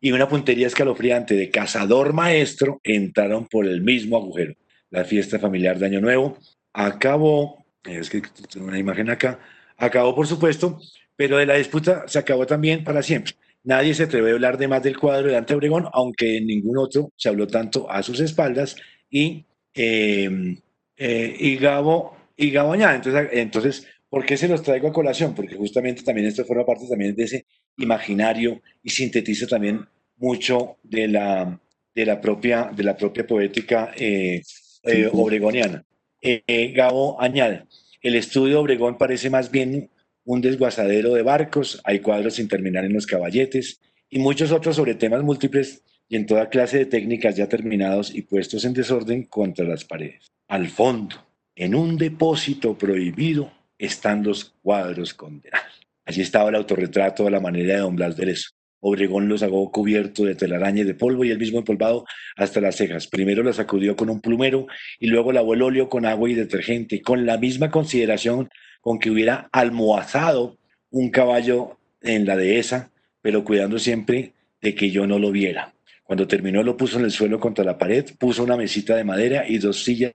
[0.00, 4.54] y una puntería escalofriante de cazador maestro entraron por el mismo agujero.
[4.88, 6.38] La fiesta familiar de Año Nuevo
[6.72, 9.38] acabó, es que tengo una imagen acá,
[9.76, 10.80] acabó por supuesto,
[11.16, 13.34] pero de la disputa se acabó también para siempre.
[13.62, 16.78] Nadie se atrevió a hablar de más del cuadro de Dante Obregón, aunque en ningún
[16.78, 18.76] otro se habló tanto a sus espaldas
[19.10, 19.44] y,
[19.74, 20.56] em,
[20.96, 22.94] eh, y Gabo y.
[22.94, 25.34] Entonces, entonces, ¿por qué se los traigo a colación?
[25.34, 29.86] Porque justamente también esto forma parte también de ese imaginario y sintetiza también
[30.16, 31.60] mucho de la,
[31.94, 34.42] de la, propia, de la propia poética eh,
[34.84, 35.84] eh, obregoniana.
[36.20, 37.64] Eh, Gabo añade,
[38.02, 39.90] el estudio Obregón parece más bien
[40.24, 43.80] un desguazadero de barcos, hay cuadros sin terminar en los caballetes
[44.10, 48.22] y muchos otros sobre temas múltiples y en toda clase de técnicas ya terminados y
[48.22, 50.26] puestos en desorden contra las paredes.
[50.48, 51.14] Al fondo,
[51.54, 55.80] en un depósito prohibido, están los cuadros condenados.
[56.04, 58.50] Allí estaba el autorretrato de la manera de don Blas de Lezo.
[58.80, 62.04] Obregón lo sacó cubierto de telaraña y de polvo y el mismo empolvado
[62.36, 63.06] hasta las cejas.
[63.06, 64.66] Primero la sacudió con un plumero
[64.98, 68.48] y luego lavó el óleo con agua y detergente, con la misma consideración
[68.80, 70.58] con que hubiera almohazado
[70.90, 72.90] un caballo en la dehesa,
[73.22, 75.72] pero cuidando siempre de que yo no lo viera.
[76.10, 79.44] Cuando terminó lo puso en el suelo contra la pared, puso una mesita de madera
[79.46, 80.12] y dos sillas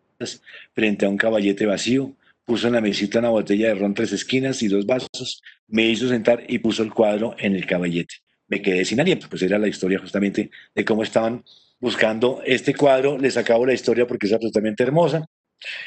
[0.74, 2.12] frente a un caballete vacío,
[2.44, 6.10] puso en la mesita una botella de ron tres esquinas y dos vasos, me hizo
[6.10, 8.16] sentar y puso el cuadro en el caballete.
[8.50, 11.46] Me quedé sin aliento, pues era la historia justamente de cómo estaban
[11.80, 13.18] buscando este cuadro.
[13.18, 15.26] Les acabo la historia porque es absolutamente hermosa.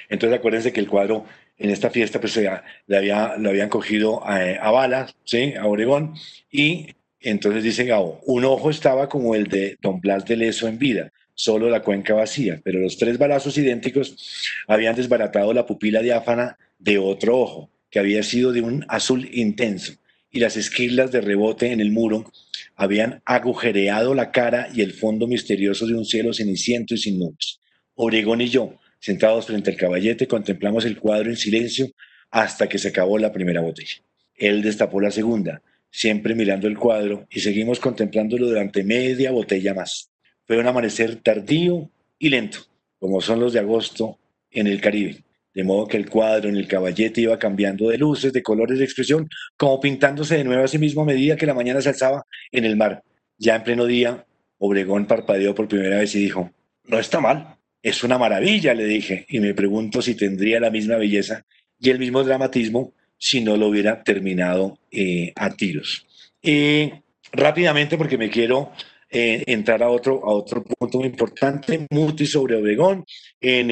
[0.08, 1.26] Entonces acuérdense que el cuadro
[1.58, 5.52] en esta fiesta pues le, había, lo habían cogido a, a balas, ¿sí?
[5.52, 6.14] a Oregón,
[6.50, 10.78] y entonces dice Gabo, un ojo estaba como el de Don Blas de Leso en
[10.78, 16.58] vida, solo la cuenca vacía, pero los tres balazos idénticos habían desbaratado la pupila diáfana
[16.78, 19.94] de otro ojo, que había sido de un azul intenso,
[20.30, 22.30] y las esquirlas de rebote en el muro
[22.76, 27.60] habían agujereado la cara y el fondo misterioso de un cielo ceniciento y sin nubes.
[27.94, 31.88] Obregón y yo, sentados frente al caballete, contemplamos el cuadro en silencio
[32.30, 34.02] hasta que se acabó la primera botella.
[34.36, 40.10] Él destapó la segunda, siempre mirando el cuadro, y seguimos contemplándolo durante media botella más.
[40.46, 42.58] Fue un amanecer tardío y lento,
[42.98, 44.18] como son los de agosto
[44.50, 45.22] en el Caribe,
[45.54, 48.84] de modo que el cuadro en el caballete iba cambiando de luces, de colores de
[48.84, 52.24] expresión, como pintándose de nuevo a sí mismo a medida que la mañana se alzaba
[52.50, 53.02] en el mar.
[53.36, 54.24] Ya en pleno día,
[54.58, 56.50] Obregón parpadeó por primera vez y dijo,
[56.84, 60.96] no está mal, es una maravilla, le dije, y me pregunto si tendría la misma
[60.96, 61.44] belleza
[61.78, 66.06] y el mismo dramatismo si no lo hubiera terminado eh, a tiros.
[66.42, 68.72] Eh, rápidamente, porque me quiero
[69.10, 73.04] eh, entrar a otro, a otro punto muy importante, Mutis sobre Obregón.
[73.40, 73.70] En,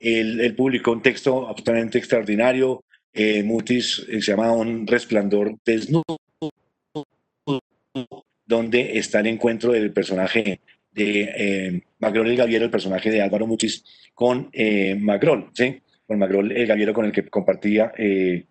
[0.00, 2.82] el, publicó un texto absolutamente extraordinario.
[3.12, 6.16] Eh, Mutis eh, se llama Un resplandor desnudo,
[8.46, 10.60] donde está el encuentro del personaje
[10.92, 14.50] de Magrol el Gaviero, el personaje de Álvaro Mutis, con
[14.98, 15.50] Magrol.
[15.54, 15.80] ¿sí?
[16.06, 18.46] Con Magrol el Gaviero con el que compartía, eh,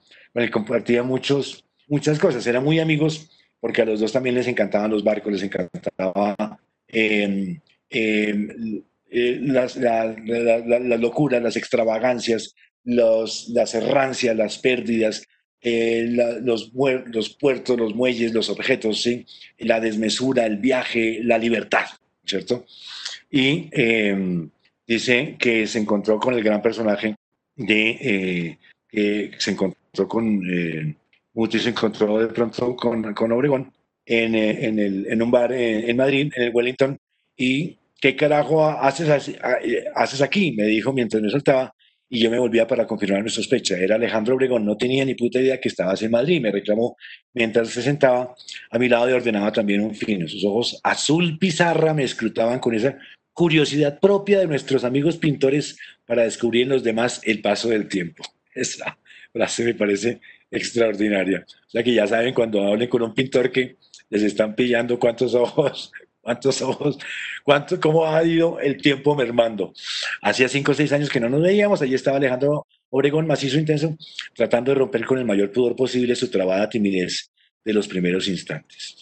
[0.51, 2.45] compartía muchos, muchas cosas.
[2.47, 3.29] Eran muy amigos
[3.59, 7.59] porque a los dos también les encantaban los barcos, les encantaba em,
[7.89, 10.15] em, eh, las, la,
[10.97, 15.27] locuras, las extravagancias, los, las errancias, las pérdidas,
[15.61, 16.07] eh,
[16.41, 19.07] los, los, puertos, los muelles, los objetos,
[19.59, 21.85] la desmesura, el viaje, la libertad,
[22.25, 22.65] ¿cierto?
[23.29, 24.49] Y em,
[24.87, 27.15] dice que se encontró con el gran personaje
[27.65, 28.57] de,
[28.91, 30.95] eh, que se encontró con, eh,
[31.49, 33.71] se encontró de pronto con, con Obregón
[34.05, 36.97] en, eh, en, el, en, un bar en, Madrid, en el Wellington,
[37.37, 39.37] y ¿qué carajo haces,
[39.95, 40.51] haces aquí?
[40.51, 41.73] Me dijo mientras me soltaba,
[42.13, 43.77] y yo me volvía para confirmar mi sospecha.
[43.77, 46.41] Era Alejandro Obregón, no tenía ni puta idea que estabas en Madrid.
[46.41, 46.97] Me reclamó
[47.33, 48.35] mientras se sentaba
[48.69, 50.27] a mi lado y ordenaba también un fino.
[50.27, 52.97] Sus ojos azul pizarra me escrutaban con esa
[53.33, 58.23] curiosidad propia de nuestros amigos pintores para descubrir en los demás el paso del tiempo.
[58.53, 58.97] Esa
[59.31, 61.45] frase me parece extraordinaria.
[61.67, 63.77] O sea que ya saben cuando hablen con un pintor que
[64.09, 65.91] les están pillando cuántos ojos
[66.21, 66.99] ¿Cuántos ojos?
[67.43, 69.73] ¿Cuánto, ¿Cómo ha ido el tiempo mermando?
[70.21, 71.81] Hacía cinco o seis años que no nos veíamos.
[71.81, 73.97] Allí estaba Alejandro Obregón, macizo intenso,
[74.35, 77.31] tratando de romper con el mayor pudor posible su trabada timidez
[77.65, 78.97] de los primeros instantes.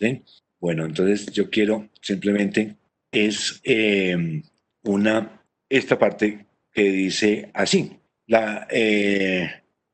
[0.62, 2.76] Bueno, entonces yo quiero simplemente
[3.12, 4.44] es em,
[4.84, 7.92] una, esta parte que dice así.
[8.28, 9.50] La, eh,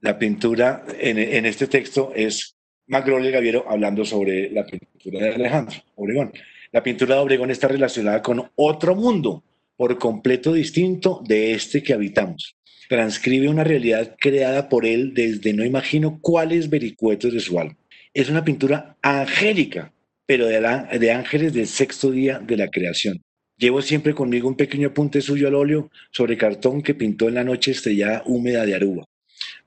[0.05, 2.55] la pintura en, este texto es
[2.85, 6.31] Magrole Gaviero hablando sobre la pintura de Alejandro Obregón.
[6.71, 9.43] La pintura de Obregón está relacionada con otro mundo
[9.75, 12.55] por completo distinto de este que habitamos.
[12.87, 17.75] Transcribe una realidad creada por él desde no imagino cuáles vericuetos de su alma.
[18.13, 19.91] Es una pintura angélica,
[20.25, 20.59] pero de,
[20.99, 23.21] de ángeles del sexto día de la creación.
[23.57, 27.43] Llevo siempre conmigo un pequeño apunte suyo al óleo sobre cartón que pintó en la
[27.43, 29.05] noche estrellada húmeda de Aruba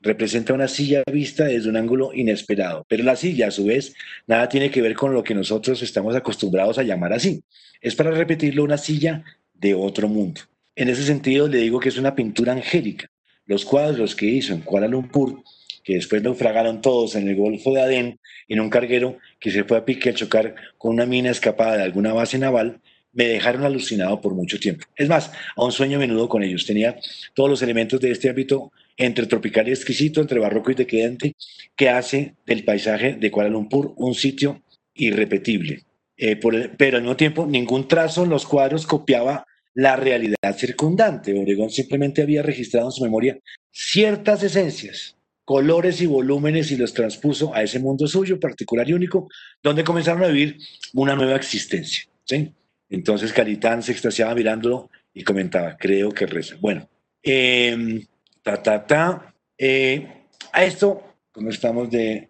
[0.00, 3.94] representa una silla vista desde un ángulo inesperado, pero la silla a su vez
[4.26, 7.42] nada tiene que ver con lo que nosotros estamos acostumbrados a llamar así.
[7.80, 9.24] Es para repetirlo una silla
[9.54, 10.40] de otro mundo.
[10.76, 13.08] En ese sentido le digo que es una pintura angélica.
[13.46, 15.42] Los cuadros que hizo en Kuala Lumpur,
[15.82, 19.78] que después naufragaron todos en el Golfo de Adén, en un carguero que se fue
[19.78, 22.80] a pique al chocar con una mina escapada de alguna base naval,
[23.12, 24.86] me dejaron alucinado por mucho tiempo.
[24.96, 26.66] Es más, a un sueño menudo con ellos.
[26.66, 26.96] Tenía
[27.34, 31.34] todos los elementos de este ámbito entre tropical y exquisito, entre barroco y decadente,
[31.76, 34.62] que hace del paisaje de Kuala Lumpur un sitio
[34.94, 35.84] irrepetible.
[36.16, 36.36] Eh,
[36.76, 41.38] pero al mismo tiempo, ningún trazo en los cuadros copiaba la realidad circundante.
[41.38, 43.38] Obregón simplemente había registrado en su memoria
[43.70, 45.16] ciertas esencias,
[45.48, 49.30] colores y volúmenes y los transpuso a ese mundo suyo particular y único,
[49.62, 50.58] donde comenzaron a vivir
[50.92, 52.04] una nueva existencia.
[52.90, 56.56] Entonces Caritán se extasiaba mirándolo y comentaba, creo que reza.
[56.60, 56.86] Bueno,
[57.22, 58.04] eh,
[58.42, 59.34] ta, ta, ta.
[59.56, 60.06] Eh,
[60.52, 62.28] a esto, como estamos de,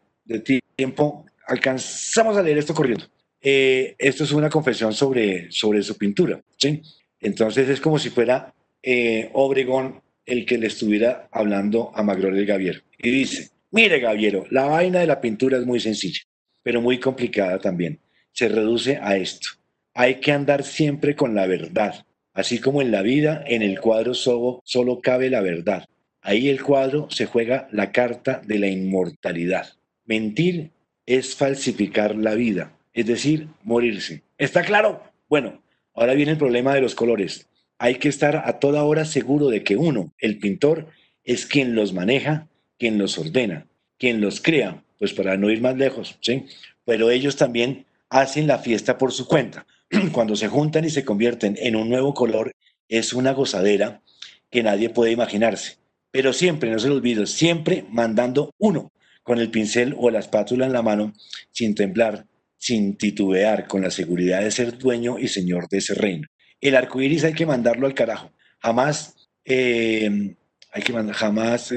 [0.76, 3.06] tiempo, alcanzamos a leer esto corriendo.
[3.40, 6.80] Eh, esto es una confesión sobre, sobre su pintura, ¿sí?
[7.18, 12.80] Entonces es como si fuera eh, Obregón el que le estuviera hablando a Magrole Gaviero.
[12.98, 16.20] Y dice, mire Gaviero, la vaina de la pintura es muy sencilla,
[16.62, 17.98] pero muy complicada también.
[18.32, 19.48] Se reduce a esto.
[19.94, 22.04] Hay que andar siempre con la verdad.
[22.34, 25.86] Así como en la vida, en el cuadro solo, solo cabe la verdad.
[26.20, 29.66] Ahí el cuadro se juega la carta de la inmortalidad.
[30.04, 30.70] Mentir
[31.06, 34.22] es falsificar la vida, es decir, morirse.
[34.36, 35.02] ¿Está claro?
[35.28, 35.62] Bueno,
[35.94, 37.47] ahora viene el problema de los colores.
[37.78, 40.88] Hay que estar a toda hora seguro de que uno, el pintor,
[41.24, 42.48] es quien los maneja,
[42.78, 43.66] quien los ordena,
[43.98, 46.46] quien los crea, pues para no ir más lejos, ¿sí?
[46.84, 49.66] Pero ellos también hacen la fiesta por su cuenta.
[50.12, 52.52] Cuando se juntan y se convierten en un nuevo color,
[52.88, 54.02] es una gozadera
[54.50, 55.78] que nadie puede imaginarse
[56.10, 58.92] pero siempre, no se lo olvido, siempre mandando uno
[59.22, 61.12] con el pincel o la espátula en la mano,
[61.50, 62.26] sin temblar,
[62.56, 66.26] sin titubear, con la seguridad de ser dueño y señor de ese reino.
[66.60, 68.30] El arco iris hay que mandarlo al carajo.
[68.60, 70.36] Jamás, eh,
[70.72, 71.72] hay que mandar, jamás,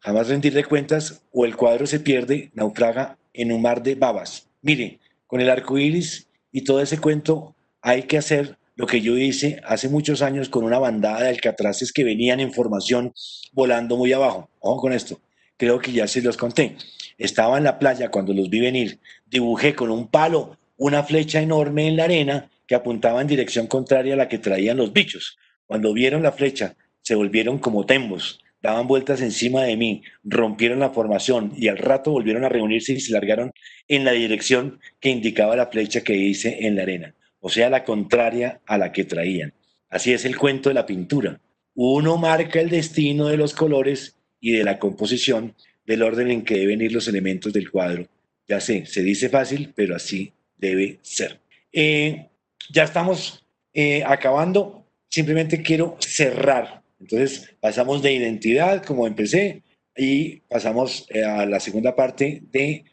[0.00, 4.48] jamás rendirle cuentas o el cuadro se pierde, naufraga en un mar de babas.
[4.60, 9.16] Mire, con el arco iris y todo ese cuento hay que hacer lo que yo
[9.16, 13.12] hice hace muchos años con una bandada de alcatraces que venían en formación
[13.52, 14.50] volando muy abajo.
[14.60, 15.20] Ojo con esto,
[15.56, 16.76] creo que ya se los conté.
[17.18, 21.86] Estaba en la playa cuando los vi venir, dibujé con un palo una flecha enorme
[21.86, 25.36] en la arena que apuntaba en dirección contraria a la que traían los bichos.
[25.66, 30.88] Cuando vieron la flecha, se volvieron como tembos, daban vueltas encima de mí, rompieron la
[30.88, 33.52] formación y al rato volvieron a reunirse y se largaron
[33.88, 37.84] en la dirección que indicaba la flecha que hice en la arena o sea, la
[37.84, 39.52] contraria a la que traían.
[39.90, 41.40] Así es el cuento de la pintura.
[41.74, 45.54] uno marca el destino de los colores y de la composición
[45.84, 48.06] del orden en que deben ir los elementos del cuadro.
[48.48, 51.40] Ya sé, se dice fácil, pero así debe ser.
[51.72, 52.28] Eh,
[52.70, 54.86] ya estamos eh, acabando.
[55.08, 56.82] Simplemente quiero cerrar.
[57.00, 59.62] Entonces pasamos de identidad, como empecé,
[59.96, 62.84] y pasamos eh, a la segunda parte de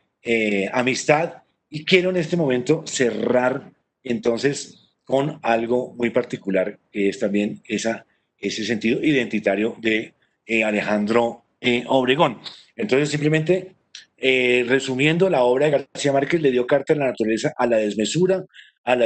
[0.73, 1.43] amistad.
[1.69, 3.71] Y quiero en este momento cerrar
[4.03, 8.05] entonces con algo muy particular, que es también esa,
[8.37, 10.13] ese sentido identitario de
[10.65, 11.45] Alejandro
[11.87, 12.39] Obregón.
[12.75, 13.75] Entonces, simplemente
[14.21, 17.77] eh, resumiendo, la obra de García Márquez le dio carta a la naturaleza a la
[17.77, 18.43] desmesura,
[18.91, 19.05] a la,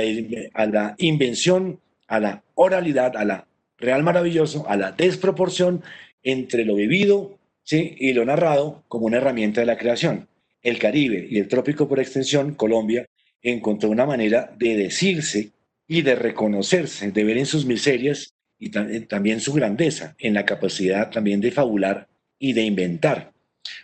[0.53, 3.47] a la invención, a la oralidad, a la
[3.77, 5.83] real maravilloso, a la desproporción
[6.23, 7.95] entre lo vivido ¿sí?
[7.97, 10.27] y lo narrado como una herramienta de la creación.
[10.61, 13.05] El Caribe y el trópico por extensión, Colombia,
[13.41, 15.51] encontró una manera de decirse
[15.87, 21.09] y de reconocerse, de ver en sus miserias y también su grandeza, en la capacidad
[21.09, 22.07] también de fabular
[22.39, 23.33] y de inventar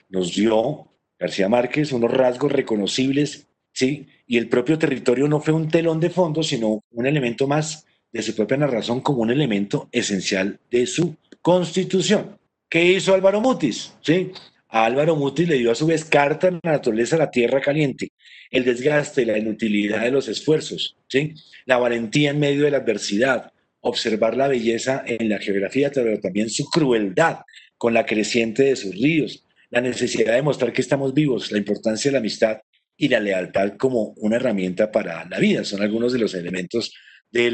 [0.10, 3.48] nos dio García Márquez unos rasgos reconocibles,
[3.80, 4.08] ¿sí?
[4.28, 8.22] Y el propio territorio no fue un telón de fondo, sino un elemento más de
[8.22, 12.38] su propia narración como un elemento esencial de su constitución.
[12.70, 13.94] ¿Qué hizo Álvaro Mutis?
[14.02, 14.32] ¿Sí?
[14.68, 18.12] A Álvaro Mutis le dio a su vez carta a la naturaleza la tierra caliente,
[18.52, 21.34] el desgaste, la inutilidad de los esfuerzos, ¿sí?
[21.66, 26.50] la valentía en medio de la adversidad, observar la belleza en la geografía, pero también
[26.50, 27.40] su crueldad
[27.78, 32.10] con la creciente de sus ríos, la necesidad de mostrar que estamos vivos, la importancia
[32.10, 32.60] de la amistad
[33.00, 35.64] y la lealtad como una herramienta para la vida.
[35.64, 36.94] Son algunos de los elementos
[37.32, 37.48] de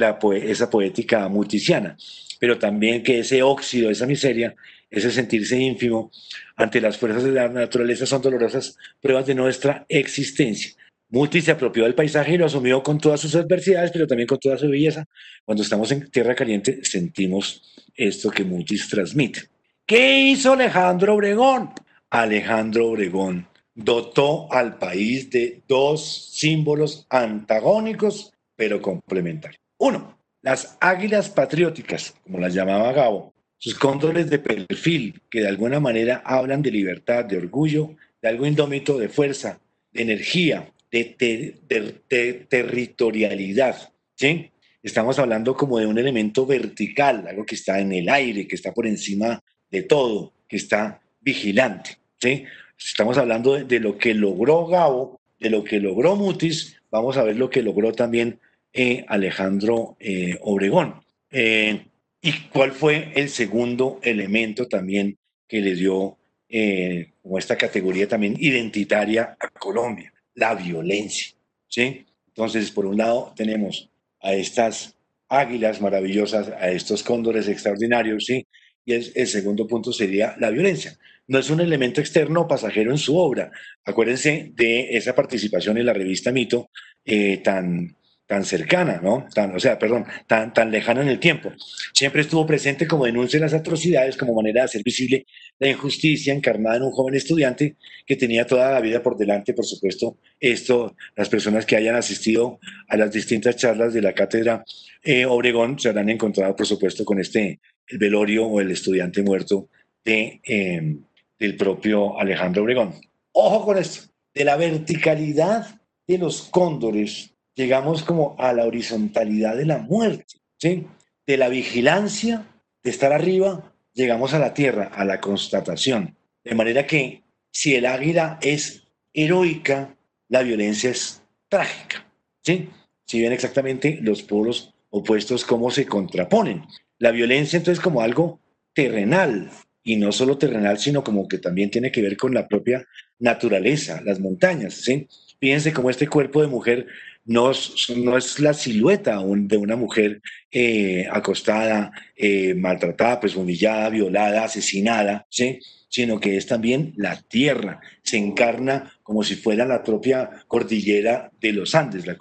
[0.43, 1.95] esa poética muticiana.
[2.39, 4.55] Pero también que ese óxido, esa miseria,
[4.89, 6.11] ese sentirse ínfimo
[6.55, 10.73] ante las fuerzas de la naturaleza son dolorosas pruebas de nuestra existencia.
[11.09, 14.39] Muti se apropió del paisaje y lo asumió con todas sus adversidades, pero también con
[14.39, 15.05] toda su belleza.
[15.45, 17.61] Cuando estamos en tierra caliente sentimos
[17.93, 19.43] esto que Mutis transmite.
[19.85, 21.69] ¿Qué hizo Alejandro Obregón?
[22.09, 29.59] Alejandro Obregón dotó al país de dos símbolos antagónicos pero complementarios.
[29.77, 35.79] Uno, las águilas patrióticas, como las llamaba Gabo, sus cóndores de perfil que de alguna
[35.79, 39.59] manera hablan de libertad, de orgullo, de algo indómito, de fuerza,
[39.91, 43.91] de energía, de, territorialidad.
[44.15, 44.51] ¿sí?
[44.81, 48.73] Estamos hablando como de un elemento vertical, algo que está en el aire, que está
[48.73, 51.97] por encima de todo, que está vigilante.
[52.19, 52.45] ¿sí?
[52.77, 57.37] Estamos hablando de, lo que logró Gabo, de lo que logró Mutis, vamos a ver
[57.37, 58.39] lo que logró también
[58.73, 61.01] eh, Alejandro eh, Obregón.
[61.31, 61.85] Eh,
[62.21, 69.49] ¿Y cuál fue el segundo elemento también que le dio esta categoría también identitaria a
[69.49, 70.11] Colombia?
[70.33, 71.35] La violencia.
[71.67, 72.05] ¿sí?
[72.27, 73.89] Entonces, por un lado, tenemos
[74.21, 74.95] a estas
[75.29, 78.45] águilas maravillosas, a estos cóndores extraordinarios, ¿sí?
[78.85, 80.97] Y el, segundo punto sería la violencia.
[81.27, 83.51] No es un elemento externo pasajero en su obra.
[83.83, 86.69] Acuérdense de esa participación en la revista Mito
[87.03, 87.95] eh, tan,
[88.27, 89.27] tan cercana, ¿no?
[89.33, 91.51] Tan, o sea, perdón, tan, tan lejana en el tiempo.
[91.93, 95.25] Siempre estuvo presente como denuncia de las atrocidades, como manera de hacer visible
[95.59, 97.75] la injusticia encarnada en un joven estudiante
[98.05, 100.17] que tenía toda la vida por delante, por supuesto.
[100.39, 104.63] Esto, las personas que hayan asistido a las distintas charlas de la cátedra
[105.03, 109.69] eh, Obregón se habrán encontrado, por supuesto, con este, el velorio o el estudiante muerto
[110.03, 110.97] de, eh,
[111.39, 112.93] del propio Alejandro Obregón.
[113.31, 119.65] Ojo con esto, de la verticalidad de los cóndores llegamos como a la horizontalidad de
[119.65, 120.85] la muerte, ¿sí?
[121.25, 122.45] De la vigilancia,
[122.83, 126.15] de estar arriba, llegamos a la tierra, a la constatación.
[126.43, 128.83] De manera que si el águila es
[129.13, 129.95] heroica,
[130.27, 132.05] la violencia es trágica,
[132.43, 132.69] ¿sí?
[133.05, 136.65] Si ven exactamente los polos opuestos cómo se contraponen.
[136.99, 138.39] La violencia entonces como algo
[138.73, 139.49] terrenal,
[139.85, 142.85] y no solo terrenal, sino como que también tiene que ver con la propia
[143.19, 145.07] naturaleza, las montañas, ¿sí?
[145.39, 146.87] Fíjense cómo este cuerpo de mujer
[147.23, 147.51] no,
[147.95, 150.21] no es la silueta de una mujer
[150.51, 155.59] eh, acostada, eh, maltratada, pues humillada, violada, asesinada, ¿sí?
[155.87, 161.53] sino que es también la tierra, se encarna como si fuera la propia cordillera de
[161.53, 162.17] los Andes, la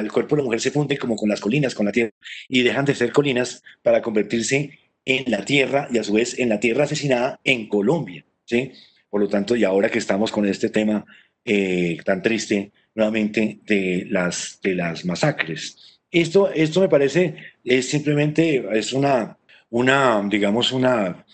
[0.00, 2.12] el cuerpo de la mujer se funde como con las colinas, con la tierra,
[2.48, 6.48] y dejan de ser colinas para convertirse en la tierra y a su vez en
[6.48, 8.24] la tierra asesinada en Colombia.
[8.44, 8.72] ¿sí?
[9.10, 11.04] Por lo tanto, y ahora que estamos con este tema
[11.44, 16.00] eh, tan triste, nuevamente de las, de las masacres.
[16.10, 19.36] Esto, esto me parece es simplemente es una,
[19.70, 21.26] una digamos, una,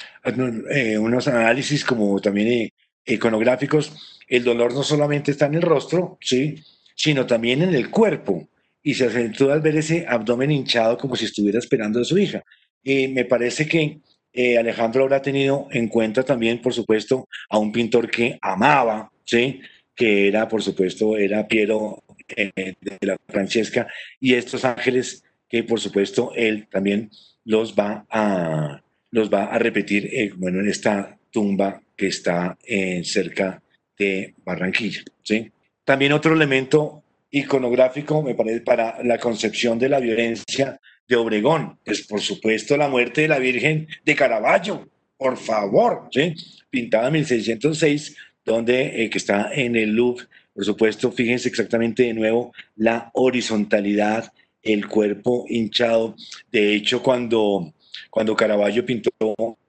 [0.70, 2.72] eh, unos análisis como también eh,
[3.06, 4.20] iconográficos.
[4.26, 6.56] El dolor no solamente está en el rostro, ¿sí?
[6.94, 8.48] sino también en el cuerpo
[8.82, 12.42] y se acentúa al ver ese abdomen hinchado como si estuviera esperando a su hija.
[12.82, 14.00] Y me parece que
[14.32, 19.60] eh, Alejandro habrá tenido en cuenta también, por supuesto, a un pintor que amaba, ¿sí?
[19.94, 22.02] que era, por supuesto, era Piero
[22.36, 22.50] eh,
[22.80, 23.88] de la Francesca,
[24.20, 27.10] y estos ángeles que, por supuesto, él también
[27.44, 28.80] los va a,
[29.10, 32.56] los va a repetir eh, bueno, en esta tumba que está
[33.04, 33.62] cerca
[33.98, 35.02] de Barranquilla.
[35.22, 35.50] ¿sí?
[35.84, 40.79] También otro elemento iconográfico, me parece, para la concepción de la violencia
[41.10, 41.76] de Obregón.
[41.84, 44.88] Pues por supuesto la muerte de la Virgen de Caravaggio,
[45.18, 46.34] por favor, ¿sí?
[46.70, 50.26] pintada en 1606, donde, eh, que está en el Louvre.
[50.54, 54.32] Por supuesto, fíjense exactamente de nuevo la horizontalidad,
[54.62, 56.14] el cuerpo hinchado.
[56.50, 57.74] De hecho, cuando,
[58.08, 59.10] cuando Caravaggio pintó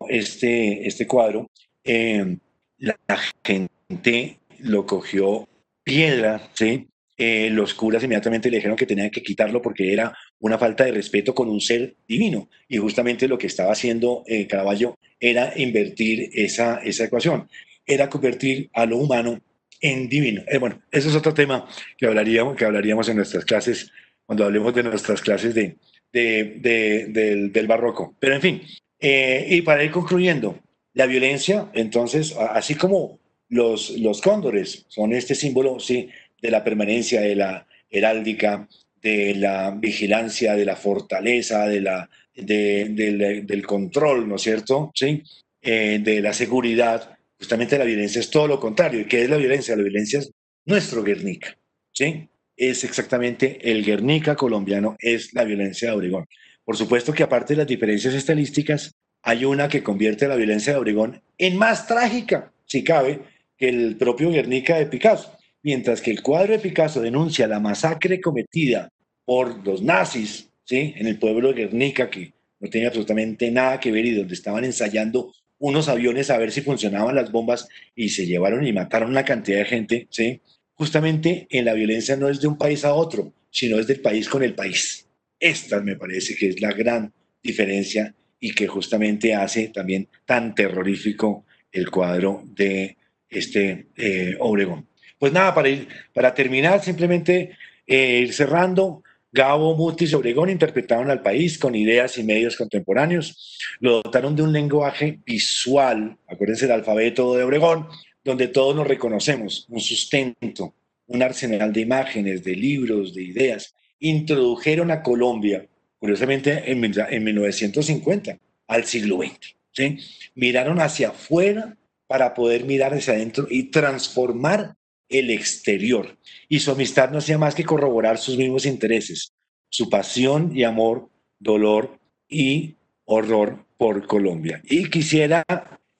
[0.07, 1.49] este, este cuadro,
[1.83, 2.37] eh,
[2.77, 2.97] la
[3.43, 5.47] gente lo cogió
[5.83, 6.87] piedra, ¿sí?
[7.17, 10.11] Eh, los curas inmediatamente le dijeron que tenían que quitarlo porque era
[10.41, 12.49] una falta de respeto con un ser divino.
[12.67, 17.47] Y justamente lo que estaba haciendo eh, Caravaggio era invertir esa, esa ecuación,
[17.85, 19.39] era convertir a lo humano
[19.79, 20.43] en divino.
[20.47, 23.91] Eh, bueno, eso es otro tema que hablaríamos, que hablaríamos en nuestras clases,
[24.25, 25.77] cuando hablemos de nuestras clases de,
[26.11, 28.15] del, del, barroco.
[28.19, 28.61] Pero en fin,
[28.99, 30.59] y para ir concluyendo,
[30.93, 33.19] la violencia, entonces, así como
[33.49, 36.09] los, los cóndores son este símbolo, sí,
[36.41, 38.67] de la permanencia de la heráldica,
[39.01, 44.91] de la vigilancia, de la fortaleza, de la, del control, ¿no es cierto?
[44.93, 45.23] ¿Sí?
[45.61, 47.17] Eh, de la seguridad.
[47.37, 49.01] Justamente la violencia es todo lo contrario.
[49.01, 49.75] ¿Y qué es la violencia?
[49.75, 50.31] La violencia es
[50.65, 51.57] nuestro Guernica.
[51.91, 52.27] ¿sí?
[52.55, 56.25] Es exactamente el Guernica colombiano, es la violencia de Obregón.
[56.63, 58.91] Por supuesto que aparte de las diferencias estadísticas,
[59.23, 63.19] hay una que convierte la violencia de Obregón en más trágica, si cabe,
[63.57, 65.37] que el propio Guernica de Picasso.
[65.63, 68.89] Mientras que el cuadro de Picasso denuncia la masacre cometida
[69.25, 70.93] por los nazis ¿sí?
[70.97, 74.65] en el pueblo de Guernica, que no tenía absolutamente nada que ver y donde estaban
[74.65, 79.23] ensayando unos aviones a ver si funcionaban las bombas y se llevaron y mataron una
[79.23, 80.41] cantidad de gente, ¿sí?
[80.73, 84.27] justamente en la violencia no es de un país a otro, sino es del país
[84.27, 85.07] con el país.
[85.39, 87.13] Esta me parece que es la gran
[87.43, 92.97] diferencia y que justamente hace también tan terrorífico el cuadro de
[93.29, 94.87] este eh, Obregón.
[95.21, 95.69] Pues nada, para,
[96.15, 97.51] para terminar, simplemente
[97.85, 99.03] eh, ir cerrando.
[99.31, 103.59] Gabo, Mutis y Obregón interpretaron al país con ideas y medios contemporáneos.
[103.79, 107.85] Lo dotaron de un lenguaje visual, acuérdense del alfabeto de Obregón,
[108.23, 110.73] donde todos nos reconocemos, un sustento,
[111.05, 113.75] un arsenal de imágenes, de libros, de ideas.
[113.99, 115.67] Introdujeron a Colombia,
[115.99, 119.99] curiosamente en, en 1950, al siglo XX.
[120.33, 121.77] Miraron hacia afuera
[122.07, 124.73] para poder mirar hacia adentro y transformar
[125.11, 126.17] el exterior.
[126.49, 129.33] Y su amistad no hacía más que corroborar sus mismos intereses,
[129.69, 131.09] su pasión y amor,
[131.39, 132.75] dolor y
[133.05, 134.61] horror por Colombia.
[134.63, 135.43] Y quisiera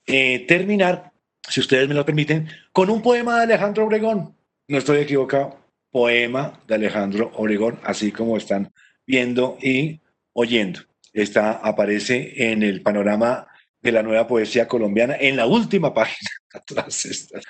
[0.06, 1.12] eh, terminar,
[1.48, 4.34] si ustedes me lo permiten, con un poema de Alejandro Obregón.
[4.68, 5.60] No estoy equivocado.
[5.90, 8.72] Poema de Alejandro Obregón, así como están
[9.06, 10.00] viendo y
[10.32, 10.80] oyendo.
[11.12, 13.46] Esta aparece en el panorama
[13.82, 17.44] de la nueva poesía colombiana en la última página, atrás estas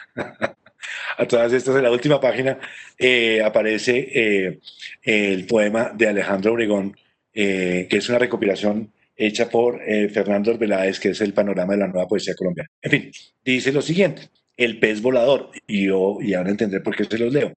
[1.17, 1.77] a todas estas.
[1.77, 2.59] En la última página
[2.99, 4.61] eh, aparece eh,
[5.03, 6.97] el poema de Alejandro Obregón,
[7.33, 9.81] eh, que es una recopilación hecha por
[10.13, 12.71] Fernando Arbeláez, que es el panorama de la nueva poesía colombiana.
[12.81, 13.13] En fin,
[13.45, 17.33] dice lo siguiente, el pez volador, y yo, y ahora entendré por qué se los
[17.33, 17.53] leo,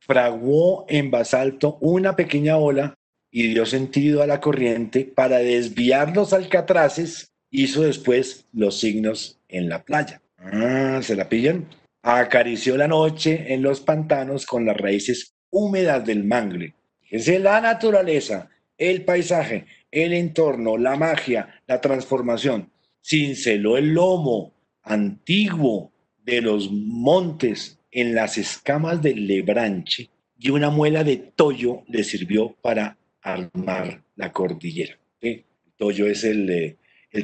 [0.00, 2.94] fraguó en basalto una pequeña ola
[3.30, 9.68] y dio sentido a la corriente para desviar los alcatraces, hizo después los signos en
[9.68, 10.20] la playa.
[10.38, 11.66] Ah, ¿se la pillan?
[12.02, 16.74] Acarició la noche en los pantanos con las raíces húmedas del mangle.
[17.10, 18.48] Es la naturaleza,
[18.78, 22.70] el paisaje, el entorno, la magia, la transformación.
[23.02, 24.52] Cinceló el lomo
[24.82, 25.92] antiguo
[26.24, 32.56] de los montes en las escamas del lebranche y una muela de toyo le sirvió
[32.62, 34.98] para armar la cordillera.
[35.20, 35.44] El
[35.76, 36.76] toyo es el, eh,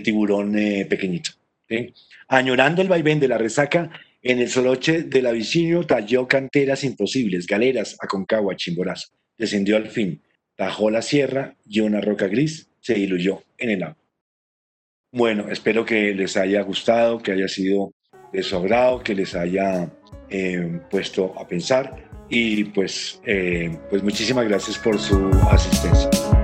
[0.02, 1.30] tiburón eh, pequeñito.
[2.28, 3.90] Añorando el vaivén de la resaca,
[4.26, 9.08] en el soloche del Abisinio talló canteras imposibles, galeras, Aconcagua, Chimborazo.
[9.38, 10.22] Descendió al fin,
[10.56, 13.96] tajó la sierra y una roca gris se diluyó en el agua.
[15.12, 17.92] Bueno, espero que les haya gustado, que haya sido
[18.32, 19.90] de que les haya
[20.28, 26.35] eh, puesto a pensar y pues, eh, pues muchísimas gracias por su asistencia.